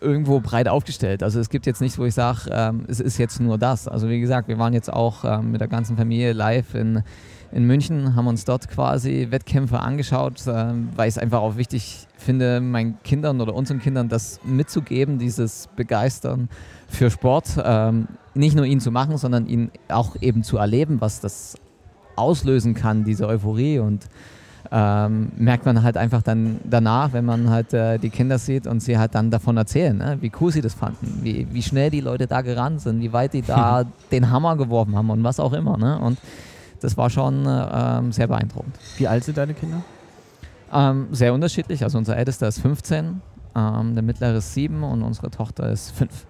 irgendwo 0.00 0.40
breit 0.40 0.68
aufgestellt. 0.68 1.22
Also 1.22 1.40
es 1.40 1.50
gibt 1.50 1.66
jetzt 1.66 1.80
nichts, 1.80 1.98
wo 1.98 2.04
ich 2.04 2.14
sage, 2.14 2.50
ähm, 2.50 2.84
es 2.88 3.00
ist 3.00 3.18
jetzt 3.18 3.40
nur 3.40 3.58
das. 3.58 3.88
Also 3.88 4.08
wie 4.08 4.20
gesagt, 4.20 4.48
wir 4.48 4.58
waren 4.58 4.72
jetzt 4.72 4.92
auch 4.92 5.24
ähm, 5.24 5.52
mit 5.52 5.60
der 5.60 5.68
ganzen 5.68 5.96
Familie 5.96 6.32
live 6.32 6.74
in 6.74 7.02
in 7.50 7.64
München, 7.64 8.14
haben 8.14 8.26
uns 8.26 8.44
dort 8.44 8.68
quasi 8.68 9.28
Wettkämpfe 9.30 9.80
angeschaut, 9.80 10.46
äh, 10.46 10.72
weil 10.96 11.08
ich 11.08 11.14
es 11.14 11.18
einfach 11.18 11.40
auch 11.40 11.56
wichtig 11.56 12.06
finde, 12.16 12.60
meinen 12.60 13.02
Kindern 13.02 13.40
oder 13.40 13.54
unseren 13.54 13.80
Kindern 13.80 14.08
das 14.08 14.40
mitzugeben, 14.44 15.18
dieses 15.18 15.68
Begeistern 15.74 16.48
für 16.88 17.10
Sport. 17.10 17.58
Ähm, 17.62 18.08
nicht 18.34 18.54
nur 18.54 18.66
ihn 18.66 18.80
zu 18.80 18.90
machen, 18.90 19.16
sondern 19.16 19.46
ihn 19.46 19.70
auch 19.88 20.16
eben 20.20 20.42
zu 20.42 20.58
erleben, 20.58 21.00
was 21.00 21.20
das 21.20 21.56
auslösen 22.16 22.74
kann, 22.74 23.04
diese 23.04 23.26
Euphorie 23.26 23.78
und 23.78 24.06
ähm, 24.70 25.32
merkt 25.36 25.64
man 25.64 25.82
halt 25.82 25.96
einfach 25.96 26.22
dann 26.22 26.60
danach, 26.64 27.12
wenn 27.12 27.24
man 27.24 27.48
halt 27.48 27.72
äh, 27.72 27.98
die 27.98 28.10
Kinder 28.10 28.38
sieht 28.38 28.66
und 28.66 28.80
sie 28.80 28.98
halt 28.98 29.14
dann 29.14 29.30
davon 29.30 29.56
erzählen, 29.56 29.96
ne? 29.96 30.18
wie 30.20 30.30
cool 30.40 30.52
sie 30.52 30.60
das 30.60 30.74
fanden, 30.74 31.20
wie, 31.22 31.46
wie 31.50 31.62
schnell 31.62 31.90
die 31.90 32.00
Leute 32.00 32.26
da 32.26 32.42
gerannt 32.42 32.82
sind, 32.82 33.00
wie 33.00 33.12
weit 33.12 33.32
die 33.32 33.42
da 33.42 33.84
den 34.12 34.30
Hammer 34.30 34.56
geworfen 34.56 34.94
haben 34.96 35.10
und 35.10 35.24
was 35.24 35.40
auch 35.40 35.52
immer. 35.52 35.78
Ne? 35.78 35.98
Und 35.98 36.18
das 36.80 36.96
war 36.96 37.08
schon 37.08 37.46
ähm, 37.46 38.12
sehr 38.12 38.26
beeindruckend. 38.26 38.76
Wie 38.98 39.08
alt 39.08 39.24
sind 39.24 39.38
deine 39.38 39.54
Kinder? 39.54 39.82
Ähm, 40.72 41.08
sehr 41.12 41.32
unterschiedlich. 41.32 41.82
Also 41.82 41.98
unser 41.98 42.16
ältester 42.16 42.46
ist 42.46 42.60
15, 42.60 43.22
ähm, 43.56 43.94
der 43.94 44.02
mittlere 44.02 44.36
ist 44.36 44.54
7 44.54 44.82
und 44.82 45.02
unsere 45.02 45.30
Tochter 45.30 45.70
ist 45.70 45.90
5. 45.92 46.26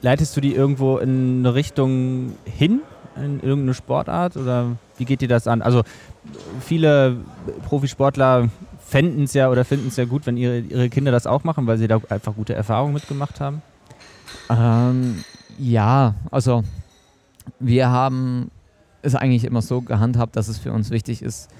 Leitest 0.00 0.36
du 0.36 0.40
die 0.40 0.54
irgendwo 0.54 0.98
in 0.98 1.40
eine 1.40 1.54
Richtung 1.54 2.32
hin, 2.44 2.80
in 3.16 3.40
irgendeine 3.40 3.74
Sportart 3.74 4.36
oder 4.36 4.76
wie 4.96 5.04
geht 5.04 5.20
dir 5.20 5.28
das 5.28 5.46
an? 5.46 5.62
Also 5.62 5.82
viele 6.60 7.16
Profisportler 7.66 8.48
fänden 8.86 9.24
es 9.24 9.34
ja 9.34 9.50
oder 9.50 9.64
finden 9.64 9.88
es 9.88 9.96
ja 9.96 10.04
gut, 10.04 10.26
wenn 10.26 10.36
ihre, 10.36 10.58
ihre 10.58 10.88
Kinder 10.88 11.10
das 11.10 11.26
auch 11.26 11.44
machen, 11.44 11.66
weil 11.66 11.78
sie 11.78 11.88
da 11.88 12.00
einfach 12.08 12.34
gute 12.34 12.54
Erfahrungen 12.54 12.94
mitgemacht 12.94 13.40
haben. 13.40 13.62
Ähm, 14.50 15.24
ja, 15.58 16.14
also 16.30 16.62
wir 17.58 17.88
haben 17.88 18.50
ist 19.04 19.14
eigentlich 19.14 19.44
immer 19.44 19.62
so 19.62 19.82
gehandhabt, 19.82 20.34
dass 20.36 20.48
es 20.48 20.58
für 20.58 20.72
uns 20.72 20.90
wichtig 20.90 21.22
ist, 21.22 21.50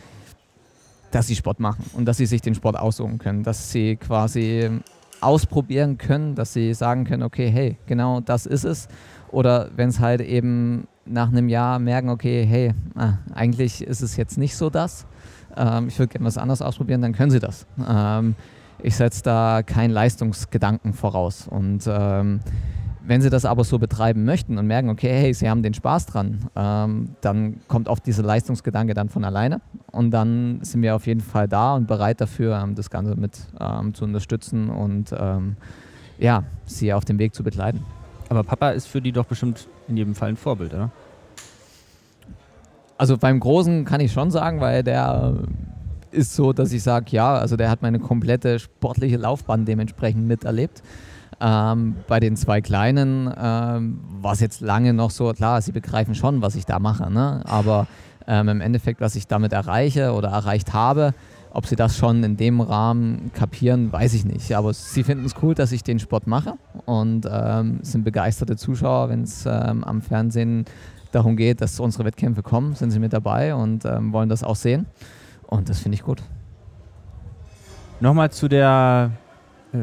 dass 1.11 1.27
sie 1.27 1.37
Sport 1.37 1.61
machen 1.61 1.85
und 1.93 2.07
dass 2.07 2.17
sie 2.17 2.27
sich 2.27 2.41
den 2.41 2.55
Sport 2.55 2.79
aussuchen 2.79 3.19
können, 3.19 3.43
dass 3.43 3.71
sie 3.71 3.97
quasi 3.97 4.81
ausprobieren 5.21 5.99
können, 5.99 6.35
dass 6.35 6.53
sie 6.53 6.75
sagen 6.75 7.05
können, 7.05 7.23
okay, 7.23 7.51
hey, 7.51 7.77
genau 7.87 8.21
das 8.21 8.47
ist 8.47 8.65
es. 8.65 8.89
Oder 9.31 9.71
wenn 9.77 9.91
es 9.91 10.01
halt 10.01 10.21
eben 10.21 10.87
nach 11.07 11.29
einem 11.29 11.49
Jahr 11.49 11.79
merken, 11.79 12.09
okay, 12.09 12.45
hey, 12.45 12.75
ah, 12.95 13.15
eigentlich 13.35 13.83
ist 13.83 14.03
es 14.03 14.17
jetzt 14.17 14.39
nicht 14.39 14.57
so 14.57 14.71
das, 14.71 15.07
ähm, 15.57 15.89
ich 15.89 15.99
würde 15.99 16.13
gerne 16.13 16.27
was 16.27 16.39
anderes 16.39 16.63
ausprobieren, 16.63 17.03
dann 17.03 17.13
können 17.13 17.31
sie 17.31 17.41
das. 17.41 17.67
Ähm, 17.87 18.35
ich 18.83 18.97
setze 18.97 19.23
da 19.23 19.63
keinen 19.65 19.91
Leistungsgedanken 19.91 20.93
voraus 20.93 21.47
und 21.49 21.85
ähm, 21.87 22.41
wenn 23.07 23.21
sie 23.21 23.29
das 23.29 23.45
aber 23.45 23.65
so 23.65 23.79
betreiben 23.79 24.25
möchten 24.25 24.57
und 24.57 24.67
merken, 24.67 24.89
okay, 24.89 25.11
hey, 25.11 25.35
sie 25.35 25.49
haben 25.49 25.63
den 25.63 25.75
Spaß 25.75 26.07
dran, 26.07 26.49
ähm, 26.57 27.11
dann 27.21 27.61
kommt 27.69 27.89
oft 27.89 28.07
dieser 28.07 28.23
Leistungsgedanke 28.23 28.95
dann 28.95 29.11
von 29.11 29.25
alleine 29.25 29.61
und 29.93 30.11
dann 30.11 30.61
sind 30.63 30.81
wir 30.81 30.97
auf 30.97 31.07
jeden 31.07 31.21
Fall 31.21 31.47
da 31.47 31.75
und 31.75 31.87
bereit 31.87 32.21
dafür, 32.21 32.59
ähm, 32.63 32.75
das 32.75 32.91
Ganze 32.91 33.15
mit 33.15 33.39
ähm, 33.61 33.93
zu 33.95 34.05
unterstützen 34.05 34.71
und 34.71 35.15
ja, 36.17 36.45
sie 36.65 36.93
auf 36.93 37.05
dem 37.05 37.19
Weg 37.19 37.35
zu 37.35 37.43
begleiten. 37.43 37.85
Aber 38.35 38.43
Papa 38.43 38.71
ist 38.71 38.89
für 38.89 39.01
die 39.01 39.13
doch 39.13 39.27
bestimmt 39.27 39.69
in 39.87 39.97
jedem 39.97 40.15
Fall 40.15 40.31
ein 40.31 40.37
Vorbild, 40.37 40.75
oder? 40.75 40.91
Also 42.99 43.17
beim 43.17 43.39
Großen 43.39 43.85
kann 43.85 44.01
ich 44.01 44.13
schon 44.13 44.31
sagen, 44.31 44.61
weil 44.61 44.83
der 44.83 45.35
ist 46.11 46.35
so, 46.35 46.53
dass 46.53 46.73
ich 46.73 46.83
sage, 46.83 47.07
ja, 47.11 47.35
also 47.35 47.57
der 47.57 47.71
hat 47.71 47.83
meine 47.83 47.99
komplette 47.99 48.59
sportliche 48.59 49.17
Laufbahn 49.17 49.65
dementsprechend 49.65 50.27
miterlebt. 50.27 50.83
Ähm, 51.41 51.97
bei 52.09 52.21
den 52.21 52.37
zwei 52.37 52.61
Kleinen 52.61 53.33
ähm, 53.37 54.01
war 54.21 54.33
es 54.33 54.41
jetzt 54.41 54.61
lange 54.61 54.95
noch 54.95 55.11
so, 55.11 55.33
klar, 55.33 55.61
sie 55.61 55.73
begreifen 55.73 56.15
schon, 56.15 56.43
was 56.43 56.55
ich 56.55 56.65
da 56.65 56.79
mache, 56.79 57.11
ne? 57.11 57.43
aber 57.45 57.87
ähm, 58.27 58.49
im 58.49 58.61
Endeffekt, 58.61 59.01
was 59.01 59.17
ich 59.17 59.27
damit 59.27 59.53
erreiche 59.53 60.13
oder 60.13 60.29
erreicht 60.29 60.73
habe, 60.73 61.15
ob 61.51 61.67
sie 61.67 61.77
das 61.77 61.97
schon 61.97 62.23
in 62.25 62.37
dem 62.37 62.61
Rahmen 62.61 63.31
kapieren, 63.33 63.93
weiß 63.93 64.15
ich 64.15 64.25
nicht. 64.25 64.57
Aber 64.57 64.73
sie 64.73 65.05
finden 65.05 65.25
es 65.25 65.35
cool, 65.41 65.55
dass 65.55 65.71
ich 65.73 65.85
den 65.85 66.01
Sport 66.01 66.27
mache 66.27 66.55
und 66.87 67.29
ähm, 67.31 67.79
sind 67.83 68.05
begeisterte 68.05 68.57
Zuschauer, 68.57 69.09
wenn 69.09 69.23
es 69.23 69.47
ähm, 69.47 69.85
am 69.85 70.03
Fernsehen 70.03 70.65
darum 71.13 71.37
geht, 71.37 71.61
dass 71.61 71.79
unsere 71.81 72.05
Wettkämpfe 72.05 72.43
kommen, 72.43 72.75
sind 72.75 72.91
sie 72.91 72.99
mit 72.99 73.13
dabei 73.13 73.55
und 73.55 73.85
ähm, 73.85 74.13
wollen 74.13 74.29
das 74.29 74.43
auch 74.43 74.57
sehen. 74.57 74.87
Und 75.47 75.69
das 75.69 75.81
finde 75.81 75.97
ich 75.97 76.03
gut. 76.03 76.23
Nochmal 78.01 78.31
zu 78.31 78.49
der 78.49 79.13
äh, 79.73 79.79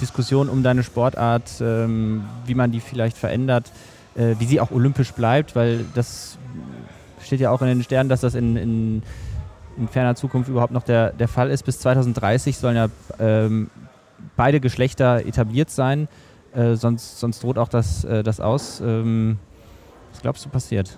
Diskussion 0.00 0.48
um 0.48 0.62
deine 0.62 0.82
Sportart, 0.82 1.60
ähm, 1.60 2.24
wie 2.46 2.54
man 2.54 2.72
die 2.72 2.80
vielleicht 2.80 3.16
verändert, 3.16 3.70
äh, 4.14 4.34
wie 4.38 4.46
sie 4.46 4.60
auch 4.60 4.70
olympisch 4.70 5.12
bleibt, 5.12 5.54
weil 5.54 5.84
das 5.94 6.38
steht 7.20 7.40
ja 7.40 7.50
auch 7.50 7.62
in 7.62 7.68
den 7.68 7.82
Sternen, 7.82 8.08
dass 8.08 8.20
das 8.20 8.34
in, 8.34 8.56
in, 8.56 9.02
in 9.76 9.88
ferner 9.88 10.14
Zukunft 10.14 10.48
überhaupt 10.48 10.72
noch 10.72 10.82
der, 10.82 11.12
der 11.12 11.28
Fall 11.28 11.50
ist. 11.50 11.64
Bis 11.64 11.78
2030 11.80 12.56
sollen 12.56 12.76
ja 12.76 12.88
ähm, 13.18 13.70
beide 14.36 14.60
Geschlechter 14.60 15.24
etabliert 15.26 15.70
sein, 15.70 16.08
äh, 16.54 16.76
sonst, 16.76 17.18
sonst 17.18 17.42
droht 17.42 17.58
auch 17.58 17.68
das, 17.68 18.04
äh, 18.04 18.22
das 18.22 18.40
aus. 18.40 18.80
Ähm, 18.80 19.38
was 20.12 20.22
glaubst 20.22 20.44
du 20.44 20.48
passiert? 20.48 20.96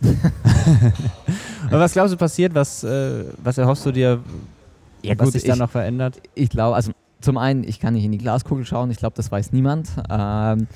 was 1.70 1.92
glaubst 1.92 2.12
du 2.12 2.16
passiert? 2.16 2.54
Was, 2.54 2.84
äh, 2.84 3.24
was 3.42 3.58
erhoffst 3.58 3.86
du 3.86 3.92
dir, 3.92 4.20
ja, 5.02 5.14
was 5.18 5.32
sich 5.32 5.44
da 5.44 5.56
noch 5.56 5.70
verändert? 5.70 6.20
Ich 6.34 6.50
glaube, 6.50 6.76
also 6.76 6.92
zum 7.20 7.38
einen, 7.38 7.64
ich 7.64 7.80
kann 7.80 7.94
nicht 7.94 8.04
in 8.04 8.12
die 8.12 8.18
Glaskugel 8.18 8.64
schauen, 8.64 8.90
ich 8.90 8.98
glaube, 8.98 9.14
das 9.16 9.30
weiß 9.30 9.52
niemand. 9.52 9.90
Ähm, 10.10 10.66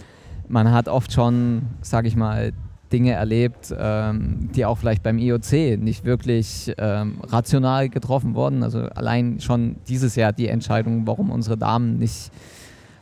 man 0.49 0.71
hat 0.73 0.89
oft 0.89 1.13
schon, 1.13 1.63
sage 1.83 2.09
ich 2.09 2.17
mal, 2.17 2.53
Dinge 2.93 3.13
erlebt, 3.13 3.75
ähm, 3.77 4.49
die 4.55 4.65
auch 4.65 4.79
vielleicht 4.79 5.03
beim 5.03 5.19
IOC 5.19 5.79
nicht 5.79 6.05
wirklich 6.05 6.73
ähm, 6.79 7.19
rational 7.25 7.89
getroffen 7.89 8.35
wurden. 8.35 8.63
Also 8.63 8.83
allein 8.83 9.41
schon 9.41 9.77
dieses 9.89 10.15
Jahr 10.15 10.33
die 10.33 10.49
Entscheidung, 10.49 11.07
warum 11.07 11.31
unsere 11.31 11.59
Damen 11.59 11.99
nicht 11.99 12.31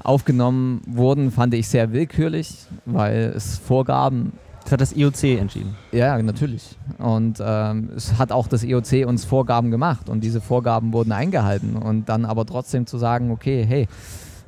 aufgenommen 0.04 0.82
wurden, 0.86 1.30
fand 1.30 1.54
ich 1.54 1.68
sehr 1.68 1.92
willkürlich, 1.92 2.66
weil 2.84 3.32
es 3.34 3.58
Vorgaben 3.58 4.32
das 4.64 4.72
hat 4.72 4.80
das 4.80 4.96
IOC 4.96 5.24
entschieden. 5.38 5.76
Ja, 5.92 6.20
natürlich. 6.22 6.78
Und 6.96 7.38
ähm, 7.44 7.90
es 7.94 8.18
hat 8.18 8.32
auch 8.32 8.48
das 8.48 8.64
IOC 8.64 9.06
uns 9.06 9.26
Vorgaben 9.26 9.70
gemacht 9.70 10.08
und 10.08 10.24
diese 10.24 10.40
Vorgaben 10.40 10.94
wurden 10.94 11.12
eingehalten. 11.12 11.76
Und 11.76 12.08
dann 12.08 12.24
aber 12.24 12.46
trotzdem 12.46 12.86
zu 12.86 12.96
sagen, 12.96 13.30
okay, 13.30 13.64
hey, 13.68 13.88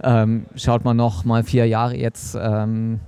ähm, 0.02 0.46
schaut 0.54 0.84
mal 0.84 0.94
noch 0.94 1.26
mal 1.26 1.44
vier 1.44 1.66
Jahre 1.66 1.96
jetzt, 1.96 2.36
ähm, 2.40 3.00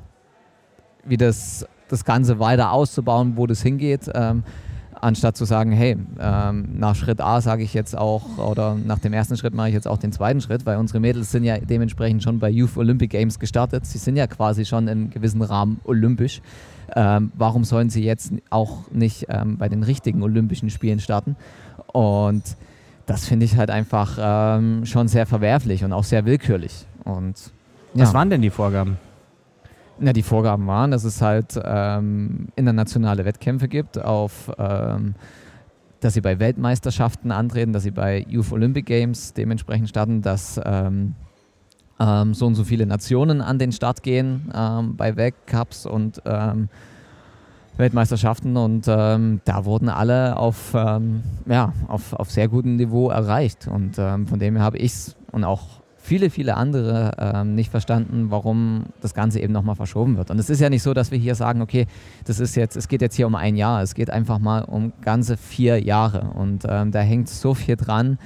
wie 1.05 1.17
das, 1.17 1.67
das 1.89 2.05
Ganze 2.05 2.39
weiter 2.41 2.73
auszubauen, 2.73 3.39
wo 3.39 3.47
das 3.47 3.63
hingeht, 3.63 4.11
ähm, 4.15 4.43
anstatt 5.01 5.37
zu 5.37 5.45
sagen, 5.45 5.73
hey, 5.73 5.97
ähm, 6.21 6.69
nach 6.79 6.95
Schritt 6.95 7.21
A 7.21 7.41
sage 7.41 7.63
ich 7.63 7.75
jetzt 7.75 7.97
auch, 7.97 8.39
oder 8.39 8.75
nach 8.75 8.99
dem 8.99 9.13
ersten 9.13 9.37
Schritt 9.37 9.55
mache 9.55 9.69
ich 9.69 9.75
jetzt 9.75 9.89
auch 9.89 9.99
den 9.99 10.13
zweiten 10.13 10.41
Schritt, 10.41 10.67
weil 10.67 10.77
unsere 10.79 11.01
Mädels 11.01 11.31
sind 11.31 11.45
ja 11.45 11.59
dementsprechend 11.59 12.23
schon 12.23 12.39
bei 12.39 12.51
Youth 12.51 12.77
Olympic 12.77 13.17
Games 13.17 13.39
gestartet. 13.39 13.87
Sie 13.87 13.99
sind 13.99 14.17
ja 14.17 14.27
quasi 14.27 14.65
schon 14.65 14.89
in 14.89 15.11
gewissen 15.11 15.43
Rahmen 15.43 15.81
olympisch. 15.85 16.41
Ähm, 16.95 17.33
warum 17.35 17.65
sollen 17.65 17.91
sie 17.91 18.05
jetzt 18.05 18.33
auch 18.51 18.91
nicht 18.91 19.27
ähm, 19.29 19.59
bei 19.59 19.69
den 19.69 19.83
richtigen 19.83 20.23
Olympischen 20.23 20.71
Spielen 20.71 21.01
starten? 21.01 21.37
Und 21.93 22.43
das 23.07 23.27
finde 23.27 23.47
ich 23.47 23.57
halt 23.57 23.71
einfach 23.71 24.19
ähm, 24.21 24.85
schon 24.85 25.09
sehr 25.09 25.27
verwerflich 25.27 25.85
und 25.85 25.93
auch 25.93 26.05
sehr 26.05 26.25
willkürlich. 26.25 26.87
Und, 27.05 27.53
ja. 27.95 28.05
Was 28.05 28.15
waren 28.15 28.31
denn 28.31 28.43
die 28.43 28.51
Vorgaben? 28.51 28.99
Na, 30.01 30.13
die 30.13 30.23
Vorgaben 30.23 30.67
waren, 30.69 30.93
dass 30.93 31.03
es 31.03 31.21
halt 31.21 31.61
ähm, 31.63 32.49
internationale 32.55 33.25
Wettkämpfe 33.25 33.67
gibt, 33.67 34.01
auf, 34.01 34.51
ähm, 34.57 35.17
dass 35.99 36.15
sie 36.15 36.21
bei 36.21 36.39
Weltmeisterschaften 36.39 37.33
antreten, 37.33 37.73
dass 37.73 37.83
sie 37.83 37.91
bei 37.91 38.25
Youth 38.29 38.53
Olympic 38.53 38.87
Games 38.87 39.35
dementsprechend 39.35 39.89
starten, 39.89 40.23
dass 40.23 40.61
ähm, 40.65 41.17
ähm, 41.99 42.33
so 42.33 42.47
und 42.47 42.55
so 42.55 42.63
viele 42.63 42.87
Nationen 42.87 43.41
an 43.41 43.59
den 43.59 43.73
Start 43.73 44.05
gehen 44.05 44.53
ähm, 44.55 44.97
bei 44.97 45.17
Weltcups 45.17 45.85
und 45.85 46.23
ähm, 46.25 46.69
Weltmeisterschaften. 47.77 48.57
Und 48.57 48.87
da 48.87 49.65
wurden 49.65 49.89
alle 49.89 50.37
auf, 50.37 50.75
ja, 50.75 51.73
auf, 51.87 52.13
auf 52.13 52.29
sehr 52.29 52.49
gutem 52.49 52.75
Niveau 52.75 53.09
erreicht. 53.09 53.69
Und 53.69 53.95
von 53.95 54.39
dem 54.41 54.57
her 54.57 54.65
habe 54.65 54.79
ich 54.79 54.93
es 54.93 55.17
und 55.31 55.45
auch 55.45 55.78
viele, 56.09 56.31
viele 56.31 56.57
andere 56.57 57.45
nicht 57.45 57.71
verstanden, 57.71 58.31
warum 58.31 58.87
das 59.01 59.15
Ganze 59.15 59.41
eben 59.41 59.53
nochmal 59.53 59.77
verschoben 59.77 60.17
wird. 60.17 60.31
Und 60.31 60.39
es 60.39 60.51
ist 60.51 60.61
ja 60.61 60.71
nicht 60.71 60.83
so, 60.83 60.95
dass 60.95 61.11
wir 61.11 61.19
hier 61.19 61.35
sagen, 61.35 61.61
okay, 61.61 61.87
das 62.25 62.41
ist 62.41 62.57
jetzt, 62.57 62.77
es 62.77 62.89
geht 62.89 63.03
jetzt 63.03 63.15
hier 63.15 63.27
um 63.27 63.35
ein 63.35 63.57
Jahr, 63.57 63.83
es 63.83 63.95
geht 63.95 64.11
einfach 64.11 64.39
mal 64.39 64.63
um 64.63 64.93
ganze 65.03 65.37
vier 65.37 65.83
Jahre 65.83 66.31
und 66.35 66.65
da 66.65 67.01
hängt 67.01 67.29
so 67.29 67.55
viel 67.55 67.77
dran 67.77 68.19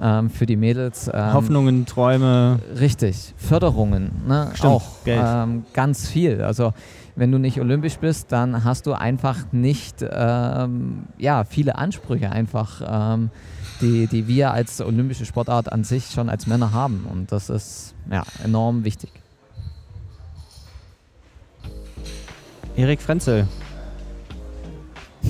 ähm, 0.00 0.30
für 0.30 0.46
die 0.46 0.56
Mädels. 0.56 1.10
Ähm, 1.12 1.34
Hoffnungen, 1.34 1.86
Träume. 1.86 2.58
Richtig, 2.78 3.34
Förderungen, 3.36 4.22
ne? 4.26 4.50
Stimmt, 4.54 4.72
auch 4.72 4.86
ähm, 5.06 5.64
ganz 5.72 6.08
viel. 6.08 6.42
Also 6.42 6.72
wenn 7.16 7.30
du 7.30 7.38
nicht 7.38 7.60
olympisch 7.60 7.98
bist, 7.98 8.32
dann 8.32 8.64
hast 8.64 8.86
du 8.86 8.92
einfach 8.94 9.52
nicht 9.52 10.04
ähm, 10.10 11.04
ja, 11.18 11.44
viele 11.44 11.76
Ansprüche 11.76 12.30
einfach, 12.30 13.14
ähm, 13.14 13.30
die, 13.80 14.06
die 14.06 14.26
wir 14.28 14.52
als 14.52 14.80
olympische 14.80 15.26
Sportart 15.26 15.72
an 15.72 15.84
sich 15.84 16.06
schon 16.10 16.28
als 16.28 16.46
Männer 16.46 16.72
haben. 16.72 17.06
Und 17.10 17.32
das 17.32 17.50
ist 17.50 17.94
ja, 18.10 18.22
enorm 18.44 18.84
wichtig. 18.84 19.10
Erik 22.76 23.00
Frenzel. 23.00 23.46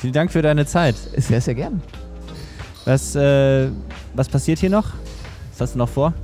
Vielen 0.00 0.12
Dank 0.12 0.30
für 0.32 0.42
deine 0.42 0.66
Zeit. 0.66 0.96
Sehr, 1.16 1.40
sehr 1.40 1.54
gern. 1.54 1.82
Was, 2.84 3.14
äh, 3.14 3.68
was 4.14 4.28
passiert 4.28 4.58
hier 4.58 4.70
noch? 4.70 4.92
Was 5.52 5.60
hast 5.60 5.74
du 5.74 5.78
noch 5.78 5.88
vor? 5.88 6.14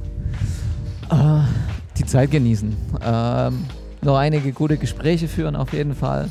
Uh, 1.13 1.43
die 1.99 2.05
Zeit 2.05 2.31
genießen. 2.31 2.77
Ähm, 3.05 3.65
noch 4.03 4.17
einige 4.17 4.53
gute 4.53 4.77
Gespräche 4.77 5.29
führen 5.29 5.57
auf 5.57 5.73
jeden 5.73 5.95
Fall. 5.95 6.31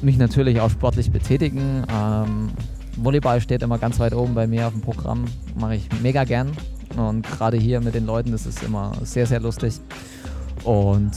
Mich 0.00 0.16
natürlich 0.16 0.60
auch 0.60 0.70
sportlich 0.70 1.10
betätigen. 1.10 1.84
Ähm, 1.92 2.50
Volleyball 2.96 3.40
steht 3.40 3.62
immer 3.62 3.78
ganz 3.78 3.98
weit 3.98 4.14
oben 4.14 4.34
bei 4.34 4.46
mir 4.46 4.66
auf 4.66 4.72
dem 4.72 4.80
Programm. 4.80 5.24
Mache 5.58 5.76
ich 5.76 5.88
mega 6.02 6.24
gern. 6.24 6.52
Und 6.96 7.22
gerade 7.22 7.56
hier 7.56 7.80
mit 7.80 7.94
den 7.94 8.06
Leuten, 8.06 8.32
das 8.32 8.46
ist 8.46 8.62
immer 8.62 8.92
sehr, 9.02 9.26
sehr 9.26 9.40
lustig. 9.40 9.80
Und 10.64 11.12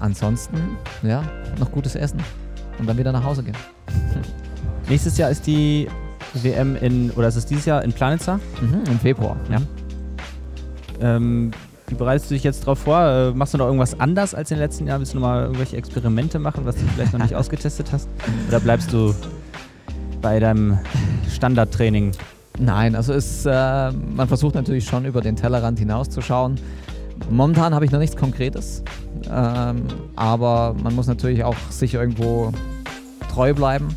ansonsten, 0.00 0.76
ja, 1.02 1.22
noch 1.58 1.70
gutes 1.72 1.94
Essen. 1.94 2.20
Und 2.78 2.86
dann 2.86 2.98
wieder 2.98 3.12
nach 3.12 3.24
Hause 3.24 3.42
gehen. 3.42 3.56
Nächstes 4.88 5.18
Jahr 5.18 5.30
ist 5.30 5.46
die 5.46 5.88
WM 6.34 6.76
in, 6.76 7.10
oder 7.12 7.28
ist 7.28 7.36
es 7.36 7.46
dieses 7.46 7.64
Jahr 7.64 7.82
in 7.82 7.92
Planitzer? 7.92 8.40
Mhm, 8.60 8.84
Im 8.90 8.98
Februar, 8.98 9.36
ja. 9.50 9.60
Ähm, 11.00 11.50
wie 11.88 11.94
bereitest 11.94 12.30
du 12.30 12.34
dich 12.34 12.44
jetzt 12.44 12.62
darauf 12.62 12.80
vor? 12.80 13.00
Äh, 13.00 13.30
machst 13.32 13.54
du 13.54 13.58
noch 13.58 13.66
irgendwas 13.66 13.98
anders 13.98 14.34
als 14.34 14.50
in 14.50 14.56
den 14.56 14.64
letzten 14.64 14.86
Jahren? 14.86 15.00
Willst 15.00 15.14
du 15.14 15.18
noch 15.18 15.26
mal 15.26 15.42
irgendwelche 15.42 15.76
Experimente 15.76 16.38
machen, 16.38 16.64
was 16.64 16.76
du 16.76 16.82
vielleicht 16.94 17.12
noch 17.12 17.20
nicht 17.20 17.34
ausgetestet 17.36 17.92
hast? 17.92 18.08
Oder 18.48 18.60
bleibst 18.60 18.92
du 18.92 19.14
bei 20.20 20.38
deinem 20.38 20.78
Standardtraining? 21.30 22.12
Nein, 22.58 22.94
also 22.94 23.12
ist, 23.12 23.46
äh, 23.46 23.92
man 23.92 24.28
versucht 24.28 24.54
natürlich 24.54 24.84
schon 24.84 25.04
über 25.04 25.20
den 25.20 25.36
Tellerrand 25.36 25.78
hinauszuschauen. 25.78 26.56
Momentan 27.30 27.74
habe 27.74 27.84
ich 27.84 27.90
noch 27.90 27.98
nichts 27.98 28.16
Konkretes, 28.16 28.82
ähm, 29.30 29.82
aber 30.16 30.74
man 30.82 30.94
muss 30.94 31.06
natürlich 31.06 31.42
auch 31.44 31.56
sich 31.70 31.94
irgendwo 31.94 32.52
treu 33.32 33.54
bleiben 33.54 33.88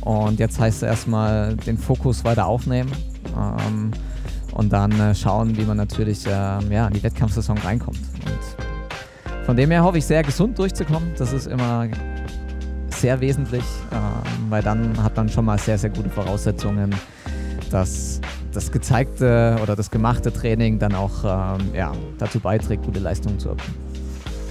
und 0.00 0.38
jetzt 0.38 0.58
heißt 0.58 0.78
es 0.78 0.82
erstmal 0.82 1.54
den 1.56 1.76
Fokus 1.76 2.24
weiter 2.24 2.46
aufnehmen 2.46 2.90
ähm, 3.36 3.90
und 4.56 4.72
dann 4.72 4.90
äh, 4.98 5.14
schauen, 5.14 5.56
wie 5.56 5.64
man 5.64 5.76
natürlich 5.76 6.26
äh, 6.26 6.30
ja, 6.30 6.86
in 6.86 6.94
die 6.94 7.02
Wettkampfsaison 7.02 7.58
reinkommt. 7.58 7.98
Und 8.24 9.44
von 9.44 9.54
dem 9.54 9.70
her 9.70 9.84
hoffe 9.84 9.98
ich 9.98 10.06
sehr 10.06 10.22
gesund 10.22 10.58
durchzukommen. 10.58 11.12
Das 11.18 11.34
ist 11.34 11.46
immer 11.46 11.88
sehr 12.88 13.20
wesentlich, 13.20 13.64
ähm, 13.92 14.50
weil 14.50 14.62
dann 14.62 15.02
hat 15.02 15.14
man 15.14 15.28
schon 15.28 15.44
mal 15.44 15.58
sehr, 15.58 15.76
sehr 15.76 15.90
gute 15.90 16.08
Voraussetzungen, 16.08 16.94
dass 17.70 18.20
das 18.52 18.72
gezeigte 18.72 19.58
oder 19.62 19.76
das 19.76 19.90
gemachte 19.90 20.32
Training 20.32 20.78
dann 20.78 20.94
auch 20.94 21.22
ähm, 21.24 21.74
ja, 21.74 21.92
dazu 22.18 22.40
beiträgt, 22.40 22.82
gute 22.84 23.00
Leistungen 23.00 23.38
zu 23.38 23.50
erbringen. 23.50 23.74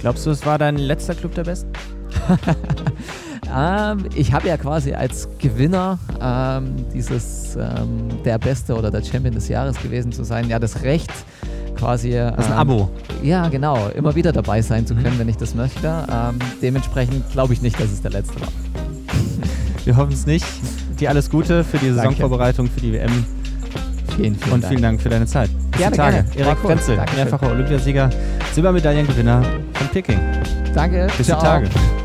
Glaubst 0.02 0.24
du, 0.24 0.30
es 0.30 0.46
war 0.46 0.56
dein 0.56 0.76
letzter 0.76 1.16
Club 1.16 1.34
der 1.34 1.44
Besten? 1.44 1.72
Ähm, 3.54 4.06
ich 4.14 4.32
habe 4.32 4.48
ja 4.48 4.56
quasi 4.56 4.92
als 4.92 5.28
Gewinner 5.38 5.98
ähm, 6.20 6.76
dieses 6.92 7.56
ähm, 7.56 8.08
der 8.24 8.38
Beste 8.38 8.74
oder 8.74 8.90
der 8.90 9.02
Champion 9.02 9.34
des 9.34 9.48
Jahres 9.48 9.80
gewesen 9.80 10.12
zu 10.12 10.24
sein, 10.24 10.48
ja 10.48 10.58
das 10.58 10.82
Recht 10.82 11.10
quasi. 11.76 12.12
das 12.12 12.38
ist 12.38 12.46
ein 12.46 12.52
ähm, 12.52 12.58
Abo. 12.58 12.90
Ja, 13.22 13.48
genau, 13.48 13.88
immer 13.94 14.14
wieder 14.14 14.32
dabei 14.32 14.62
sein 14.62 14.86
zu 14.86 14.94
können, 14.94 15.14
mhm. 15.14 15.20
wenn 15.20 15.28
ich 15.28 15.36
das 15.36 15.54
möchte. 15.54 16.06
Ähm, 16.10 16.38
dementsprechend 16.62 17.30
glaube 17.30 17.52
ich 17.52 17.62
nicht, 17.62 17.78
dass 17.78 17.90
es 17.90 18.02
der 18.02 18.12
letzte 18.12 18.40
war. 18.40 18.48
Wir 19.84 19.96
hoffen 19.96 20.12
es 20.12 20.26
nicht. 20.26 20.46
Dir 20.98 21.10
alles 21.10 21.30
Gute 21.30 21.62
für 21.62 21.78
die 21.78 21.92
Saisonvorbereitung 21.92 22.68
für 22.68 22.80
die 22.80 22.92
WM. 22.92 23.24
Vielen, 24.16 24.34
vielen 24.34 24.52
Und 24.52 24.64
vielen 24.64 24.82
Dank 24.82 25.00
für 25.00 25.10
deine 25.10 25.26
Zeit. 25.26 25.50
Bis 25.70 25.80
gerne, 25.80 25.96
Tage. 25.96 26.24
Gerne. 26.34 26.50
Erik. 26.50 26.58
Frenzel, 26.58 26.98
mehrfacher 27.14 27.50
Olympiasieger, 27.50 28.08
Silbermedaillengewinner 28.54 29.42
von 29.74 29.88
Peking. 29.88 30.18
Danke. 30.74 31.08
Bis 31.18 31.26
Ciao. 31.26 31.38
die 31.38 31.44
Tage. 31.44 31.95